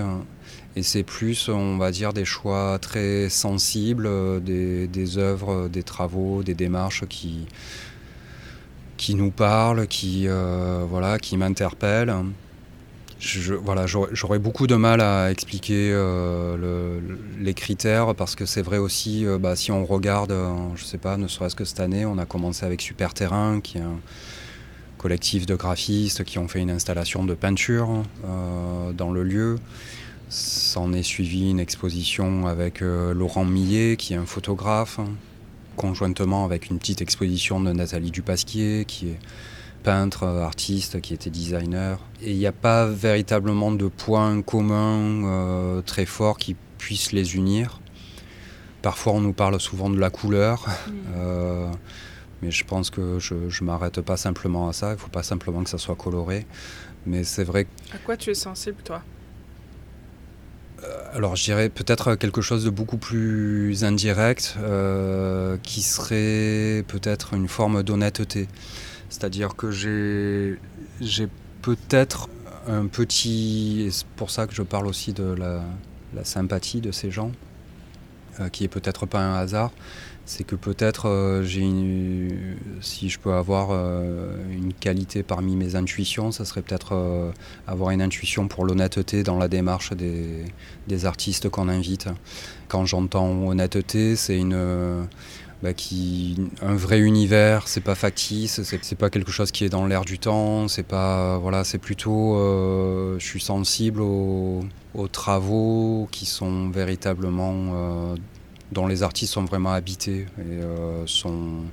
et 0.80 0.84
c'est 0.84 1.04
plus, 1.04 1.50
on 1.50 1.78
va 1.78 1.92
dire, 1.92 2.14
des 2.14 2.26
choix 2.26 2.80
très 2.80 3.30
sensibles, 3.30 4.08
euh, 4.08 4.40
des, 4.40 5.18
œuvres, 5.18 5.68
des 5.68 5.84
travaux, 5.84 6.44
des 6.44 6.54
démarches 6.54 7.06
qui, 7.08 7.46
qui 8.98 9.16
nous 9.16 9.32
parlent, 9.32 9.88
qui, 9.88 10.28
voilà, 10.90 11.20
qui 11.20 11.38
m'interpellent 11.38 12.16
voilà, 13.62 13.86
j'aurais 13.86 14.40
beaucoup 14.40 14.68
de 14.68 14.76
mal 14.76 15.02
à 15.02 15.32
expliquer 15.32 15.92
euh, 15.94 17.00
les 17.40 17.54
critères 17.54 18.16
parce 18.16 18.36
que 18.36 18.46
c'est 18.46 18.62
vrai 18.62 18.78
aussi, 18.78 19.26
euh, 19.26 19.38
bah, 19.38 19.56
si 19.56 19.72
on 19.72 19.86
regarde, 19.86 20.32
euh, 20.32 20.54
je 20.76 20.86
sais 20.86 20.98
pas, 20.98 21.18
ne 21.18 21.28
serait-ce 21.28 21.56
que 21.56 21.66
cette 21.66 21.82
année, 21.82 22.06
on 22.06 22.18
a 22.18 22.26
commencé 22.26 22.66
avec 22.66 22.82
Super 22.82 23.14
Terrain, 23.14 23.60
qui 23.62 23.78
est 23.78 23.82
un 23.82 24.00
collectif 24.98 25.46
de 25.46 25.56
graphistes 25.56 26.24
qui 26.24 26.40
ont 26.40 26.48
fait 26.48 26.60
une 26.60 26.72
installation 26.72 27.24
de 27.24 27.34
peinture 27.34 28.04
dans 28.98 29.12
le 29.12 29.24
lieu. 29.24 29.56
S'en 30.30 30.94
est 30.94 31.04
suivi 31.04 31.50
une 31.50 31.60
exposition 31.60 32.46
avec 32.46 32.82
Laurent 32.82 33.46
Millet, 33.46 33.98
qui 33.98 34.14
est 34.14 34.18
un 34.18 34.28
photographe, 34.28 35.00
conjointement 35.76 36.46
avec 36.46 36.70
une 36.70 36.78
petite 36.78 37.02
exposition 37.02 37.60
de 37.60 37.72
Nathalie 37.72 38.12
Dupasquier, 38.12 38.86
qui 38.86 39.10
est 39.10 39.20
peintre, 39.84 40.26
artiste, 40.26 41.02
qui 41.02 41.14
était 41.14 41.30
designer. 41.30 42.00
Et 42.22 42.32
il 42.32 42.38
n'y 42.38 42.46
a 42.46 42.52
pas 42.52 42.86
véritablement 42.86 43.72
de 43.72 43.88
points 43.88 44.42
communs 44.42 45.26
euh, 45.26 45.82
très 45.82 46.06
forts 46.06 46.38
qui 46.38 46.56
puissent 46.78 47.12
les 47.12 47.36
unir. 47.36 47.80
Parfois, 48.82 49.14
on 49.14 49.22
nous 49.22 49.34
parle 49.34 49.60
souvent 49.60 49.90
de 49.90 50.00
la 50.00 50.10
couleur, 50.10 50.68
mm. 50.68 50.92
euh, 51.16 51.72
mais 52.42 52.52
je 52.52 52.64
pense 52.66 52.90
que 52.90 53.20
je 53.20 53.36
ne 53.36 53.66
m'arrête 53.66 54.02
pas 54.02 54.18
simplement 54.18 54.70
à 54.70 54.74
ça. 54.74 54.90
Il 54.90 54.94
ne 54.94 54.98
faut 54.98 55.10
pas 55.10 55.24
simplement 55.24 55.64
que 55.64 55.70
ça 55.70 55.78
soit 55.78 55.96
coloré. 55.96 56.46
Mais 57.06 57.24
c'est 57.24 57.44
vrai. 57.44 57.68
À 57.94 57.98
quoi 57.98 58.18
tu 58.18 58.30
es 58.30 58.34
sensible, 58.34 58.78
toi? 58.84 59.02
euh, 59.02 59.19
alors 61.14 61.36
je 61.36 61.44
dirais 61.44 61.70
peut-être 61.70 62.16
quelque 62.16 62.42
chose 62.42 62.64
de 62.64 62.70
beaucoup 62.70 62.98
plus 62.98 63.84
indirect, 63.84 64.56
qui 65.64 65.82
serait 65.82 66.84
peut-être 66.88 67.34
une 67.34 67.48
forme 67.48 67.84
d'honnêteté. 67.84 68.48
C'est-à-dire 69.10 69.56
que 69.56 69.72
j'ai 69.72 70.58
peut-être 71.62 72.30
un 72.68 72.88
petit, 72.88 73.84
et 73.88 73.92
c'est 73.92 74.06
pour 74.16 74.30
ça 74.30 74.48
que 74.48 74.54
je 74.54 74.62
parle 74.62 74.88
aussi 74.88 75.14
de 75.14 75.36
la, 75.36 75.64
sympathie 76.24 76.82
de 76.82 76.92
ces 76.92 77.12
gens, 77.12 77.32
euh, 78.40 78.50
qui 78.50 78.64
est 78.64 78.68
peut-être 78.68 79.06
pas 79.06 79.20
un 79.20 79.36
hasard, 79.36 79.72
c'est 80.30 80.44
que 80.44 80.56
peut-être 80.56 81.10
euh, 81.10 81.44
j'ai 81.44 81.68
si 82.82 83.10
je 83.10 83.18
peux 83.18 83.34
avoir 83.34 83.70
euh, 83.72 84.36
une 84.52 84.74
qualité 84.74 85.24
parmi 85.24 85.56
mes 85.56 85.76
intuitions, 85.76 86.32
ça 86.32 86.46
serait 86.46 86.62
peut-être 86.62 87.34
avoir 87.68 87.90
une 87.90 88.02
intuition 88.02 88.48
pour 88.48 88.64
l'honnêteté 88.64 89.24
dans 89.24 89.38
la 89.38 89.48
démarche 89.48 89.92
des, 89.94 91.06
artistes 91.06 91.50
qu'on 91.50 91.70
invite. 91.70 92.10
Quand 92.68 92.86
j'entends 92.86 93.48
honnêteté, 93.48 94.16
c'est 94.16 94.38
une 94.38 95.08
bah, 95.62 95.74
qui 95.74 96.38
un 96.62 96.76
vrai 96.76 97.00
univers, 97.00 97.68
c'est 97.68 97.82
pas 97.82 97.96
factice, 97.96 98.62
c'est 98.64 98.98
pas 98.98 99.10
quelque 99.10 99.32
chose 99.32 99.52
qui 99.52 99.66
est 99.66 99.70
dans 99.70 99.86
l'air 99.86 100.06
du 100.06 100.18
temps, 100.18 100.70
c'est 100.70 100.88
pas 100.88 101.38
voilà, 101.38 101.66
c'est 101.66 101.80
plutôt 101.80 102.38
euh, 102.38 103.20
je 103.20 103.26
suis 103.26 103.42
sensible 103.42 104.00
aux, 104.00 104.64
travaux 105.12 106.08
qui 106.12 106.26
sont 106.26 106.70
véritablement 106.70 107.54
euh, 107.74 108.16
dont 108.72 108.88
les 108.88 109.04
artistes 109.04 109.34
sont 109.34 109.46
vraiment 109.46 109.72
habités 109.72 110.26
et 110.38 110.42
euh, 110.42 111.06
sont 111.06 111.64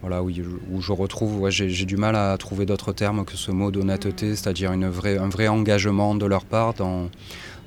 voilà 0.00 0.22
où, 0.22 0.30
où 0.70 0.80
je 0.80 0.92
retrouve 0.92 1.40
ouais, 1.40 1.50
j'ai 1.50 1.84
du 1.84 1.96
mal 1.96 2.14
à 2.14 2.36
trouver 2.38 2.66
d'autres 2.66 2.92
termes 2.92 3.24
que 3.24 3.36
ce 3.36 3.50
mot 3.50 3.70
d'honnêteté, 3.70 4.36
c'est-à-dire 4.36 4.72
une 4.72 4.88
vraie, 4.88 5.18
un 5.18 5.28
vrai 5.28 5.48
engagement 5.48 6.14
de 6.14 6.26
leur 6.26 6.44
part 6.44 6.74
dans 6.74 7.08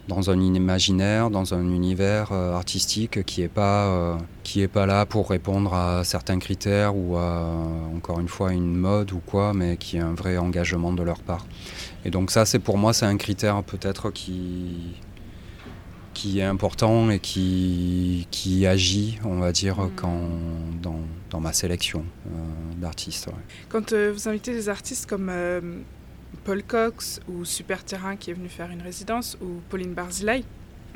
dans 0.07 0.29
un 0.29 0.39
imaginaire, 0.39 1.29
dans 1.29 1.53
un 1.53 1.61
univers 1.61 2.31
euh, 2.31 2.53
artistique 2.55 3.23
qui 3.23 3.41
n'est 3.41 3.47
pas, 3.47 3.85
euh, 3.85 4.17
qui 4.43 4.61
est 4.61 4.67
pas 4.67 4.85
là 4.85 5.05
pour 5.05 5.29
répondre 5.29 5.73
à 5.73 6.03
certains 6.03 6.39
critères 6.39 6.95
ou 6.95 7.17
à, 7.17 7.47
encore 7.95 8.19
une 8.19 8.27
fois, 8.27 8.51
une 8.51 8.75
mode 8.75 9.11
ou 9.13 9.21
quoi, 9.25 9.53
mais 9.53 9.77
qui 9.77 9.97
est 9.97 10.01
un 10.01 10.13
vrai 10.13 10.37
engagement 10.37 10.91
de 10.91 11.03
leur 11.03 11.19
part. 11.19 11.45
Et 12.03 12.09
donc 12.09 12.31
ça, 12.31 12.45
c'est 12.45 12.59
pour 12.59 12.77
moi, 12.77 12.93
c'est 12.93 13.05
un 13.05 13.17
critère 13.17 13.63
peut-être 13.63 14.09
qui, 14.11 14.95
qui 16.21 16.39
est 16.39 16.43
important 16.43 17.09
et 17.09 17.19
qui, 17.19 18.27
qui 18.29 18.67
agit, 18.67 19.17
on 19.23 19.39
va 19.39 19.51
dire, 19.51 19.81
mm. 19.81 19.91
quand, 19.95 20.21
dans, 20.81 20.99
dans 21.31 21.39
ma 21.39 21.51
sélection 21.51 22.05
euh, 22.27 22.29
d'artistes. 22.77 23.29
Quand 23.69 23.93
vous 23.93 24.29
invitez 24.29 24.53
des 24.53 24.69
artistes 24.69 25.09
comme 25.09 25.31
Paul 26.43 26.63
Cox 26.63 27.19
ou 27.27 27.45
Super 27.45 27.83
Terrain 27.83 28.15
qui 28.15 28.31
est 28.31 28.33
venu 28.33 28.49
faire 28.49 28.69
une 28.71 28.81
résidence 28.81 29.37
ou 29.41 29.61
Pauline 29.69 29.93
Barzilay 29.93 30.43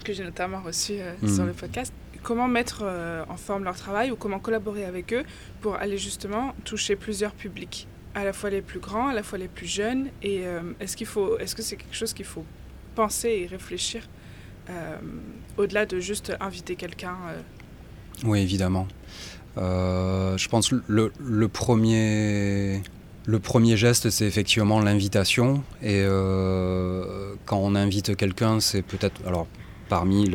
que 0.03 0.13
j'ai 0.13 0.23
notamment 0.23 0.61
reçu 0.61 0.93
euh, 0.99 1.13
sur 1.27 1.45
le 1.45 1.53
podcast. 1.53 1.93
Comment 2.23 2.47
mettre 2.47 2.81
euh, 2.83 3.23
en 3.29 3.37
forme 3.37 3.63
leur 3.63 3.75
travail 3.75 4.11
ou 4.11 4.15
comment 4.15 4.39
collaborer 4.39 4.85
avec 4.85 5.13
eux 5.13 5.23
pour 5.61 5.75
aller 5.75 5.97
justement 5.97 6.53
toucher 6.63 6.95
plusieurs 6.95 7.33
publics, 7.33 7.87
à 8.13 8.23
la 8.23 8.33
fois 8.33 8.49
les 8.49 8.61
plus 8.61 8.79
grands, 8.79 9.07
à 9.07 9.13
la 9.13 9.23
fois 9.23 9.37
les 9.37 9.47
plus 9.47 9.67
jeunes. 9.67 10.07
Et 10.23 10.45
euh, 10.45 10.61
est-ce 10.79 10.97
qu'il 10.97 11.07
faut, 11.07 11.37
est-ce 11.37 11.55
que 11.55 11.61
c'est 11.61 11.75
quelque 11.75 11.95
chose 11.95 12.13
qu'il 12.13 12.25
faut 12.25 12.45
penser 12.95 13.29
et 13.29 13.45
réfléchir 13.45 14.07
au-delà 15.57 15.85
de 15.85 15.99
juste 15.99 16.33
inviter 16.39 16.75
quelqu'un 16.75 17.15
Oui, 18.23 18.39
évidemment. 18.39 18.87
je 19.57 20.47
pense 20.47 20.71
le, 20.71 21.11
le 23.27 23.39
premier 23.39 23.75
geste, 23.75 24.09
c'est 24.11 24.25
effectivement 24.25 24.79
l'invitation. 24.79 25.63
Et 25.81 26.01
euh, 26.03 27.33
quand 27.45 27.57
on 27.57 27.73
invite 27.75 28.15
quelqu'un, 28.15 28.59
c'est 28.59 28.83
peut-être. 28.83 29.19
Alors, 29.25 29.47
parmi 29.89 30.29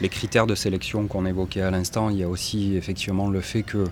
les 0.00 0.08
critères 0.08 0.46
de 0.46 0.54
sélection 0.54 1.06
qu'on 1.08 1.26
évoquait 1.26 1.62
à 1.62 1.70
l'instant, 1.70 2.10
il 2.10 2.18
y 2.18 2.22
a 2.22 2.28
aussi 2.28 2.76
effectivement 2.76 3.28
le 3.28 3.40
fait 3.40 3.62
que 3.64 3.84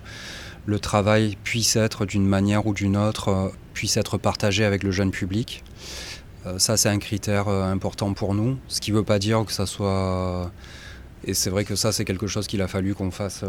le 0.64 0.78
travail 0.78 1.36
puisse 1.42 1.76
être 1.76 2.06
d'une 2.06 2.26
manière 2.26 2.66
ou 2.66 2.74
d'une 2.74 2.96
autre, 2.96 3.28
euh, 3.28 3.48
puisse 3.72 3.96
être 3.96 4.18
partagé 4.18 4.64
avec 4.64 4.82
le 4.82 4.90
jeune 4.90 5.10
public. 5.10 5.64
Euh, 6.46 6.58
ça, 6.58 6.76
c'est 6.76 6.88
un 6.88 6.98
critère 6.98 7.48
important 7.48 8.12
pour 8.12 8.34
nous. 8.34 8.58
Ce 8.68 8.80
qui 8.80 8.92
ne 8.92 8.96
veut 8.96 9.04
pas 9.04 9.18
dire 9.18 9.44
que 9.44 9.52
ça 9.52 9.66
soit. 9.66 10.50
Et 11.24 11.34
c'est 11.34 11.50
vrai 11.50 11.64
que 11.64 11.74
ça, 11.74 11.92
c'est 11.92 12.04
quelque 12.04 12.26
chose 12.26 12.46
qu'il 12.46 12.62
a 12.62 12.68
fallu 12.68 12.94
qu'on 12.94 13.10
fasse 13.10 13.44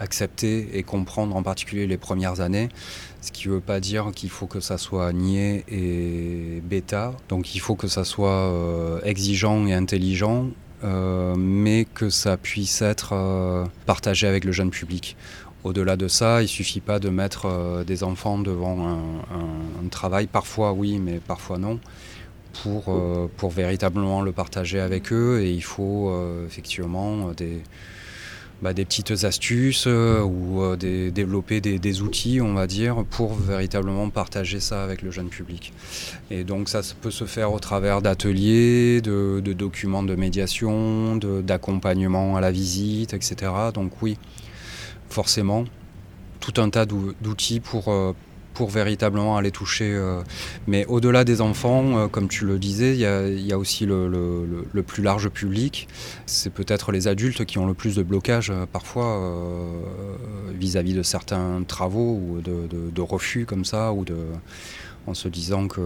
accepter 0.00 0.78
et 0.78 0.82
comprendre 0.82 1.36
en 1.36 1.42
particulier 1.42 1.86
les 1.86 1.98
premières 1.98 2.40
années, 2.40 2.70
ce 3.20 3.30
qui 3.30 3.48
ne 3.48 3.54
veut 3.54 3.60
pas 3.60 3.80
dire 3.80 4.10
qu'il 4.14 4.30
faut 4.30 4.46
que 4.46 4.60
ça 4.60 4.78
soit 4.78 5.12
niais 5.12 5.64
et 5.68 6.62
bêta, 6.64 7.12
donc 7.28 7.54
il 7.54 7.60
faut 7.60 7.76
que 7.76 7.86
ça 7.86 8.04
soit 8.04 8.30
euh, 8.30 9.00
exigeant 9.04 9.66
et 9.66 9.74
intelligent, 9.74 10.48
euh, 10.82 11.34
mais 11.36 11.86
que 11.94 12.08
ça 12.08 12.38
puisse 12.38 12.80
être 12.80 13.10
euh, 13.12 13.66
partagé 13.84 14.26
avec 14.26 14.44
le 14.44 14.52
jeune 14.52 14.70
public. 14.70 15.16
Au-delà 15.64 15.96
de 15.96 16.08
ça, 16.08 16.42
il 16.42 16.48
suffit 16.48 16.80
pas 16.80 16.98
de 16.98 17.08
mettre 17.10 17.84
des 17.86 18.02
enfants 18.02 18.38
devant 18.38 18.88
un, 18.88 19.88
travail, 19.90 20.26
parfois 20.26 20.72
oui, 20.72 20.98
mais 20.98 21.18
parfois 21.18 21.58
non, 21.58 21.78
pour, 22.62 22.84
pour 23.36 23.50
véritablement 23.50 24.22
le 24.22 24.32
partager 24.32 24.80
avec 24.80 25.12
eux, 25.12 25.40
et 25.42 25.52
il 25.52 25.62
faut 25.62 26.14
effectivement 26.46 27.32
des 27.32 27.62
bah, 28.62 28.74
des 28.74 28.84
petites 28.84 29.24
astuces 29.24 29.84
euh, 29.86 30.20
ou 30.20 30.62
euh, 30.62 30.76
développer 30.76 31.62
des, 31.62 32.02
outils, 32.02 32.42
on 32.42 32.52
va 32.52 32.66
dire, 32.66 33.04
pour 33.08 33.32
véritablement 33.32 34.10
partager 34.10 34.60
ça 34.60 34.84
avec 34.84 35.00
le 35.00 35.10
jeune 35.10 35.28
public. 35.28 35.72
Et 36.30 36.44
donc 36.44 36.68
ça 36.68 36.82
peut 37.00 37.10
se 37.10 37.24
faire 37.24 37.54
au 37.54 37.58
travers 37.58 38.02
d'ateliers, 38.02 39.00
de, 39.00 39.40
documents 39.40 40.02
de 40.02 40.14
médiation, 40.14 41.16
d'accompagnement 41.16 42.36
à 42.36 42.42
la 42.42 42.50
visite, 42.50 43.14
etc. 43.14 43.50
Donc 43.72 43.92
oui, 44.02 44.18
forcément, 45.10 45.64
tout 46.40 46.60
un 46.60 46.70
tas 46.70 46.86
d'outils 46.86 47.60
pour, 47.60 47.88
euh, 47.88 48.14
pour 48.54 48.70
véritablement 48.70 49.36
aller 49.36 49.50
toucher. 49.50 49.92
Euh, 49.92 50.22
mais 50.66 50.86
au-delà 50.86 51.24
des 51.24 51.40
enfants, 51.40 51.96
euh, 51.96 52.08
comme 52.08 52.28
tu 52.28 52.46
le 52.46 52.58
disais, 52.58 52.94
il 52.94 53.00
y, 53.00 53.52
a, 53.52 53.58
aussi 53.58 53.86
le, 53.86 54.82
plus 54.86 55.02
large 55.02 55.28
public. 55.28 55.88
C'est 56.26 56.52
peut-être 56.52 56.92
les 56.92 57.08
adultes 57.08 57.44
qui 57.44 57.58
ont 57.58 57.66
le 57.66 57.74
plus 57.74 57.96
de 57.96 58.02
blocage 58.02 58.52
parfois 58.72 59.20
vis-à-vis 60.58 60.94
de 60.94 61.02
certains 61.02 61.62
travaux 61.66 62.14
ou 62.14 62.40
de, 62.40 63.00
refus 63.00 63.44
comme 63.46 63.64
ça, 63.64 63.92
ou 63.92 64.04
de 64.04 64.16
en 65.06 65.14
se 65.14 65.28
disant 65.28 65.66
que 65.66 65.80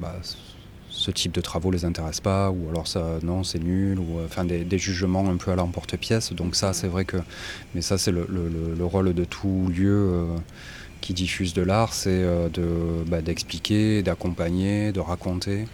bah, 0.00 0.16
ce 0.96 1.10
type 1.10 1.32
de 1.32 1.40
travaux 1.40 1.70
les 1.70 1.84
intéresse 1.84 2.20
pas, 2.20 2.50
ou 2.50 2.68
alors 2.70 2.88
ça, 2.88 3.18
non, 3.22 3.44
c'est 3.44 3.58
nul, 3.58 3.98
ou 3.98 4.20
enfin 4.24 4.44
des, 4.44 4.78
jugements 4.78 5.28
un 5.28 5.36
peu 5.36 5.50
à 5.52 5.56
l'emporte-pièce. 5.56 6.32
Donc 6.32 6.56
ça, 6.56 6.72
c'est 6.72 6.88
vrai 6.88 7.04
que, 7.04 7.18
mais 7.74 7.82
ça, 7.82 7.98
c'est 7.98 8.12
le, 8.12 8.26
rôle 8.80 9.12
de 9.12 9.24
tout 9.24 9.68
lieu 9.68 10.26
qui 11.00 11.14
diffuse 11.14 11.54
de 11.54 11.62
l'art, 11.62 11.92
c'est 11.92 12.24
bah, 13.06 13.20
d'expliquer, 13.20 14.02
d'accompagner, 14.02 14.92
de 14.92 15.00
raconter. 15.00 15.66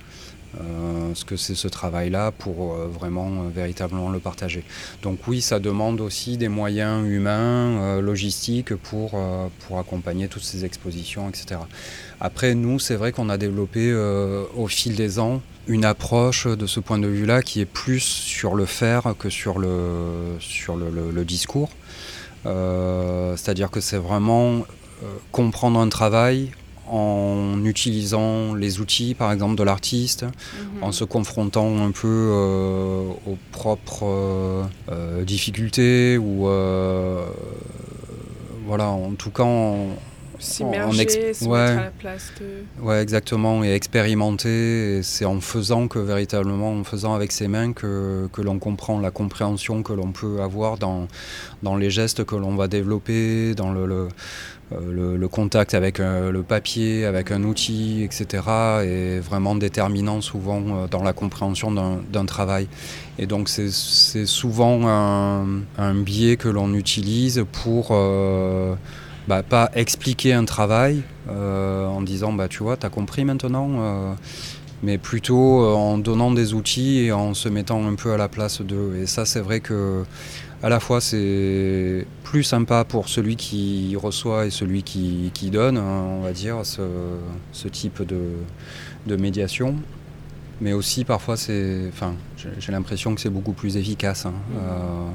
Euh, 0.60 1.14
ce 1.14 1.24
que 1.24 1.36
c'est 1.36 1.54
ce 1.54 1.66
travail-là 1.66 2.30
pour 2.30 2.74
euh, 2.74 2.86
vraiment 2.86 3.28
euh, 3.28 3.48
véritablement 3.54 4.10
le 4.10 4.18
partager. 4.18 4.64
Donc 5.02 5.20
oui, 5.26 5.40
ça 5.40 5.58
demande 5.58 6.00
aussi 6.02 6.36
des 6.36 6.48
moyens 6.48 7.06
humains, 7.08 8.00
logistiques 8.00 8.74
pour, 8.74 9.18
pour 9.60 9.78
accompagner 9.78 10.28
toutes 10.28 10.42
ces 10.42 10.64
expositions, 10.64 11.28
etc. 11.28 11.60
Après, 12.20 12.54
nous, 12.54 12.78
c'est 12.78 12.96
vrai 12.96 13.12
qu'on 13.12 13.28
a 13.28 13.38
développé 13.38 13.92
au 13.94 14.66
fil 14.68 14.94
des 14.94 15.18
ans 15.18 15.40
une 15.66 15.84
approche 15.84 16.46
de 16.46 16.66
ce 16.66 16.80
point 16.80 16.98
de 16.98 17.06
vue-là 17.06 17.42
qui 17.42 17.60
est 17.60 17.66
plus 17.66 18.00
sur 18.00 18.54
le 18.54 18.66
faire 18.66 19.14
que 19.18 19.30
sur 19.30 19.58
le, 19.58 20.36
sur 20.38 20.76
le 20.76 21.24
discours. 21.24 21.70
C'est-à-dire 22.44 23.70
que 23.70 23.80
c'est 23.80 23.98
vraiment 23.98 24.64
comprendre 25.30 25.80
un 25.80 25.88
travail, 25.88 26.52
en 26.92 27.64
utilisant 27.64 28.54
les 28.54 28.80
outils, 28.80 29.14
par 29.14 29.32
exemple, 29.32 29.56
de 29.56 29.62
l'artiste, 29.62 30.24
mhm. 30.24 30.82
en 30.82 30.92
se 30.92 31.04
confrontant 31.04 31.82
un 31.82 31.90
peu 31.90 32.06
euh, 32.06 33.04
aux 33.26 33.38
propres 33.50 34.04
euh, 34.04 34.62
euh, 34.90 35.24
difficultés 35.24 36.18
ou 36.18 36.48
voilà, 38.64 38.88
en 38.88 39.12
tout 39.12 39.30
cas, 39.30 39.42
en, 39.42 39.88
s'immerger, 40.38 41.34
se 41.34 41.44
ouais, 41.44 41.66
mettre 41.66 41.80
à 41.80 41.84
la 41.84 41.90
place 41.90 42.32
de... 42.40 42.82
Ouais, 42.82 43.02
exactement, 43.02 43.64
et 43.64 43.72
expérimenter. 43.72 45.02
C'est 45.02 45.24
en 45.24 45.40
faisant 45.40 45.88
que 45.88 45.98
véritablement, 45.98 46.72
en 46.72 46.84
faisant 46.84 47.14
avec 47.14 47.32
ses 47.32 47.48
mains, 47.48 47.72
que, 47.72 48.28
que 48.32 48.40
l'on 48.40 48.58
comprend 48.58 49.00
la 49.00 49.10
compréhension 49.10 49.82
que 49.82 49.92
l'on 49.92 50.12
peut 50.12 50.40
avoir 50.40 50.78
dans, 50.78 51.08
dans 51.62 51.76
les 51.76 51.90
gestes 51.90 52.24
que 52.24 52.36
l'on 52.36 52.54
va 52.54 52.68
développer, 52.68 53.54
dans 53.54 53.72
le, 53.72 54.08
le, 54.80 55.28
contact 55.28 55.74
avec 55.74 56.00
euh, 56.00 56.30
le 56.30 56.42
papier, 56.42 57.04
avec 57.04 57.30
un 57.30 57.42
outil, 57.44 58.02
etc. 58.02 58.42
est 58.82 59.20
vraiment 59.20 59.54
déterminant 59.54 60.20
souvent 60.20 60.62
euh, 60.66 60.86
dans 60.88 61.02
la 61.02 61.12
compréhension 61.12 61.70
d'un 61.70 62.26
travail. 62.26 62.68
Et 63.18 63.26
donc 63.26 63.48
c'est 63.48 64.26
souvent 64.26 64.86
un, 64.86 65.94
biais 65.94 66.36
que 66.36 66.48
l'on 66.48 66.74
utilise 66.74 67.44
pour... 67.52 67.96
Bah, 69.28 69.44
pas 69.44 69.70
expliquer 69.74 70.32
un 70.32 70.44
travail 70.44 71.02
en 71.28 72.02
disant 72.02 72.32
bah 72.32 72.48
tu 72.48 72.64
vois 72.64 72.76
t'as 72.76 72.88
compris 72.88 73.24
maintenant 73.24 74.16
mais 74.82 74.98
plutôt 74.98 75.64
en 75.64 75.96
donnant 75.96 76.32
des 76.32 76.54
outils 76.54 77.04
et 77.04 77.12
en 77.12 77.32
se 77.32 77.48
mettant 77.48 77.86
un 77.86 77.94
peu 77.94 78.12
à 78.12 78.16
la 78.16 78.28
place 78.28 78.62
d'eux 78.62 78.96
et 79.00 79.06
ça 79.06 79.24
c'est 79.24 79.38
vrai 79.38 79.60
que 79.60 80.04
à 80.62 80.68
la 80.68 80.80
fois 80.80 81.00
c'est 81.00 82.06
plus 82.24 82.44
sympa 82.44 82.84
pour 82.84 83.08
celui 83.08 83.36
qui 83.36 83.96
reçoit 84.00 84.46
et 84.46 84.50
celui 84.50 84.82
qui, 84.82 85.50
donne, 85.50 85.76
hein, 85.76 86.02
on 86.08 86.22
va 86.22 86.32
dire, 86.32 86.60
ce, 86.64 87.68
type 87.68 88.02
de, 88.02 89.16
médiation. 89.16 89.76
Mais 90.60 90.72
aussi 90.72 91.04
parfois 91.04 91.36
c'est. 91.36 91.88
Enfin, 91.88 92.14
j'ai 92.36 92.72
l'impression 92.72 93.14
que 93.14 93.20
c'est 93.20 93.30
beaucoup 93.30 93.52
plus 93.52 93.76
efficace. 93.76 94.26
Hein, 94.26 94.30
mmh. 94.30 94.56
euh. 94.56 95.08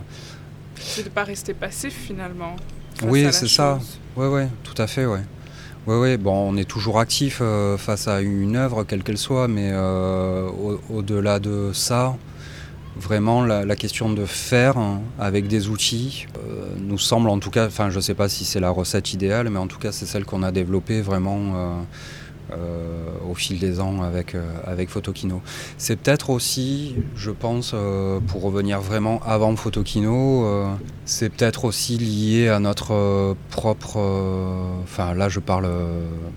C'est 0.80 1.04
de 1.04 1.10
ne 1.10 1.14
pas 1.14 1.24
rester 1.24 1.54
passif 1.54 1.94
finalement. 1.94 2.56
Oui, 3.04 3.26
c'est 3.32 3.48
ça. 3.48 3.80
Oui, 4.16 4.28
oui, 4.28 4.44
tout 4.64 4.80
à 4.82 4.88
fait, 4.88 5.06
ouais. 5.06 5.22
Oui, 5.86 5.96
oui, 5.96 6.18
bon, 6.18 6.50
on 6.50 6.58
est 6.58 6.68
toujours 6.68 7.00
actif 7.00 7.40
euh, 7.42 7.78
face 7.78 8.10
à 8.10 8.20
une 8.20 8.58
œuvre, 8.58 8.84
quelle 8.84 9.04
qu'elle 9.04 9.18
soit, 9.18 9.48
mais 9.48 9.70
euh, 9.72 10.50
au-delà 10.90 11.40
de 11.40 11.72
ça, 11.74 12.18
Vraiment, 13.00 13.44
la, 13.44 13.76
question 13.76 14.12
de 14.12 14.26
faire 14.26 14.78
hein, 14.78 15.02
avec 15.20 15.48
des 15.48 15.70
outils 15.70 16.26
euh, 16.38 16.66
nous 16.80 16.98
semble 16.98 17.30
en 17.30 17.38
tout 17.38 17.52
cas, 17.52 17.68
enfin 17.68 17.90
je 17.90 17.98
ne 17.98 18.02
sais 18.02 18.16
pas 18.16 18.28
si 18.28 18.44
c'est 18.44 18.60
la 18.60 18.72
recette 18.72 19.14
idéale, 19.14 19.50
mais 19.50 19.60
en 19.60 19.68
tout 19.68 19.78
cas 19.78 19.92
c'est 19.92 20.06
celle 20.06 20.26
qu'on 20.26 20.42
a 20.42 20.52
développée 20.52 21.02
vraiment 21.02 21.38
euh, 21.56 21.74
euh, 22.54 23.06
au 23.30 23.36
fil 23.36 23.60
des 23.60 23.80
ans 23.80 24.02
avec, 24.02 24.36
avec 24.66 24.90
Photokino. 24.90 25.42
C'est 25.78 25.96
peut-être 25.98 26.32
aussi, 26.32 26.96
je 27.16 27.30
pense, 27.30 27.76
pour 28.28 28.42
revenir 28.42 28.82
vraiment 28.82 29.22
avant 29.26 29.56
Photokino, 29.56 30.68
c'est 31.06 31.30
peut-être 31.30 31.66
aussi 31.66 31.98
lié 31.98 32.50
à 32.50 32.60
notre 32.60 33.36
propre... 33.52 34.00
Enfin 34.84 35.14
là 35.14 35.30
je 35.30 35.40
parle 35.40 35.70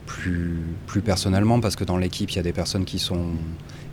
plus, 0.05 0.59
plus 0.87 1.01
personnellement 1.01 1.61
parce 1.61 1.77
que 1.77 1.85
dans 1.85 1.97
l'équipe 1.97 2.31
il 2.31 2.37
y 2.37 2.41
a 2.41 2.45
des 2.45 2.53
personnes 2.53 2.85
qui 2.85 2.99
sont 2.99 3.29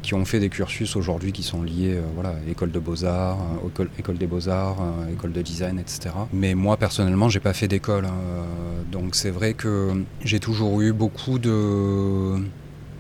qui 0.08 0.14
ont 0.14 0.24
fait 0.24 0.40
des 0.40 0.48
cursus 0.48 0.96
aujourd'hui 0.96 1.34
qui 1.34 1.44
sont 1.44 1.62
liés, 1.62 1.96
euh, 1.96 2.02
voilà, 2.16 2.34
école 2.50 2.72
de 2.72 2.80
beaux-arts, 2.80 3.40
euh, 3.78 3.86
école, 4.00 4.18
des 4.18 4.26
beaux-arts, 4.26 4.78
euh, 4.80 5.12
école 5.14 5.34
de 5.34 5.42
design, 5.42 5.78
etc. 5.80 6.12
Mais 6.32 6.56
moi, 6.56 6.78
personnellement, 6.78 7.28
j'ai 7.28 7.42
pas 7.42 7.52
fait 7.52 7.68
d'école. 7.68 8.06
Hein, 8.06 8.14
donc 8.90 9.16
c'est 9.16 9.32
vrai 9.32 9.54
que 9.54 10.06
j'ai 10.24 10.40
toujours 10.40 10.80
eu 10.80 10.94
beaucoup 10.94 11.40
de 11.40 12.38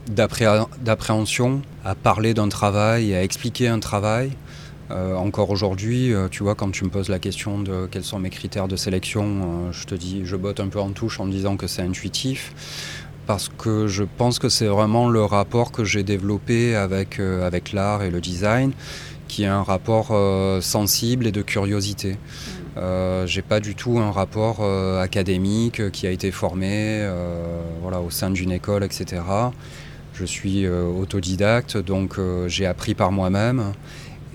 d'appréhension 0.09 1.61
à 1.85 1.95
parler 1.95 2.33
d'un 2.33 2.49
travail, 2.49 3.13
à 3.13 3.23
expliquer 3.23 3.69
un 3.69 3.79
travail. 3.79 4.31
encore 4.89 5.49
aujourd'hui, 5.49 6.13
tu 6.31 6.43
vois, 6.43 6.55
quand 6.55 6.71
tu 6.71 6.85
me 6.85 6.89
poses 6.89 7.09
la 7.09 7.19
question 7.19 7.59
de 7.59 7.87
quels 7.91 8.05
sont 8.05 8.19
mes 8.19 8.29
critères 8.29 8.69
de 8.69 8.77
sélection, 8.77 9.71
je 9.73 9.83
te 9.85 9.95
dis, 9.95 10.21
je 10.23 10.37
botte 10.37 10.61
un 10.61 10.69
peu 10.69 10.79
en 10.79 10.91
touche 10.91 11.19
en 11.19 11.27
disant 11.27 11.57
que 11.57 11.67
c'est 11.67 11.81
intuitif 11.81 12.53
parce 13.27 13.49
que 13.49 13.87
je 13.87 14.05
pense 14.05 14.39
que 14.39 14.49
c'est 14.49 14.67
vraiment 14.67 15.09
le 15.09 15.23
rapport 15.23 15.71
que 15.71 15.83
j'ai 15.83 16.03
développé 16.03 16.75
avec, 16.75 17.19
euh, 17.19 17.45
avec 17.45 17.73
l'art 17.73 18.01
et 18.01 18.09
le 18.09 18.21
design, 18.21 18.71
qui 19.27 19.43
est 19.43 19.47
un 19.47 19.63
rapport 19.63 20.09
euh, 20.11 20.61
sensible 20.61 21.27
et 21.27 21.31
de 21.31 21.41
curiosité. 21.41 22.13
Mm. 22.13 22.17
Euh, 22.77 23.27
j'ai 23.27 23.41
pas 23.41 23.59
du 23.59 23.75
tout 23.75 23.99
un 23.99 24.11
rapport 24.11 24.59
euh, 24.61 25.01
académique 25.01 25.91
qui 25.91 26.07
a 26.07 26.11
été 26.11 26.31
formé 26.31 27.07
voilà, 27.81 28.01
au 28.01 28.09
sein 28.09 28.29
d'une 28.29 28.51
école, 28.51 28.83
etc. 28.83 29.21
Je 30.13 30.25
suis 30.25 30.67
autodidacte, 30.67 31.77
donc 31.77 32.19
j'ai 32.47 32.65
appris 32.65 32.95
par 32.95 33.11
moi-même. 33.11 33.73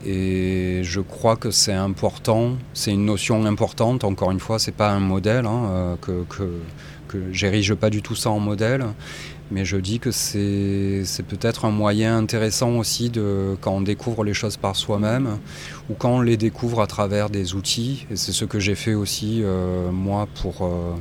Et 0.05 0.81
je 0.83 1.01
crois 1.01 1.37
que 1.37 1.51
c'est 1.51 1.73
important, 1.73 2.57
c'est 2.75 2.93
une 2.93 3.05
notion 3.05 3.45
importante. 3.47 4.05
Encore 4.05 4.31
une 4.31 4.41
fois, 4.41 4.59
c'est 4.59 4.75
pas 4.75 4.91
un 4.91 5.01
modèle 5.01 5.47
hein, 5.47 5.97
que, 6.01 6.25
que 6.29 6.45
j'érige 7.31 7.75
pas 7.75 7.91
du 7.91 8.03
tout 8.03 8.15
ça 8.15 8.31
en 8.31 8.41
modèle, 8.41 8.85
mais 9.53 9.65
je 9.65 9.77
dis 9.77 9.99
que 9.99 10.11
c'est 10.11 11.23
peut-être 11.29 11.67
un 11.67 11.71
moyen 11.71 12.17
intéressant 12.17 12.79
aussi 12.79 13.11
de, 13.11 13.57
quand 13.61 13.73
on 13.73 13.81
découvre 13.83 14.25
les 14.25 14.35
choses 14.35 14.57
par 14.57 14.77
soi-même 14.77 15.39
ou 15.91 15.95
quand 15.95 16.17
on 16.17 16.21
les 16.21 16.37
découvre 16.37 16.81
à 16.81 16.87
travers 16.87 17.29
des 17.29 17.55
outils. 17.55 18.07
C'est 18.15 18.33
ce 18.33 18.45
que 18.45 18.59
j'ai 18.59 18.75
fait 18.75 18.95
aussi 18.95 19.43
euh, 19.43 19.91
moi 19.91 20.27
pour, 20.41 20.63
euh, 20.63 20.95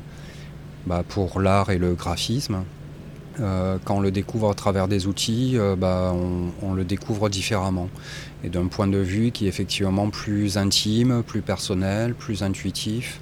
bah, 0.86 1.04
pour 1.08 1.40
l'art 1.40 1.70
et 1.70 1.78
le 1.78 1.94
graphisme. 1.94 2.64
Euh, 3.40 3.78
quand 3.86 3.98
on 3.98 4.02
le 4.02 4.12
découvre 4.12 4.52
à 4.52 4.54
travers 4.54 4.90
des 4.90 5.08
outils, 5.08 5.58
bah, 5.78 6.14
on, 6.62 6.74
le 6.74 6.84
découvre 6.84 7.30
différemment. 7.30 7.88
Et 8.44 8.50
d'un 8.50 8.68
point 8.68 8.88
de 8.88 8.98
vue 8.98 9.32
qui 9.32 9.46
est 9.46 9.50
effectivement 9.50 10.10
plus 10.10 10.58
intime, 10.58 11.24
plus 11.26 11.42
personnel, 11.42 12.16
plus 12.16 12.44
intuitif 12.44 13.22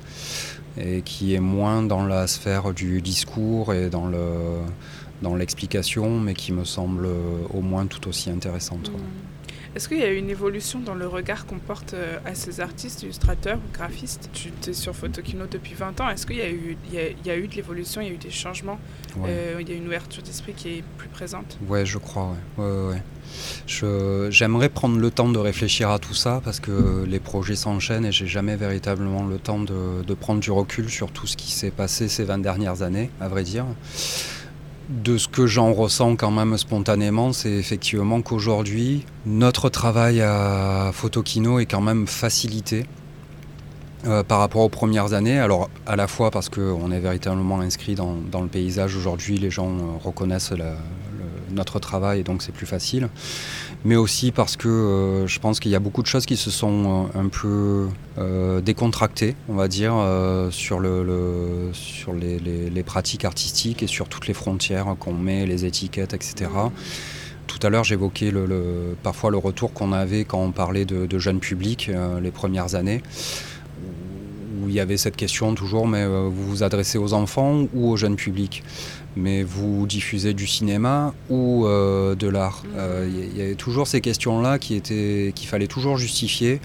et 0.79 1.01
qui 1.01 1.35
est 1.35 1.39
moins 1.39 1.83
dans 1.83 2.05
la 2.05 2.27
sphère 2.27 2.73
du 2.73 3.01
discours 3.01 3.73
et 3.73 3.89
dans 3.89 4.07
le 4.07 4.23
dans 5.21 5.35
l'explication, 5.35 6.17
mais 6.19 6.33
qui 6.33 6.53
me 6.53 6.63
semble 6.63 7.07
au 7.53 7.61
moins 7.61 7.87
tout 7.87 8.07
aussi 8.07 8.29
intéressante. 8.29 8.89
Mm. 8.89 9.28
Est-ce 9.79 9.87
qu'il 9.87 9.99
y 9.99 10.03
a 10.03 10.11
eu 10.11 10.17
une 10.17 10.29
évolution 10.29 10.81
dans 10.81 10.93
le 10.93 11.07
regard 11.07 11.45
qu'on 11.45 11.57
porte 11.57 11.93
euh, 11.93 12.17
à 12.25 12.35
ces 12.35 12.59
artistes, 12.59 13.01
illustrateurs 13.03 13.59
ou 13.59 13.73
graphistes? 13.73 14.29
Tu 14.33 14.51
es 14.67 14.73
sur 14.73 14.93
Photokino 14.93 15.45
depuis 15.49 15.73
20 15.73 16.01
ans. 16.01 16.09
Est-ce 16.09 16.27
qu'il 16.27 16.35
y, 16.35 16.41
a 16.41 16.49
eu, 16.49 16.75
il 16.91 17.25
y, 17.25 17.29
a, 17.29 17.37
eu 17.37 17.47
de 17.47 17.55
l'évolution, 17.55 18.01
il 18.01 18.09
y 18.09 18.11
a 18.11 18.13
eu 18.13 18.17
des 18.17 18.29
changements? 18.29 18.77
Euh, 19.25 19.55
Il 19.61 19.69
y 19.69 19.71
a 19.71 19.75
une 19.75 19.87
ouverture 19.87 20.21
d'esprit 20.21 20.51
qui 20.51 20.67
est 20.67 20.83
plus 20.97 21.07
présente? 21.07 21.57
Ouais, 21.69 21.85
je 21.85 21.97
crois. 21.97 22.35
Ouais. 22.57 22.65
Ouais, 22.65 22.87
ouais. 22.89 24.29
J'aimerais 24.31 24.67
prendre 24.67 24.99
le 24.99 25.11
temps 25.11 25.29
de 25.29 25.39
réfléchir 25.39 25.91
à 25.91 25.99
tout 25.99 26.13
ça 26.13 26.41
parce 26.43 26.59
que 26.59 27.05
les 27.07 27.19
projets 27.21 27.55
s'enchaînent 27.55 28.05
et 28.05 28.11
j'ai 28.11 28.27
jamais 28.27 28.57
véritablement 28.57 29.25
le 29.25 29.39
temps 29.39 29.59
de, 29.59 30.03
de, 30.05 30.13
prendre 30.13 30.41
du 30.41 30.51
recul 30.51 30.89
sur 30.89 31.09
tout 31.09 31.25
ce 31.25 31.37
qui 31.37 31.51
s'est 31.51 31.71
passé 31.71 32.09
ces 32.09 32.25
20 32.25 32.39
dernières 32.39 32.81
années, 32.81 33.11
à 33.21 33.29
vrai 33.29 33.43
dire 33.43 33.65
de 34.89 35.17
ce 35.17 35.27
que 35.27 35.45
j'en 35.45 35.71
ressens 35.71 36.15
quand 36.15 36.31
même 36.31 36.57
spontanément, 36.57 37.31
c'est 37.31 37.51
effectivement 37.51 38.21
qu'aujourd'hui, 38.21 39.05
notre 39.25 39.69
travail 39.69 40.21
à 40.21 40.91
Photokino 40.93 41.59
est 41.59 41.67
quand 41.67 41.81
même 41.81 42.07
facilité 42.07 42.85
euh, 44.07 44.23
par 44.23 44.39
rapport 44.39 44.61
aux 44.61 44.69
premières 44.69 45.13
années. 45.13 45.39
Alors, 45.39 45.69
à 45.85 45.95
la 45.95 46.07
fois 46.07 46.31
parce 46.31 46.49
qu'on 46.49 46.91
est 46.91 46.99
véritablement 46.99 47.59
inscrit 47.59 47.95
dans, 47.95 48.15
le 48.15 48.47
paysage 48.47 48.95
aujourd'hui, 48.95 49.37
les 49.37 49.51
gens 49.51 49.69
euh, 49.69 49.81
reconnaissent 50.03 50.53
notre 51.53 51.79
travail, 51.79 52.23
donc 52.23 52.41
c'est 52.41 52.51
plus 52.51 52.65
facile. 52.65 53.09
Mais 53.85 53.95
aussi 53.95 54.31
parce 54.31 54.57
que 54.57 55.23
je 55.27 55.39
pense 55.39 55.59
qu'il 55.59 55.71
y 55.71 55.75
a 55.75 55.79
beaucoup 55.79 56.01
de 56.01 56.07
choses 56.07 56.25
qui 56.25 56.37
se 56.37 56.51
sont 56.51 57.09
un 57.15 57.27
peu 57.27 57.87
décontractées, 58.61 59.35
on 59.47 59.53
va 59.53 59.67
dire, 59.67 59.93
sur, 60.51 60.79
le, 60.79 61.69
sur 61.71 62.13
les, 62.13 62.83
pratiques 62.83 63.23
artistiques 63.23 63.83
et 63.83 63.87
sur 63.87 64.09
toutes 64.09 64.27
les 64.27 64.33
frontières 64.33 64.95
qu'on 64.99 65.13
met, 65.13 65.45
les 65.45 65.65
étiquettes, 65.65 66.13
etc. 66.13 66.49
Tout 67.47 67.59
à 67.63 67.69
l'heure, 67.69 67.85
j'évoquais 67.85 68.31
le, 68.31 68.95
parfois 69.01 69.31
le 69.31 69.37
retour 69.37 69.73
qu'on 69.73 69.93
avait 69.93 70.25
quand 70.25 70.43
on 70.43 70.51
parlait 70.51 70.85
de, 70.85 71.19
jeunes 71.19 71.39
publics 71.39 71.89
les 72.21 72.31
premières 72.31 72.75
années 72.75 73.01
où 74.61 74.69
il 74.69 74.75
y 74.75 74.79
avait 74.79 74.97
cette 74.97 75.15
question 75.15 75.53
toujours, 75.55 75.87
mais 75.87 76.03
euh, 76.03 76.29
vous 76.31 76.47
vous 76.47 76.63
adressez 76.63 76.97
aux 76.97 77.13
enfants 77.13 77.67
ou 77.73 77.89
au 77.89 77.97
jeune 77.97 78.15
public 78.15 78.63
mais 79.15 79.43
vous 79.43 79.85
diffusez 79.87 80.33
du 80.33 80.47
cinéma 80.47 81.13
ou 81.29 81.65
euh, 81.65 82.15
de 82.15 82.27
l'art? 82.27 82.63
Il 82.65 82.79
euh, 82.79 83.09
y, 83.35 83.41
avait 83.41 83.55
toujours 83.55 83.87
ces 83.87 84.01
questions-là 84.01 84.59
qui 84.59 84.75
étaient, 84.75 85.31
qu'il 85.35 85.47
fallait 85.47 85.67
toujours 85.67 85.97
justifier. 85.97 86.61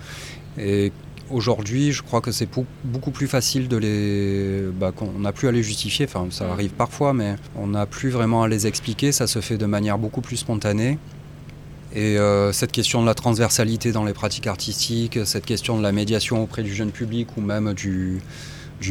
Et 0.58 0.92
aujourd'hui, 1.30 1.92
je 1.92 2.02
crois 2.02 2.20
que 2.20 2.32
c'est 2.32 2.48
beaucoup 2.84 3.10
plus 3.10 3.26
facile 3.26 3.68
de 3.68 3.76
les. 3.76 4.70
Bah, 4.78 4.92
qu'on 4.92 5.18
n'a 5.18 5.32
plus 5.32 5.48
à 5.48 5.52
les 5.52 5.62
justifier. 5.62 6.06
Enfin, 6.06 6.26
ça 6.30 6.50
arrive 6.52 6.70
parfois, 6.70 7.12
mais 7.12 7.36
on 7.56 7.68
n'a 7.68 7.86
plus 7.86 8.10
vraiment 8.10 8.42
à 8.42 8.48
les 8.48 8.66
expliquer. 8.66 9.12
Ça 9.12 9.26
se 9.26 9.40
fait 9.40 9.56
de 9.56 9.66
manière 9.66 9.98
beaucoup 9.98 10.20
plus 10.20 10.36
spontanée. 10.36 10.98
Et 11.94 12.18
euh, 12.18 12.52
cette 12.52 12.72
question 12.72 13.02
de 13.02 13.06
la 13.06 13.14
transversalité 13.14 13.92
dans 13.92 14.04
les 14.04 14.14
pratiques 14.14 14.48
artistiques, 14.48 15.18
cette 15.24 15.46
question 15.46 15.78
de 15.78 15.82
la 15.82 15.92
médiation 15.92 16.42
auprès 16.42 16.64
du 16.64 16.74
jeune 16.74 16.90
public 16.90 17.28
ou 17.36 17.40
même 17.40 17.72
du, 17.72 18.20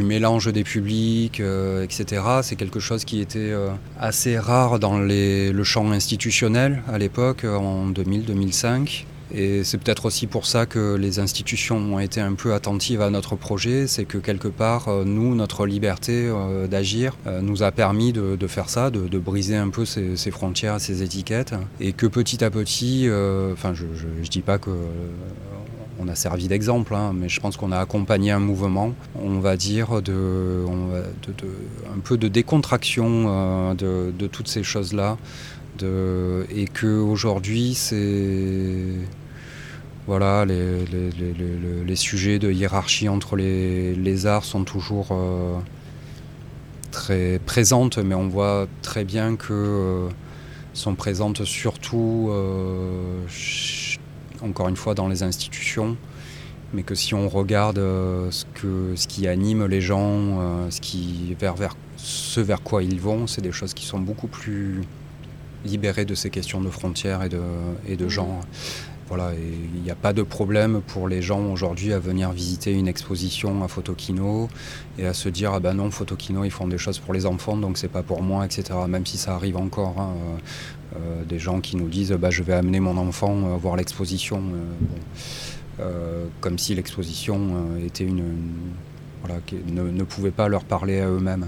mélange 0.02 0.52
des 0.52 0.64
publics, 0.64 1.40
euh, 1.40 1.84
etc., 1.84 2.22
c'est 2.42 2.56
quelque 2.56 2.80
chose 2.80 3.06
qui 3.06 3.20
était 3.20 3.40
euh, 3.40 3.70
assez 4.00 4.38
rare 4.38 4.80
dans 4.80 4.98
le 5.00 5.64
champ 5.64 5.92
institutionnel 5.92 6.84
à 6.88 6.98
l'époque, 6.98 7.46
en 7.46 7.90
2000-2005. 7.92 9.06
Et 9.34 9.64
c'est 9.64 9.80
peut-être 9.80 10.06
aussi 10.06 10.28
pour 10.28 10.46
ça 10.46 10.68
que 10.68 10.96
les 10.96 11.20
institutions 11.20 11.78
ont 11.78 12.00
été 12.00 12.22
un 12.22 12.34
peu 12.34 12.54
attentives 12.54 13.02
à 13.02 13.10
notre 13.10 13.36
projet, 13.36 13.88
c'est 13.88 14.06
que 14.06 14.20
quelque 14.20 14.48
part, 14.48 14.90
euh, 14.90 15.04
nous, 15.06 15.34
notre 15.34 15.66
liberté 15.66 16.28
euh, 16.28 16.68
d'agir 16.68 17.18
euh, 17.26 17.42
nous 17.42 17.64
a 17.64 17.72
permis 17.72 18.14
de, 18.14 18.38
faire 18.48 18.70
ça, 18.70 18.92
de, 18.92 19.18
briser 19.18 19.56
un 19.56 19.70
peu 19.70 19.86
ces, 19.86 20.32
frontières, 20.32 20.80
ces 20.80 21.02
étiquettes, 21.02 21.56
et 21.80 21.94
que 21.94 22.06
petit 22.06 22.44
à 22.44 22.52
petit, 22.52 23.08
enfin, 23.54 23.74
je 23.74 23.86
ne 23.86 24.26
dis 24.26 24.42
pas 24.42 24.58
que 24.58 24.70
on 26.00 26.08
a 26.08 26.16
servi 26.16 26.48
d'exemple, 26.48 26.96
hein, 26.96 27.14
mais 27.16 27.30
je 27.30 27.40
pense 27.40 27.58
qu'on 27.58 27.72
a 27.72 27.80
accompagné 27.80 28.32
un 28.32 28.40
mouvement, 28.40 28.94
on 29.16 29.40
va 29.40 29.58
dire, 29.58 30.02
de, 30.02 30.66
un 31.94 32.00
peu 32.04 32.18
de 32.18 32.28
décontraction 32.28 33.74
de, 33.76 34.28
toutes 34.32 34.48
ces 34.48 34.64
choses-là, 34.64 35.18
et 35.82 36.66
qu'aujourd'hui, 36.74 37.74
c'est 37.74 38.88
voilà, 40.06 40.46
les, 40.46 41.96
sujets 41.96 42.40
de 42.40 42.52
hiérarchie 42.52 43.08
entre 43.08 43.36
les, 43.38 44.26
arts 44.26 44.44
sont 44.44 44.64
toujours 44.64 45.10
euh, 45.12 45.58
très 46.92 47.40
présentes, 47.46 47.98
mais 47.98 48.16
on 48.16 48.28
voit 48.28 48.68
très 48.82 49.06
bien 49.06 49.36
que 49.38 49.54
euh, 49.54 50.10
sont 50.74 50.96
présentes 50.96 51.46
surtout, 51.46 52.28
euh, 52.32 53.22
encore 54.44 54.68
une 54.70 54.76
fois, 54.76 54.94
dans 54.94 55.08
les 55.08 55.24
institutions, 55.24 55.98
mais 56.74 56.84
que 56.84 56.96
si 56.96 57.14
on 57.14 57.30
regarde 57.30 57.78
ce, 57.78 58.46
que, 58.54 58.94
ce 58.96 59.08
qui 59.08 59.28
anime 59.28 59.66
les 59.66 59.82
gens, 59.82 60.70
ce, 60.70 60.82
qui, 60.82 61.36
vers, 61.40 61.56
vers, 61.56 61.76
ce 61.98 62.42
vers 62.42 62.62
quoi 62.62 62.84
ils 62.84 63.00
vont, 63.00 63.28
c'est 63.28 63.42
des 63.42 63.52
choses 63.52 63.74
qui 63.74 63.86
sont 63.86 64.00
beaucoup 64.00 64.28
plus 64.28 64.82
libérées 65.66 66.06
de 66.06 66.16
ces 66.16 66.30
questions 66.30 66.62
de 66.62 66.70
frontières 66.70 67.24
et 67.24 67.30
de, 67.30 67.42
et 67.88 67.96
de 67.96 68.06
mmh. 68.06 68.10
genre. 68.10 68.42
Voilà, 69.10 69.32
il 69.36 69.82
n'y 69.82 69.92
a 69.92 69.96
pas 69.96 70.14
de 70.14 70.24
problème 70.24 70.82
pour 70.82 71.10
les 71.10 71.22
gens 71.22 71.52
aujourd'hui 71.52 71.92
à 71.92 72.00
venir 72.00 72.32
visiter 72.32 72.72
une 72.72 72.88
exposition 72.88 73.64
à 73.64 73.68
Photokino 73.68 74.48
et 74.98 75.06
à 75.06 75.14
se 75.14 75.28
dire 75.28 75.52
ah 75.54 75.60
ben 75.60 75.74
non 75.74 75.92
Photokino 75.92 76.46
ils 76.46 76.52
font 76.52 76.68
des 76.68 76.78
choses 76.78 77.00
pour 77.00 77.14
les 77.14 77.26
enfants 77.26 77.58
donc 77.58 77.78
c'est 77.78 77.90
pas 77.90 78.02
pour 78.02 78.22
moi 78.22 78.46
etc. 78.46 78.64
Même 78.88 79.06
si 79.06 79.18
ça 79.18 79.36
arrive 79.36 79.58
encore, 79.58 79.96
hein, 80.00 80.14
euh, 80.16 81.00
euh, 81.00 81.26
des 81.26 81.38
gens 81.38 81.60
qui 81.60 81.76
nous 81.76 81.90
disent 81.90 82.14
bah, 82.14 82.30
je 82.30 82.44
vais 82.44 82.54
amener 82.54 82.80
mon 82.80 82.98
enfant 82.98 83.36
euh, 83.36 83.58
voir 83.58 83.76
l'exposition, 83.76 84.42
comme 86.40 86.58
si 86.58 86.76
l'exposition 86.76 87.78
était 87.84 88.06
une 88.06 88.24
qui 89.46 89.58
ne, 89.68 90.04
pouvaient 90.04 90.32
pas 90.32 90.48
leur 90.48 90.64
parler 90.64 91.00
à 91.00 91.08
eux-mêmes. 91.08 91.48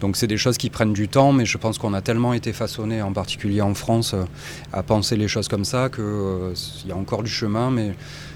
Donc 0.00 0.16
c'est 0.16 0.26
des 0.26 0.36
choses 0.36 0.58
qui 0.58 0.70
prennent 0.70 0.92
du 0.92 1.08
temps, 1.08 1.32
mais 1.32 1.46
je 1.46 1.58
pense 1.58 1.78
qu'on 1.78 1.94
a 1.94 2.00
tellement 2.00 2.32
été 2.32 2.52
façonné, 2.52 3.02
en 3.02 3.12
particulier 3.12 3.60
en 3.60 3.74
France, 3.74 4.14
euh, 4.14 4.24
à 4.72 4.82
penser 4.82 5.16
les 5.16 5.28
choses 5.28 5.48
comme 5.48 5.64
ça, 5.64 5.88
qu'il 5.88 6.04
euh, 6.04 6.54
y 6.86 6.92
a 6.92 6.96
encore 6.96 7.22
du 7.22 7.30
chemin, 7.30 7.70
mais 7.70 7.94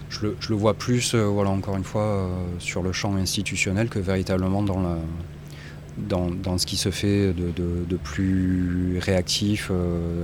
je 0.09 0.27
le, 0.27 0.57
vois 0.57 0.75
plus, 0.75 1.15
euh, 1.15 1.25
voilà, 1.25 1.51
encore 1.51 1.77
une 1.77 1.85
fois, 1.85 2.29
sur 2.59 2.83
le 2.83 2.93
champ 2.93 3.15
institutionnel 3.15 3.89
que 3.89 4.01
véritablement 4.01 4.63
dans 4.63 6.59
ce 6.59 6.67
qui 6.67 6.77
se 6.77 6.91
fait 6.91 7.33
de, 7.33 7.97
plus 7.97 8.99
réactif, 9.01 9.71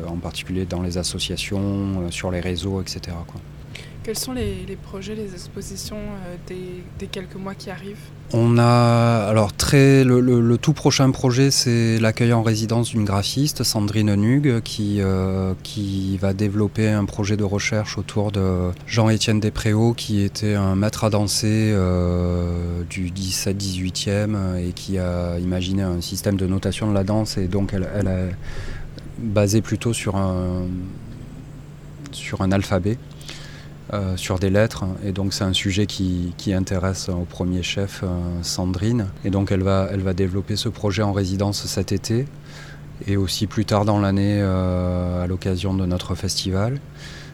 en 0.09 0.17
particulier 0.17 0.65
dans 0.65 0.83
les 0.83 0.99
associations, 0.99 2.11
sur 2.11 2.33
les 2.33 2.41
réseaux, 2.41 2.81
etc. 2.81 3.17
Quels 4.07 4.17
sont 4.17 4.35
les, 4.35 4.79
projets, 4.85 5.17
les 5.17 5.33
expositions 5.35 5.99
des, 6.47 7.09
quelques 7.09 7.35
mois 7.35 7.57
qui 7.57 7.71
arrivent? 7.71 7.97
On 8.33 8.57
a 8.57 9.27
alors 9.29 9.53
très 9.53 10.05
le, 10.05 10.57
tout 10.59 10.75
prochain 10.75 11.11
projet, 11.11 11.51
c'est 11.51 11.99
l'accueil 11.99 12.33
en 12.33 12.45
résidence 12.45 12.91
d'une 12.91 13.05
graphiste, 13.05 13.65
Sandrine 13.65 14.15
Nug, 14.15 14.61
qui 14.63 15.01
euh, 15.01 15.55
qui 15.65 16.19
va 16.19 16.35
développer 16.35 16.89
un 16.89 17.05
projet 17.05 17.37
de 17.37 17.43
recherche 17.43 17.99
autour 17.99 18.31
de 18.31 18.71
Jean-Étienne 18.87 19.41
Despréaux, 19.41 19.93
qui 19.93 20.23
était 20.23 20.55
un 20.55 20.77
maître 20.77 21.03
à 21.03 21.11
danser 21.11 21.73
euh, 21.75 22.85
du 22.89 23.11
17-18e 23.11 24.69
et 24.69 24.71
qui 24.71 24.99
a 24.99 25.37
imaginé 25.41 25.83
un 25.83 26.01
système 26.01 26.37
de 26.37 26.47
notation 26.47 26.89
de 26.89 26.95
la 26.95 27.03
danse 27.03 27.39
et 27.39 27.49
donc 27.49 27.71
elle, 27.73 27.89
elle 27.93 28.07
a 28.07 28.19
basé 29.19 29.63
plutôt 29.63 29.93
sur 29.93 30.15
un 30.15 30.69
sur 32.13 32.41
un 32.41 32.53
alphabet. 32.53 32.99
Euh, 33.95 34.17
sur 34.17 34.41
des 34.41 34.51
lettres. 34.51 34.85
Et 35.05 35.13
donc 35.13 35.33
c'est 35.33 35.45
un 35.45 35.53
sujet 35.53 35.87
qui, 35.87 36.35
intéresse 36.53 37.09
au 37.09 37.25
premier 37.25 37.63
chef 37.63 38.01
euh, 38.03 38.09
Sandrine. 38.43 39.07
Et 39.25 39.31
donc 39.31 39.53
elle 39.53 39.63
va, 39.63 39.89
elle 39.93 40.01
va 40.01 40.13
développer 40.13 40.57
ce 40.57 40.69
projet 40.69 41.03
en 41.03 41.13
résidence 41.13 41.65
cet 41.67 41.93
été 41.93 42.27
et 43.07 43.17
aussi 43.17 43.47
plus 43.47 43.65
tard 43.65 43.85
dans 43.85 44.01
l'année 44.01 44.39
euh, 44.41 45.23
à 45.23 45.27
l'occasion 45.27 45.75
de 45.75 45.87
notre 45.87 46.15
festival. 46.15 46.81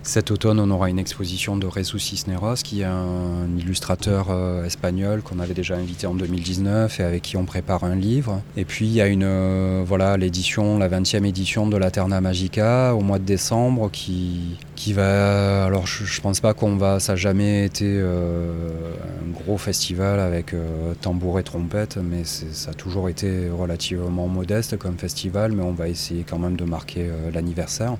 Cet 0.04 0.32
automne, 0.32 0.58
on 0.58 0.68
aura 0.72 0.90
une 0.90 0.98
exposition 0.98 1.56
de 1.56 1.68
Jesus 1.72 2.00
Cisneros, 2.00 2.56
qui 2.64 2.80
est 2.80 2.86
un 2.86 3.46
illustrateur 3.56 4.26
euh, 4.30 4.64
espagnol 4.64 5.22
qu'on 5.22 5.38
avait 5.38 5.54
déjà 5.54 5.76
invité 5.76 6.08
en 6.08 6.14
2019 6.14 6.98
et 6.98 7.04
avec 7.04 7.22
qui 7.22 7.36
on 7.36 7.44
prépare 7.44 7.84
un 7.84 7.94
livre. 7.94 8.42
Et 8.56 8.64
puis 8.64 8.86
il 8.86 8.92
y 8.92 9.00
a 9.00 9.06
une 9.06 9.22
euh, 9.22 9.84
voilà 9.86 10.16
l'édition, 10.16 10.76
la 10.76 10.88
20e 10.88 11.24
édition 11.24 11.68
de 11.68 11.76
la 11.76 11.92
Terna 11.92 12.20
Magica 12.20 12.96
au 12.96 13.00
mois 13.00 13.20
de 13.20 13.24
décembre 13.24 13.90
qui, 13.92 14.58
qui 14.82 14.94
va. 14.94 15.64
Alors 15.64 15.86
je, 15.86 16.20
pense 16.20 16.40
pas 16.40 16.54
qu'on 16.54 16.76
va. 16.76 16.98
Ça 16.98 17.12
n'a 17.12 17.16
jamais 17.16 17.64
été 17.64 17.84
euh, 17.86 18.94
un 19.24 19.30
gros 19.30 19.56
festival 19.56 20.18
avec 20.18 20.54
tambour 21.00 21.38
et 21.38 21.44
trompette, 21.44 21.98
mais 21.98 22.24
ça 22.24 22.72
a 22.72 22.74
toujours 22.74 23.08
été 23.08 23.48
relativement 23.48 24.26
modeste 24.26 24.76
comme 24.78 24.98
festival, 24.98 25.52
mais 25.52 25.62
on 25.62 25.72
va 25.72 25.88
essayer 25.88 26.24
quand 26.28 26.40
même 26.40 26.56
de 26.56 26.64
marquer 26.64 27.08
l'anniversaire. 27.32 27.96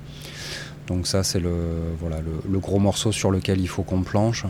Donc 0.87 1.07
ça, 1.07 1.23
c'est 1.23 1.39
le, 1.39 1.55
voilà, 2.01 2.17
le, 2.21 2.59
gros 2.59 2.79
morceau 2.79 3.13
sur 3.13 3.31
lequel 3.31 3.61
il 3.61 3.69
faut 3.69 3.83
qu'on 3.83 4.01
planche. 4.01 4.43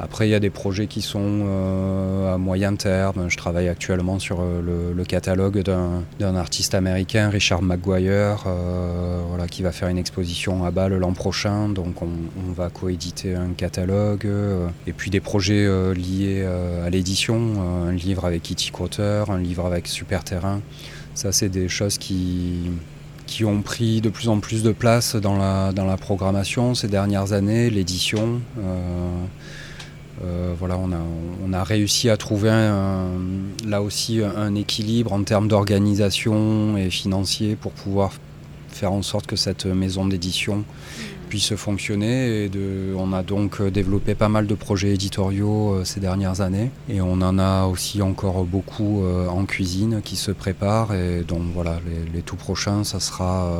Après, 0.00 0.26
il 0.26 0.30
y 0.32 0.34
a 0.34 0.40
des 0.40 0.50
projets 0.50 0.88
qui 0.88 1.02
sont 1.02 1.44
euh, 1.46 2.34
à 2.34 2.38
moyen 2.38 2.74
terme. 2.74 3.28
Je 3.28 3.36
travaille 3.36 3.68
actuellement 3.68 4.18
sur 4.18 4.40
euh, 4.40 4.92
le, 4.92 5.04
catalogue 5.04 5.62
d'un 5.62 6.34
artiste 6.34 6.74
américain, 6.74 7.28
Richard 7.28 7.62
McGuire, 7.62 8.44
euh, 8.46 9.22
voilà, 9.28 9.46
qui 9.46 9.62
va 9.62 9.70
faire 9.70 9.88
une 9.88 9.98
exposition 9.98 10.64
à 10.64 10.72
Bâle 10.72 10.94
l'an 10.96 11.12
prochain. 11.12 11.68
Donc 11.68 12.02
on, 12.02 12.08
va 12.54 12.70
coéditer 12.70 13.34
un 13.34 13.52
catalogue. 13.56 14.28
et 14.86 14.92
puis 14.92 15.10
des 15.10 15.20
projets 15.20 15.66
liés 15.94 16.46
à 16.84 16.88
l'édition, 16.88 17.86
un 17.88 17.92
livre 17.92 18.24
avec 18.24 18.42
Kitty 18.42 18.70
Crotter, 18.70 19.24
un 19.28 19.38
livre 19.38 19.66
avec 19.66 19.88
Super 19.88 20.22
Terrain. 20.22 20.60
Ça, 21.14 21.32
c'est 21.32 21.48
des 21.48 21.68
choses 21.68 21.98
qui 21.98 22.70
qui 23.26 23.44
ont 23.44 23.62
pris 23.62 24.02
de 24.02 24.10
plus 24.10 24.28
en 24.28 24.38
plus 24.38 24.62
de 24.62 24.70
place 24.70 25.16
dans 25.16 25.36
la, 25.36 25.72
dans 25.72 25.86
la 25.86 25.96
programmation 25.96 26.74
ces 26.74 26.88
dernières 26.88 27.32
années, 27.32 27.70
l'édition. 27.70 28.40
Euh, 30.22 30.54
voilà, 30.58 30.76
on 30.78 30.92
a, 30.92 31.00
on 31.44 31.52
a, 31.52 31.64
réussi 31.64 32.08
à 32.08 32.16
trouver 32.16 32.50
là 33.66 33.82
aussi 33.82 34.20
un 34.22 34.54
équilibre 34.54 35.12
en 35.12 35.22
termes 35.24 35.48
d'organisation 35.48 36.76
et 36.76 36.90
financier 36.90 37.56
pour 37.56 37.72
pouvoir 37.72 38.12
faire 38.74 38.92
en 38.92 39.02
sorte 39.02 39.26
que 39.26 39.36
cette 39.36 39.66
maison 39.66 40.06
d'édition 40.06 40.64
puisse 41.28 41.54
fonctionner. 41.54 42.44
Et 42.44 42.48
de, 42.48 42.94
on 42.96 43.12
a 43.12 43.22
donc 43.22 43.62
développé 43.62 44.14
pas 44.14 44.28
mal 44.28 44.46
de 44.46 44.54
projets 44.54 44.94
éditoriaux 44.94 45.84
ces 45.84 46.00
dernières 46.00 46.40
années. 46.40 46.70
Et 46.88 47.00
on 47.00 47.14
en 47.14 47.38
a 47.38 47.66
aussi 47.66 48.02
encore 48.02 48.44
beaucoup 48.44 49.02
en 49.28 49.44
cuisine 49.44 50.00
qui 50.04 50.16
se 50.16 50.30
préparent. 50.30 50.94
Et 50.94 51.22
donc 51.22 51.42
voilà, 51.54 51.80
les, 52.12 52.22
tout 52.22 52.36
prochains, 52.36 52.84
ça 52.84 53.00
sera 53.00 53.50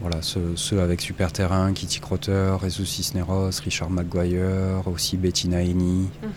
voilà, 0.00 0.18
ceux, 0.22 0.80
avec 0.80 1.00
Super 1.00 1.32
Terrain, 1.32 1.72
Kitty 1.72 2.00
Crotter, 2.00 2.56
Jesus 2.62 2.84
Cisneros, 2.84 3.60
Richard 3.64 3.90
McGuire, 3.90 4.86
aussi 4.86 5.16
Bettina 5.16 5.62
Eni. 5.62 6.08
Mhm. 6.22 6.30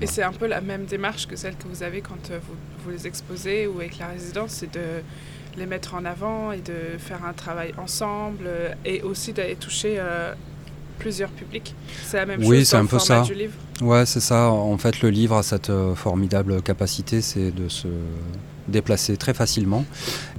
Et 0.00 0.06
c'est 0.06 0.22
un 0.22 0.32
peu 0.32 0.46
la 0.46 0.60
même 0.60 0.84
démarche 0.84 1.26
que 1.26 1.36
celle 1.36 1.56
que 1.56 1.66
vous 1.68 1.82
avez 1.82 2.00
quand 2.00 2.30
euh, 2.30 2.38
vous, 2.84 2.90
les 2.90 3.06
exposez 3.06 3.66
ou 3.66 3.80
avec 3.80 3.98
la 3.98 4.08
résidence, 4.08 4.50
c'est 4.52 4.72
de 4.72 5.02
les 5.56 5.66
mettre 5.66 5.94
en 5.94 6.04
avant 6.04 6.52
et 6.52 6.58
de 6.58 6.98
faire 6.98 7.24
un 7.24 7.32
travail 7.32 7.72
ensemble 7.78 8.44
euh, 8.46 8.72
et 8.84 9.02
aussi 9.02 9.32
d'aller 9.32 9.56
toucher 9.56 9.96
euh, 9.98 10.32
plusieurs 10.98 11.30
publics. 11.30 11.74
C'est 12.04 12.18
la 12.18 12.26
même 12.26 12.40
oui, 12.44 12.58
chose 12.58 12.68
c'est 12.68 12.76
un 12.76 12.86
peu 12.86 12.98
ça. 12.98 13.22
du 13.22 13.34
livre. 13.34 13.54
Ouais, 13.80 14.06
c'est 14.06 14.20
ça. 14.20 14.50
En 14.50 14.76
fait, 14.78 15.00
le 15.00 15.10
livre 15.10 15.36
a 15.36 15.42
cette 15.42 15.72
formidable 15.94 16.60
capacité, 16.60 17.22
c'est 17.22 17.50
de 17.50 17.68
se 17.68 17.88
déplacer 18.68 19.16
très 19.16 19.32
facilement. 19.32 19.86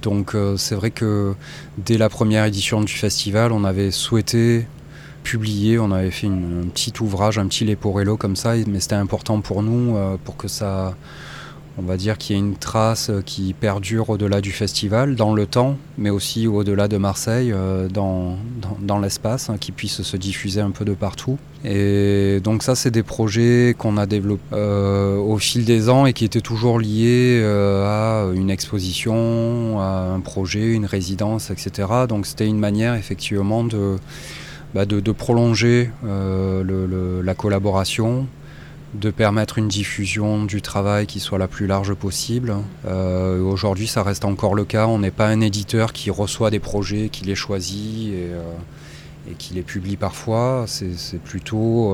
Donc, 0.03 0.35
c'est 0.57 0.75
vrai 0.75 0.91
que 0.91 1.33
dès 1.79 1.97
la 1.97 2.07
première 2.07 2.45
édition 2.45 2.81
du 2.81 2.93
festival, 2.93 3.51
on 3.51 3.63
avait 3.63 3.89
souhaité 3.89 4.67
publié. 5.21 5.79
On 5.79 5.91
avait 5.91 6.11
fait 6.11 6.27
un 6.27 6.67
petit 6.73 6.93
ouvrage, 6.99 7.37
un 7.37 7.47
petit 7.47 7.65
Leporello 7.65 8.17
comme 8.17 8.35
ça, 8.35 8.53
mais 8.67 8.79
c'était 8.79 8.95
important 8.95 9.41
pour 9.41 9.63
nous 9.63 9.95
euh, 9.95 10.17
pour 10.23 10.37
que 10.37 10.47
ça, 10.47 10.95
on 11.81 11.87
va 11.87 11.97
dire 11.97 12.17
qu'il 12.17 12.35
y 12.35 12.39
ait 12.39 12.41
une 12.41 12.55
trace 12.55 13.11
qui 13.25 13.53
perdure 13.53 14.09
au-delà 14.09 14.41
du 14.41 14.51
festival, 14.51 15.15
dans 15.15 15.33
le 15.33 15.45
temps, 15.45 15.77
mais 15.97 16.09
aussi 16.09 16.47
au-delà 16.47 16.87
de 16.87 16.97
Marseille, 16.97 17.51
euh, 17.51 17.87
dans, 17.87 18.37
dans, 18.79 18.99
l'espace, 18.99 19.49
hein, 19.49 19.57
qui 19.59 19.71
puisse 19.71 20.01
se 20.01 20.17
diffuser 20.17 20.61
un 20.61 20.71
peu 20.71 20.85
de 20.85 20.93
partout. 20.93 21.37
Et 21.63 22.39
donc 22.43 22.63
ça, 22.63 22.75
c'est 22.75 22.91
des 22.91 23.03
projets 23.03 23.75
qu'on 23.77 23.97
a 23.97 24.05
développés 24.05 24.43
euh, 24.53 25.17
au 25.17 25.37
fil 25.37 25.65
des 25.65 25.89
ans 25.89 26.05
et 26.05 26.13
qui 26.13 26.25
étaient 26.25 26.41
toujours 26.41 26.79
liés 26.79 27.43
à 27.43 28.27
une 28.33 28.49
exposition, 28.49 29.79
à 29.79 30.11
un 30.13 30.19
projet, 30.19 30.73
une 30.73 30.85
résidence, 30.85 31.51
etc. 31.51 31.87
Donc 32.07 32.25
c'était 32.25 32.47
une 32.47 32.59
manière 32.59 32.95
effectivement 32.95 33.63
de 33.63 33.97
bah, 34.73 34.85
de, 34.85 35.11
prolonger 35.11 35.89
euh, 36.05 37.21
la 37.21 37.35
collaboration, 37.35 38.27
de 38.93 39.09
permettre 39.09 39.57
une 39.57 39.67
diffusion 39.67 40.43
du 40.43 40.61
travail 40.61 41.07
qui 41.07 41.19
soit 41.19 41.37
la 41.37 41.47
plus 41.47 41.67
large 41.67 41.93
possible. 41.93 42.55
Euh, 42.85 43.41
aujourd'hui, 43.41 43.87
ça 43.87 44.03
reste 44.03 44.25
encore 44.25 44.55
le 44.55 44.65
cas. 44.65 44.87
On 44.87 44.99
n'est 44.99 45.11
pas 45.11 45.27
un 45.27 45.41
éditeur 45.41 45.93
qui 45.93 46.09
reçoit 46.09 46.51
des 46.51 46.59
projets, 46.59 47.09
qui 47.09 47.23
les 47.23 47.35
choisit 47.35 48.13
et, 48.13 48.31
euh, 48.31 49.33
qui 49.37 49.53
les 49.53 49.61
publie 49.61 49.97
parfois. 49.97 50.65
C'est 50.67 51.21
plutôt, 51.21 51.93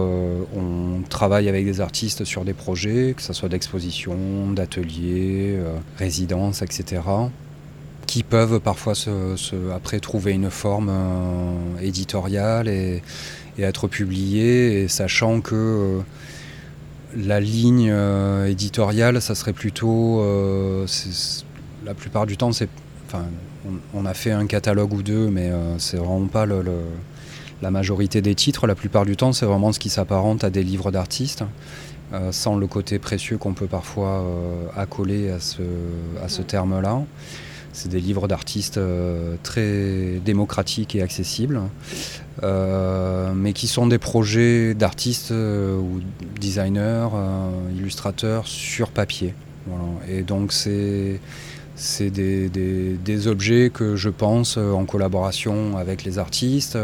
on 0.56 1.02
travaille 1.10 1.50
avec 1.50 1.66
des 1.66 1.82
artistes 1.82 2.24
sur 2.24 2.46
des 2.46 2.54
projets, 2.54 3.14
que 3.16 3.22
ce 3.22 3.34
soit 3.34 3.50
d'exposition, 3.50 4.16
d'ateliers, 4.54 5.60
résidences, 6.00 6.62
etc 6.62 7.02
qui 8.08 8.24
peuvent 8.24 8.60
parfois 8.60 8.96
se, 8.96 9.36
après 9.76 10.00
trouver 10.00 10.32
une 10.32 10.50
forme 10.50 10.90
euh, 10.90 11.82
éditoriale 11.82 12.68
et, 12.68 13.04
être 13.60 13.88
publiés, 13.88 14.84
et 14.84 14.88
sachant 14.88 15.42
que 15.42 15.56
euh, 15.56 16.00
la 17.18 17.40
ligne 17.40 17.90
euh, 17.92 18.48
éditoriale, 18.48 19.22
ça 19.22 19.36
serait 19.36 19.54
plutôt, 19.54 20.24
la 21.86 21.94
plupart 21.94 22.26
du 22.26 22.38
temps, 22.38 22.52
c'est, 22.52 22.70
on, 23.94 24.06
a 24.06 24.14
fait 24.14 24.32
un 24.32 24.46
catalogue 24.46 24.94
ou 24.94 25.04
deux, 25.04 25.30
mais 25.30 25.52
c'est 25.78 25.98
vraiment 25.98 26.28
pas 26.28 26.46
la 26.46 27.72
majorité 27.72 28.22
des 28.22 28.36
titres. 28.36 28.68
La 28.68 28.76
plupart 28.76 29.06
du 29.06 29.16
temps, 29.16 29.34
c'est 29.34 29.46
vraiment 29.46 29.72
ce 29.72 29.80
qui 29.80 29.90
s'apparente 29.90 30.44
à 30.44 30.50
des 30.50 30.64
livres 30.64 30.92
d'artistes. 30.92 31.44
sans 32.32 32.56
le 32.56 32.68
côté 32.68 33.00
précieux 33.00 33.38
qu'on 33.38 33.54
peut 33.54 33.68
parfois 33.68 34.26
accoler 34.76 35.32
à 35.32 35.40
ce 35.40 36.42
terme-là. 36.42 37.02
C'est 37.78 37.90
des 37.90 38.00
livres 38.00 38.28
d'artistes 38.28 38.80
euh, 38.80 39.36
très 39.44 40.20
démocratiques 40.26 40.96
et 40.96 41.04
accessibles, 41.04 41.62
euh, 42.42 43.32
mais 43.36 43.54
qui 43.54 43.68
sont 43.68 43.86
des 43.86 44.00
projets 44.00 44.74
d'artistes 44.74 45.30
euh, 45.30 45.78
ou 45.78 46.02
designers, 46.42 47.10
illustrateurs 47.78 48.48
sur 48.48 48.90
papier. 48.90 49.36
Et 50.10 50.24
donc 50.24 50.54
c'est 50.54 51.20
des, 52.10 52.50
des, 52.50 53.28
objets 53.28 53.70
que 53.72 53.96
je 53.96 54.10
pense 54.10 54.58
en 54.58 54.86
collaboration 54.86 55.78
avec 55.78 56.04
les 56.04 56.18
artistes. 56.18 56.80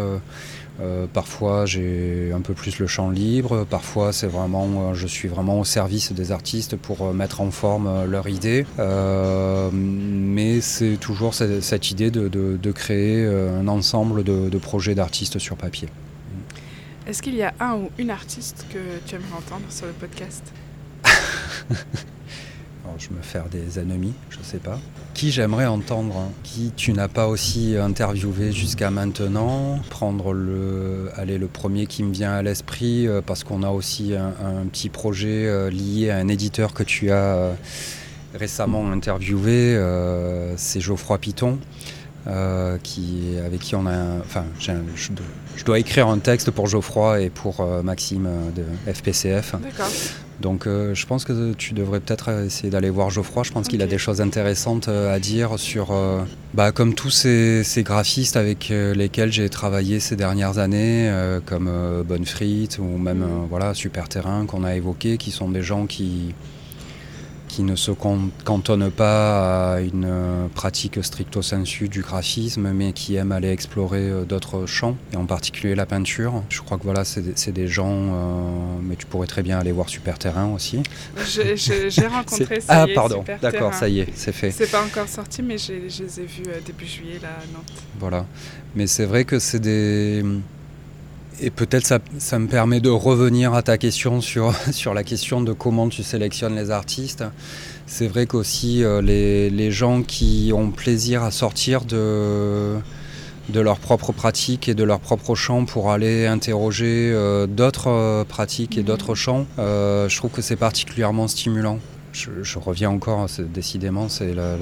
Euh, 0.79 1.05
parfois 1.11 1.67
j'ai 1.67 2.31
un 2.33 2.41
peu 2.41 2.55
plus 2.55 2.79
le 2.79 2.87
champ 2.87 3.11
libre, 3.11 3.63
parfois 3.69 4.11
c'est 4.11 4.27
vraiment, 4.27 4.89
euh, 4.89 4.93
je 4.95 5.05
suis 5.05 5.27
vraiment 5.27 5.59
au 5.59 5.65
service 5.65 6.11
des 6.11 6.31
artistes 6.31 6.75
pour 6.75 7.03
euh, 7.03 7.13
mettre 7.13 7.41
en 7.41 7.51
forme 7.51 8.05
leur 8.05 8.27
idée. 8.27 8.65
mais 9.71 10.61
c'est 10.61 10.97
toujours 10.97 11.35
cette, 11.35 11.91
idée 11.91 12.09
de, 12.09 12.71
créer 12.71 13.25
un 13.25 13.67
ensemble 13.67 14.23
de, 14.23 14.57
projets 14.57 14.95
d'artistes 14.95 15.37
sur 15.37 15.57
papier. 15.57 15.89
Est-ce 17.05 17.21
qu'il 17.21 17.35
y 17.35 17.43
a 17.43 17.53
un 17.59 17.75
ou 17.75 17.89
une 17.97 18.09
artiste 18.09 18.65
que 18.71 18.79
tu 19.05 19.15
aimerais 19.15 19.37
entendre 19.37 19.65
sur 19.69 19.85
le 19.85 19.91
podcast? 19.93 20.43
je 22.97 23.09
me 23.09 23.21
faire 23.21 23.45
des 23.49 23.79
ennemis, 23.79 24.13
je 24.29 24.39
ne 24.39 24.43
sais 24.43 24.57
pas. 24.57 24.79
Qui 25.13 25.31
j'aimerais 25.31 25.65
entendre 25.65 26.17
hein? 26.17 26.29
Qui 26.43 26.71
tu 26.75 26.93
n'as 26.93 27.07
pas 27.07 27.27
aussi 27.27 27.75
interviewé 27.77 28.51
jusqu'à 28.51 28.89
maintenant? 28.91 29.79
Prendre 29.89 30.33
le, 30.33 31.09
allez, 31.15 31.37
le 31.37 31.47
premier 31.47 31.85
qui 31.85 32.03
me 32.03 32.13
vient 32.13 32.33
à 32.33 32.41
l'esprit, 32.41 33.07
euh, 33.07 33.21
parce 33.25 33.43
qu'on 33.43 33.63
a 33.63 33.69
aussi 33.69 34.13
un, 34.15 34.65
petit 34.67 34.89
projet 34.89 35.45
euh, 35.45 35.69
lié 35.69 36.09
à 36.09 36.17
un 36.17 36.27
éditeur 36.27 36.73
que 36.73 36.83
tu 36.83 37.11
as 37.11 37.35
euh, 37.35 37.53
récemment 38.33 38.91
interviewé, 38.91 39.79
c'est 40.57 40.81
Geoffroy 40.81 41.17
Piton. 41.19 41.59
qui, 42.83 43.35
avec 43.45 43.59
qui 43.59 43.75
on 43.75 43.85
a. 43.85 44.17
enfin, 44.19 44.45
je, 44.59 45.63
dois 45.63 45.79
écrire 45.79 46.07
un 46.07 46.17
texte 46.17 46.49
pour 46.51 46.67
Geoffroy 46.67 47.21
et 47.21 47.29
pour 47.29 47.65
Maxime 47.83 48.27
de 48.55 48.63
FPCF. 48.91 49.55
Donc 50.41 50.67
euh, 50.67 50.93
je 50.93 51.05
pense 51.05 51.25
que 51.25 51.53
tu 51.53 51.73
devrais 51.73 51.99
peut-être 51.99 52.29
essayer 52.45 52.69
d'aller 52.69 52.89
voir 52.89 53.09
Geoffroy. 53.09 53.43
Je 53.43 53.51
pense 53.51 53.67
qu'il 53.67 53.81
a 53.81 53.87
des 53.87 53.97
choses 53.97 54.21
intéressantes 54.21 54.87
euh, 54.87 55.13
à 55.13 55.19
dire 55.19 55.59
sur, 55.59 55.91
euh, 55.91 56.23
bah, 56.53 56.71
comme 56.71 56.93
tous 56.93 57.09
ces, 57.09 57.63
graphistes 57.83 58.37
avec 58.37 58.69
lesquels 58.69 59.31
j'ai 59.31 59.49
travaillé 59.49 59.99
ces 59.99 60.15
dernières 60.15 60.57
années, 60.57 61.11
comme 61.45 61.69
Bonfrit 62.07 62.69
ou 62.79 62.97
même 62.97 63.19
mm. 63.19 63.47
voilà 63.49 63.73
Super 63.73 64.07
Terrain 64.09 64.45
qu'on 64.45 64.63
a 64.63 64.75
évoqué, 64.75 65.17
qui 65.17 65.31
sont 65.31 65.49
des 65.49 65.61
gens 65.61 65.85
qui, 65.85 66.33
qui 67.53 67.61
ne 67.61 67.75
se 67.75 67.91
cantonne 67.91 68.89
pas 68.89 69.75
à 69.75 69.81
une 69.81 70.07
euh, 70.09 70.47
pratique 70.55 71.03
stricto 71.03 71.43
sensu 71.43 71.87
du 71.87 72.01
graphisme, 72.01 72.71
mais 72.71 72.93
qui 72.93 73.13
aime 73.13 73.31
aller 73.31 73.51
explorer 73.51 74.09
euh, 74.09 74.25
d'autres 74.25 74.65
champs, 74.65 74.97
et 75.13 75.17
en 75.17 75.27
particulier 75.27 75.75
la 75.75 75.85
peinture. 75.85 76.41
Je 76.49 76.61
crois 76.61 76.79
que 76.79 76.83
voilà, 76.83 77.05
c'est 77.05 77.51
des, 77.51 77.67
gens, 77.67 77.91
euh, 77.91 78.09
mais 78.81 78.95
tu 78.95 79.05
pourrais 79.05 79.27
très 79.27 79.43
bien 79.43 79.59
aller 79.59 79.71
voir 79.71 79.87
Super 79.87 80.17
Terrain 80.17 80.51
aussi. 80.51 80.81
J'ai 81.27 82.07
rencontré 82.07 82.59
ça. 82.59 82.81
Ah, 82.81 82.87
pardon, 82.95 83.23
d'accord, 83.39 83.75
ça 83.75 83.87
y 83.87 83.99
est, 83.99 84.07
c'est 84.15 84.31
fait. 84.33 84.49
C'est 84.49 84.71
pas 84.71 84.83
encore 84.83 85.07
sorti, 85.07 85.43
mais 85.43 85.59
je 85.59 85.73
les 85.73 86.21
ai 86.21 86.25
vus 86.25 86.45
début 86.65 86.87
juillet 86.87 87.19
là 87.21 87.29
à 87.37 87.53
Nantes. 87.53 87.71
Voilà, 87.99 88.25
mais 88.73 88.87
c'est 88.87 89.05
vrai 89.05 89.25
que 89.25 89.37
c'est 89.37 89.59
des 89.59 90.25
et 91.41 91.49
peut-être 91.49 91.85
ça, 91.85 91.99
ça, 92.17 92.39
me 92.39 92.47
permet 92.47 92.79
de 92.79 92.89
revenir 92.89 93.53
à 93.53 93.61
ta 93.61 93.77
question 93.77 94.21
sur, 94.21 94.53
sur 94.71 94.93
la 94.93 95.03
question 95.03 95.41
de 95.41 95.53
comment 95.53 95.89
tu 95.89 96.03
sélectionnes 96.03 96.55
les 96.55 96.71
artistes. 96.71 97.23
C'est 97.85 98.07
vrai 98.07 98.25
qu'aussi 98.25 98.83
euh, 98.83 99.01
les, 99.01 99.49
les, 99.49 99.71
gens 99.71 100.03
qui 100.03 100.51
ont 100.55 100.71
plaisir 100.71 101.23
à 101.23 101.31
sortir 101.31 101.85
de, 101.85 102.75
de 103.49 103.59
leur 103.59 103.79
propre 103.79 104.11
pratique 104.13 104.69
et 104.69 104.73
de 104.73 104.83
leur 104.83 104.99
propre 104.99 105.35
champ 105.35 105.65
pour 105.65 105.91
aller 105.91 106.25
interroger 106.25 107.11
euh, 107.13 107.45
d'autres 107.45 107.89
euh, 107.89 108.23
pratiques 108.23 108.77
et 108.77 108.81
mmh. 108.81 108.85
d'autres 108.85 109.15
champs, 109.15 109.45
je 109.57 110.15
trouve 110.15 110.31
que 110.31 110.41
c'est 110.41 110.55
particulièrement 110.55 111.27
stimulant. 111.27 111.79
Je, 112.13 112.29
je, 112.43 112.59
reviens 112.59 112.91
encore, 112.91 113.25
décidément, 113.39 114.07
c'est 114.07 114.35
la, 114.35 114.55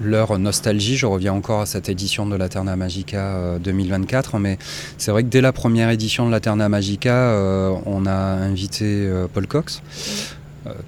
leur 0.00 0.38
nostalgie. 0.38 0.96
Je 0.96 1.06
reviens 1.06 1.32
encore 1.32 1.60
à 1.60 1.66
cette 1.66 1.88
édition 1.88 2.26
de 2.26 2.36
la 2.36 2.48
Terna 2.48 2.76
Magica 2.76 3.58
2024, 3.62 4.34
euh, 4.34 4.38
mais 4.38 4.58
c'est 4.98 5.10
vrai 5.10 5.22
que 5.22 5.28
dès 5.28 5.40
la 5.40 5.52
première 5.52 5.90
édition 5.90 6.26
de 6.26 6.30
la 6.30 6.40
Terna 6.40 6.68
Magica, 6.68 7.14
euh, 7.14 7.74
on 7.86 8.06
a 8.06 8.12
invité 8.12 8.84
euh, 8.86 9.26
Paul 9.32 9.46
Cox. 9.46 9.82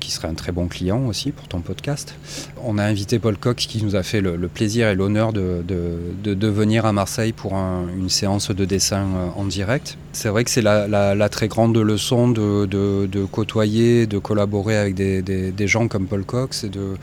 qui 0.01 0.11
serait 0.11 0.29
un 0.29 0.35
très 0.35 0.53
bon 0.53 0.69
client 0.69 1.07
aussi 1.07 1.33
pour 1.33 1.49
ton 1.49 1.61
podcast. 1.61 2.15
On 2.63 2.77
a 2.77 2.85
invité 2.85 3.19
Paul 3.19 3.39
Cox 3.39 3.67
qui 3.67 3.83
nous 3.83 3.97
a 3.97 4.03
fait 4.03 4.21
le, 4.21 4.37
plaisir 4.47 4.87
et 4.89 4.95
l'honneur 4.95 5.33
de, 5.33 5.65
de, 5.65 6.49
venir 6.49 6.85
à 6.85 6.93
Marseille 6.93 7.33
pour 7.33 7.55
une 7.55 8.11
séance 8.11 8.51
de 8.51 8.65
dessin 8.67 9.07
en 9.35 9.45
direct. 9.45 9.97
C'est 10.13 10.29
vrai 10.29 10.45
que 10.45 10.51
c'est 10.51 10.63
la, 10.63 11.29
très 11.31 11.49
grande 11.49 11.77
leçon 11.77 12.29
de, 12.29 13.25
côtoyer, 13.33 14.07
de 14.07 14.19
collaborer 14.19 14.77
avec 14.77 14.95
des, 14.95 15.23
des 15.23 15.67
gens 15.67 15.89
comme 15.89 16.07
Paul 16.07 16.25
Cox 16.25 16.65
et 16.65 16.69
de, 16.69 16.95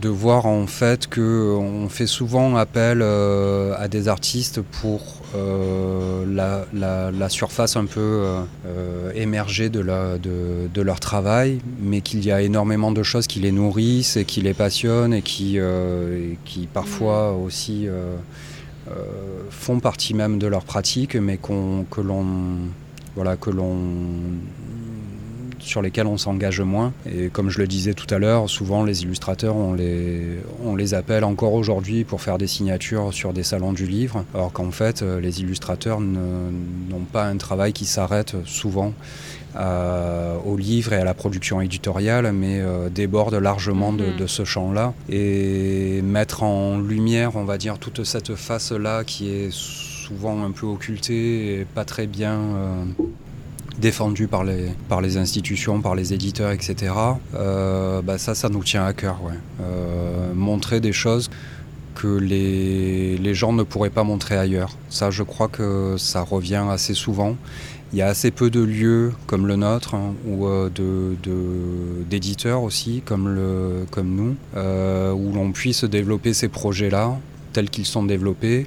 de 0.00 0.08
voir 0.08 0.46
en 0.46 0.66
fait 0.66 1.08
que 1.08 1.56
on 1.56 1.88
fait 1.88 2.06
souvent 2.06 2.56
appel 2.56 3.00
euh, 3.02 3.74
à 3.78 3.88
des 3.88 4.06
artistes 4.08 4.60
pour 4.62 5.00
euh, 5.34 6.24
la, 6.26 7.28
surface 7.28 7.76
un 7.76 7.84
peu 7.86 8.24
euh, 8.66 9.12
émergée 9.14 9.68
de, 9.68 9.82
de, 9.82 10.82
leur 10.82 11.00
travail, 11.00 11.60
mais 11.80 12.00
qu'il 12.00 12.24
y 12.24 12.30
a 12.30 12.40
énormément 12.40 12.92
de 12.92 13.02
choses 13.02 13.26
qui 13.26 13.40
les 13.40 13.52
nourrissent 13.52 14.16
et 14.16 14.24
qui 14.24 14.40
les 14.40 14.54
passionnent 14.54 15.12
et 15.12 15.22
qui, 15.22 15.58
qui 16.44 16.66
parfois 16.66 17.32
mm. 17.32 17.42
aussi 17.42 17.88
font 19.50 19.80
partie 19.80 20.14
même 20.14 20.38
de 20.38 20.46
leur 20.46 20.64
pratique, 20.64 21.16
mais 21.16 21.38
que 21.38 22.00
l'on 22.00 22.24
voilà, 23.16 23.36
que 23.36 23.50
l'on 23.50 23.76
sur 25.68 25.82
lesquels 25.82 26.06
on 26.06 26.16
s'engage 26.16 26.60
moins. 26.60 26.92
Et 27.06 27.28
comme 27.28 27.50
je 27.50 27.58
le 27.58 27.66
disais 27.66 27.94
tout 27.94 28.12
à 28.12 28.18
l'heure, 28.18 28.48
souvent 28.48 28.84
les 28.84 29.02
illustrateurs, 29.02 29.54
on 29.54 29.74
les, 29.74 30.40
on 30.64 30.74
les 30.74 30.94
appelle 30.94 31.24
encore 31.24 31.52
aujourd'hui 31.52 32.04
pour 32.04 32.20
faire 32.22 32.38
des 32.38 32.46
signatures 32.46 33.12
sur 33.12 33.32
des 33.32 33.42
salons 33.42 33.72
du 33.72 33.86
livre, 33.86 34.24
alors 34.34 34.52
qu'en 34.52 34.70
fait, 34.70 35.02
euh, 35.02 35.20
les 35.20 35.40
illustrateurs 35.40 36.00
n'ont 36.00 37.04
pas 37.12 37.26
un 37.26 37.36
travail 37.36 37.72
qui 37.72 37.84
s'arrête 37.84 38.34
souvent 38.44 38.94
euh, 39.56 40.36
au 40.44 40.56
livre 40.56 40.92
et 40.92 40.96
à 40.96 41.04
la 41.04 41.14
production 41.14 41.60
éditoriale, 41.60 42.32
mais 42.32 42.60
euh, 42.60 42.88
déborde 42.88 43.34
largement 43.34 43.92
de, 43.92 44.04
mm-hmm. 44.04 44.26
ce 44.26 44.44
champ-là. 44.44 44.94
Et 45.08 46.00
mettre 46.02 46.42
en 46.42 46.78
lumière, 46.78 47.36
on 47.36 47.44
va 47.44 47.58
dire, 47.58 47.78
toute 47.78 48.04
cette 48.04 48.34
face-là 48.34 49.04
qui 49.04 49.30
est 49.30 49.52
souvent 49.52 50.42
un 50.44 50.50
peu 50.50 50.66
occultée 50.66 51.60
et 51.60 51.64
pas 51.66 51.84
très 51.84 52.06
bien 52.06 52.40
défendu 53.76 54.26
par 54.26 54.44
les, 54.44 54.70
par 54.88 55.00
les 55.00 55.16
institutions, 55.16 55.80
par 55.80 55.94
les 55.94 56.12
éditeurs, 56.12 56.50
etc. 56.50 56.92
Euh, 57.34 58.02
bah 58.02 58.18
ça, 58.18 58.34
ça 58.34 58.48
nous 58.48 58.64
tient 58.64 58.84
à 58.84 58.92
cœur. 58.92 59.20
Euh, 59.60 60.32
montrer 60.34 60.80
des 60.80 60.92
choses 60.92 61.30
que 61.94 62.16
les, 62.16 63.16
les, 63.18 63.34
gens 63.34 63.52
ne 63.52 63.62
pourraient 63.62 63.90
pas 63.90 64.04
montrer 64.04 64.36
ailleurs. 64.36 64.76
Ça, 64.88 65.10
je 65.10 65.22
crois 65.22 65.48
que 65.48 65.96
ça 65.98 66.22
revient 66.22 66.64
assez 66.70 66.94
souvent. 66.94 67.36
Il 67.92 67.98
y 67.98 68.02
a 68.02 68.06
assez 68.06 68.30
peu 68.30 68.50
de 68.50 68.60
lieux 68.60 69.12
comme 69.26 69.46
le 69.46 69.56
nôtre 69.56 69.94
hein, 69.94 70.14
ou 70.26 70.46
euh, 70.46 70.68
d'éditeurs 72.10 72.62
aussi 72.62 73.02
comme, 73.04 73.28
le, 73.28 73.86
comme 73.90 74.14
nous 74.14 74.36
où 75.14 75.32
l'on 75.32 75.52
puisse 75.52 75.84
développer 75.84 76.34
ces 76.34 76.48
projets-là 76.48 77.18
tels 77.52 77.70
qu'ils 77.70 77.86
sont 77.86 78.02
développés 78.02 78.66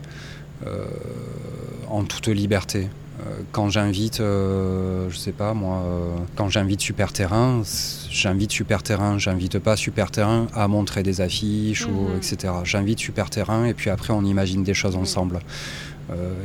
en 1.87 2.03
toute 2.03 2.27
liberté. 2.27 2.87
Euh, 3.27 3.41
quand 3.51 3.69
j'invite, 3.69 4.19
euh, 4.19 5.09
je 5.09 5.17
sais 5.17 5.31
pas 5.31 5.53
moi, 5.53 5.83
euh, 5.85 6.15
quand 6.35 6.49
j'invite 6.49 6.81
Super 6.81 7.13
Terrain, 7.13 7.61
j'invite 8.09 8.51
Super 8.51 8.81
Terrain, 8.83 9.17
j'invite 9.17 9.59
pas 9.59 9.75
Super 9.75 10.11
Terrain 10.11 10.47
à 10.53 10.67
montrer 10.67 11.03
des 11.03 11.21
affiches 11.21 11.85
ou 11.85 12.09
mhm. 12.09 12.17
etc. 12.17 12.53
J'invite 12.63 12.99
Super 12.99 13.29
Terrain 13.29 13.65
et 13.65 13.73
puis 13.73 13.89
après 13.89 14.13
on 14.13 14.23
imagine 14.23 14.63
des 14.63 14.73
choses 14.73 14.95
ensemble. 14.95 15.39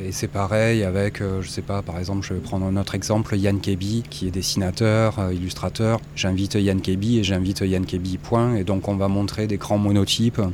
et 0.06 0.12
c'est 0.12 0.28
pareil 0.28 0.84
avec, 0.84 1.20
je 1.20 1.48
sais 1.48 1.62
pas, 1.62 1.82
par 1.82 1.98
exemple, 1.98 2.24
je 2.24 2.34
vais 2.34 2.40
prendre 2.40 2.66
un 2.66 2.76
autre 2.76 2.94
exemple, 2.94 3.36
Yann 3.36 3.58
Kebi, 3.58 4.04
qui 4.08 4.28
est 4.28 4.30
dessinateur, 4.30 5.18
illustrateur. 5.32 5.98
J'invite 6.14 6.54
Yann 6.54 6.80
Kebi 6.80 7.18
et 7.18 7.24
j'invite 7.24 7.62
Yann 7.62 7.84
Kebi, 7.84 8.16
point. 8.18 8.54
Et 8.54 8.62
donc 8.62 8.86
on 8.86 8.94
va 8.94 9.08
montrer 9.08 9.48
des 9.48 9.56
grands 9.56 9.78
monotypes. 9.78 10.38
Mhm. 10.38 10.52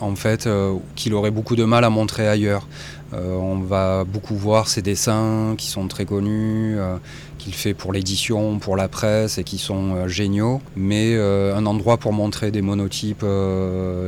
en 0.00 0.14
fait, 0.14 0.48
qu'il 0.94 1.12
aurait 1.14 1.32
beaucoup 1.32 1.56
de 1.56 1.64
mal 1.64 1.82
à 1.84 1.90
montrer 1.90 2.28
ailleurs. 2.28 2.66
Euh, 3.12 3.34
on 3.34 3.58
va 3.58 4.04
beaucoup 4.04 4.36
voir 4.36 4.68
ses 4.68 4.82
dessins 4.82 5.54
qui 5.58 5.66
sont 5.66 5.88
très 5.88 6.04
connus, 6.04 6.78
euh, 6.78 6.96
qu'il 7.38 7.54
fait 7.54 7.74
pour 7.74 7.92
l'édition, 7.92 8.58
pour 8.58 8.76
la 8.76 8.88
presse 8.88 9.38
et 9.38 9.44
qui 9.44 9.58
sont 9.58 9.94
euh, 9.94 10.08
géniaux. 10.08 10.60
Mais 10.76 11.16
un 11.16 11.66
endroit 11.66 11.96
pour 11.96 12.12
montrer 12.12 12.50
des 12.50 12.62
monotypes 12.62 13.24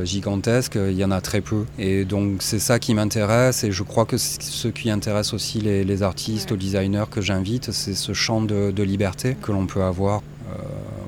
gigantesques, 0.03 0.75
il 0.75 0.97
y 0.97 1.03
en 1.03 1.11
a 1.11 1.21
très 1.21 1.41
peu. 1.41 1.65
Et 1.77 2.05
donc 2.05 2.41
c'est 2.41 2.59
ça 2.59 2.79
qui 2.79 2.93
m'intéresse 2.93 3.63
et 3.63 3.71
je 3.71 3.83
crois 3.83 4.05
que 4.05 4.17
ce 4.17 4.67
qui 4.67 4.89
intéresse 4.89 5.33
aussi 5.33 5.59
les, 5.61 6.03
artistes, 6.03 6.51
les 6.51 6.57
designers 6.57 7.05
que 7.09 7.21
j'invite, 7.21 7.71
c'est 7.71 7.93
ce 7.93 8.13
champ 8.13 8.41
de, 8.41 8.83
liberté 8.83 9.35
que 9.41 9.51
l'on 9.51 9.65
peut 9.65 9.83
avoir 9.83 10.21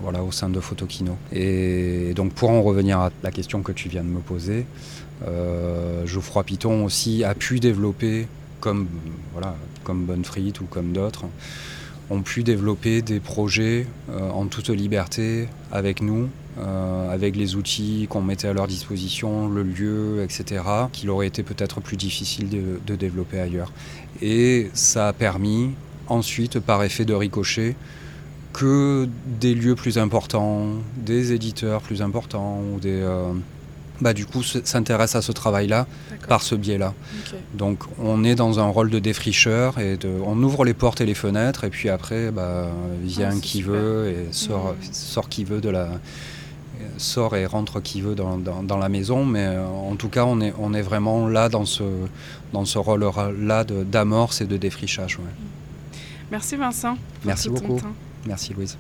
voilà, 0.02 0.24
au 0.24 0.32
sein 0.32 0.50
de 0.50 0.60
Photokino. 0.60 1.18
Et 1.34 2.14
donc 2.16 2.34
pour 2.34 2.50
en 2.50 2.62
revenir 2.62 3.00
à 3.00 3.10
la 3.24 3.32
question 3.32 3.62
que 3.62 3.72
tu 3.72 3.90
viens 3.90 4.04
de 4.04 4.10
me 4.10 4.20
poser, 4.20 4.66
Geoffroy 6.06 6.44
Piton 6.44 6.86
aussi 6.86 7.24
a 7.24 7.34
pu 7.34 7.60
développer, 7.60 8.28
comme, 8.60 8.88
voilà, 9.34 9.56
comme 9.84 10.08
ou 10.10 10.66
comme 10.66 10.92
d'autres, 10.92 11.26
ont 12.10 12.22
pu 12.22 12.44
développer 12.44 13.02
des 13.02 13.20
projets 13.20 13.88
euh, 14.10 14.30
en 14.30 14.46
toute 14.46 14.70
liberté 14.70 15.48
avec 15.72 16.02
nous, 16.02 16.30
euh, 16.60 17.10
avec 17.10 17.36
les 17.36 17.56
outils 17.56 18.08
qu'on 18.10 18.22
mettait 18.22 18.48
à 18.48 18.54
leur 18.54 18.68
disposition, 18.68 19.48
le 19.48 19.64
lieu, 19.64 20.24
etc., 20.24 20.64
qu'il 20.92 21.10
aurait 21.10 21.28
été 21.28 21.44
peut-être 21.44 21.82
plus 21.82 21.98
difficile 21.98 22.50
de, 22.50 22.96
développer 22.96 23.40
ailleurs. 23.40 23.72
Et 24.22 24.70
ça 24.74 25.10
a 25.10 25.14
permis 25.14 25.72
ensuite, 26.08 26.60
par 26.60 26.84
effet 26.84 27.06
de 27.06 27.14
ricochet, 27.14 27.76
que 28.54 29.10
des 29.40 29.54
lieux 29.54 29.76
plus 29.76 29.98
importants, 29.98 30.68
des 30.96 31.34
éditeurs 31.34 31.82
plus 31.82 32.02
importants 32.02 32.62
ou 32.74 32.80
des 32.80 33.04
bah, 34.02 34.14
du 34.14 34.26
coup 34.26 34.44
s'intéresse 34.44 35.16
à 35.16 35.22
ce 35.22 35.32
travail-là 35.32 35.88
par 36.28 36.42
ce 36.42 36.56
biais-là. 36.56 36.94
Donc 37.54 37.84
on 38.00 38.24
est 38.24 38.36
dans 38.36 38.60
un 38.60 38.68
rôle 38.68 38.90
de 38.90 39.00
défricheur 39.00 39.80
et 39.80 39.98
de, 39.98 40.10
on 40.26 40.42
ouvre 40.44 40.66
les 40.66 40.74
portes 40.74 41.02
et 41.02 41.06
les 41.06 41.14
fenêtres 41.14 41.64
et 41.64 41.70
puis 41.70 41.90
après 41.90 42.32
bah, 42.32 42.70
vient 43.04 43.34
ah, 43.34 43.40
qui 43.42 43.62
veut 43.62 44.08
et 44.10 44.34
sort, 44.34 44.74
mmh. 44.74 44.94
sort 44.94 45.30
qui 45.30 45.44
veut 45.44 45.62
de 45.62 45.70
la 45.70 45.90
sort 46.98 47.36
et 47.36 47.46
rentre 47.46 47.80
qui 47.82 48.02
veut 48.02 48.16
dans, 48.16 48.38
dans, 48.38 48.78
la 48.78 48.90
maison, 48.90 49.26
mais 49.26 49.46
euh, 49.46 49.66
en 49.66 49.96
tout 49.96 50.10
cas 50.10 50.26
on 50.26 50.40
est, 50.42 50.54
on 50.60 50.74
est 50.74 50.82
vraiment 50.82 51.28
là 51.28 51.50
dans 51.50 51.66
ce, 51.66 51.84
dans 52.54 52.66
ce 52.66 52.78
rôle-là 52.78 53.64
d'amorce 53.64 54.42
et 54.42 54.46
de 54.46 54.58
défrichage. 54.58 55.20
Merci 56.32 56.56
Vincent. 56.56 56.98
Merci 57.24 57.50
beaucoup. 57.50 57.80
Merci 58.26 58.54
Louise. 58.54 58.78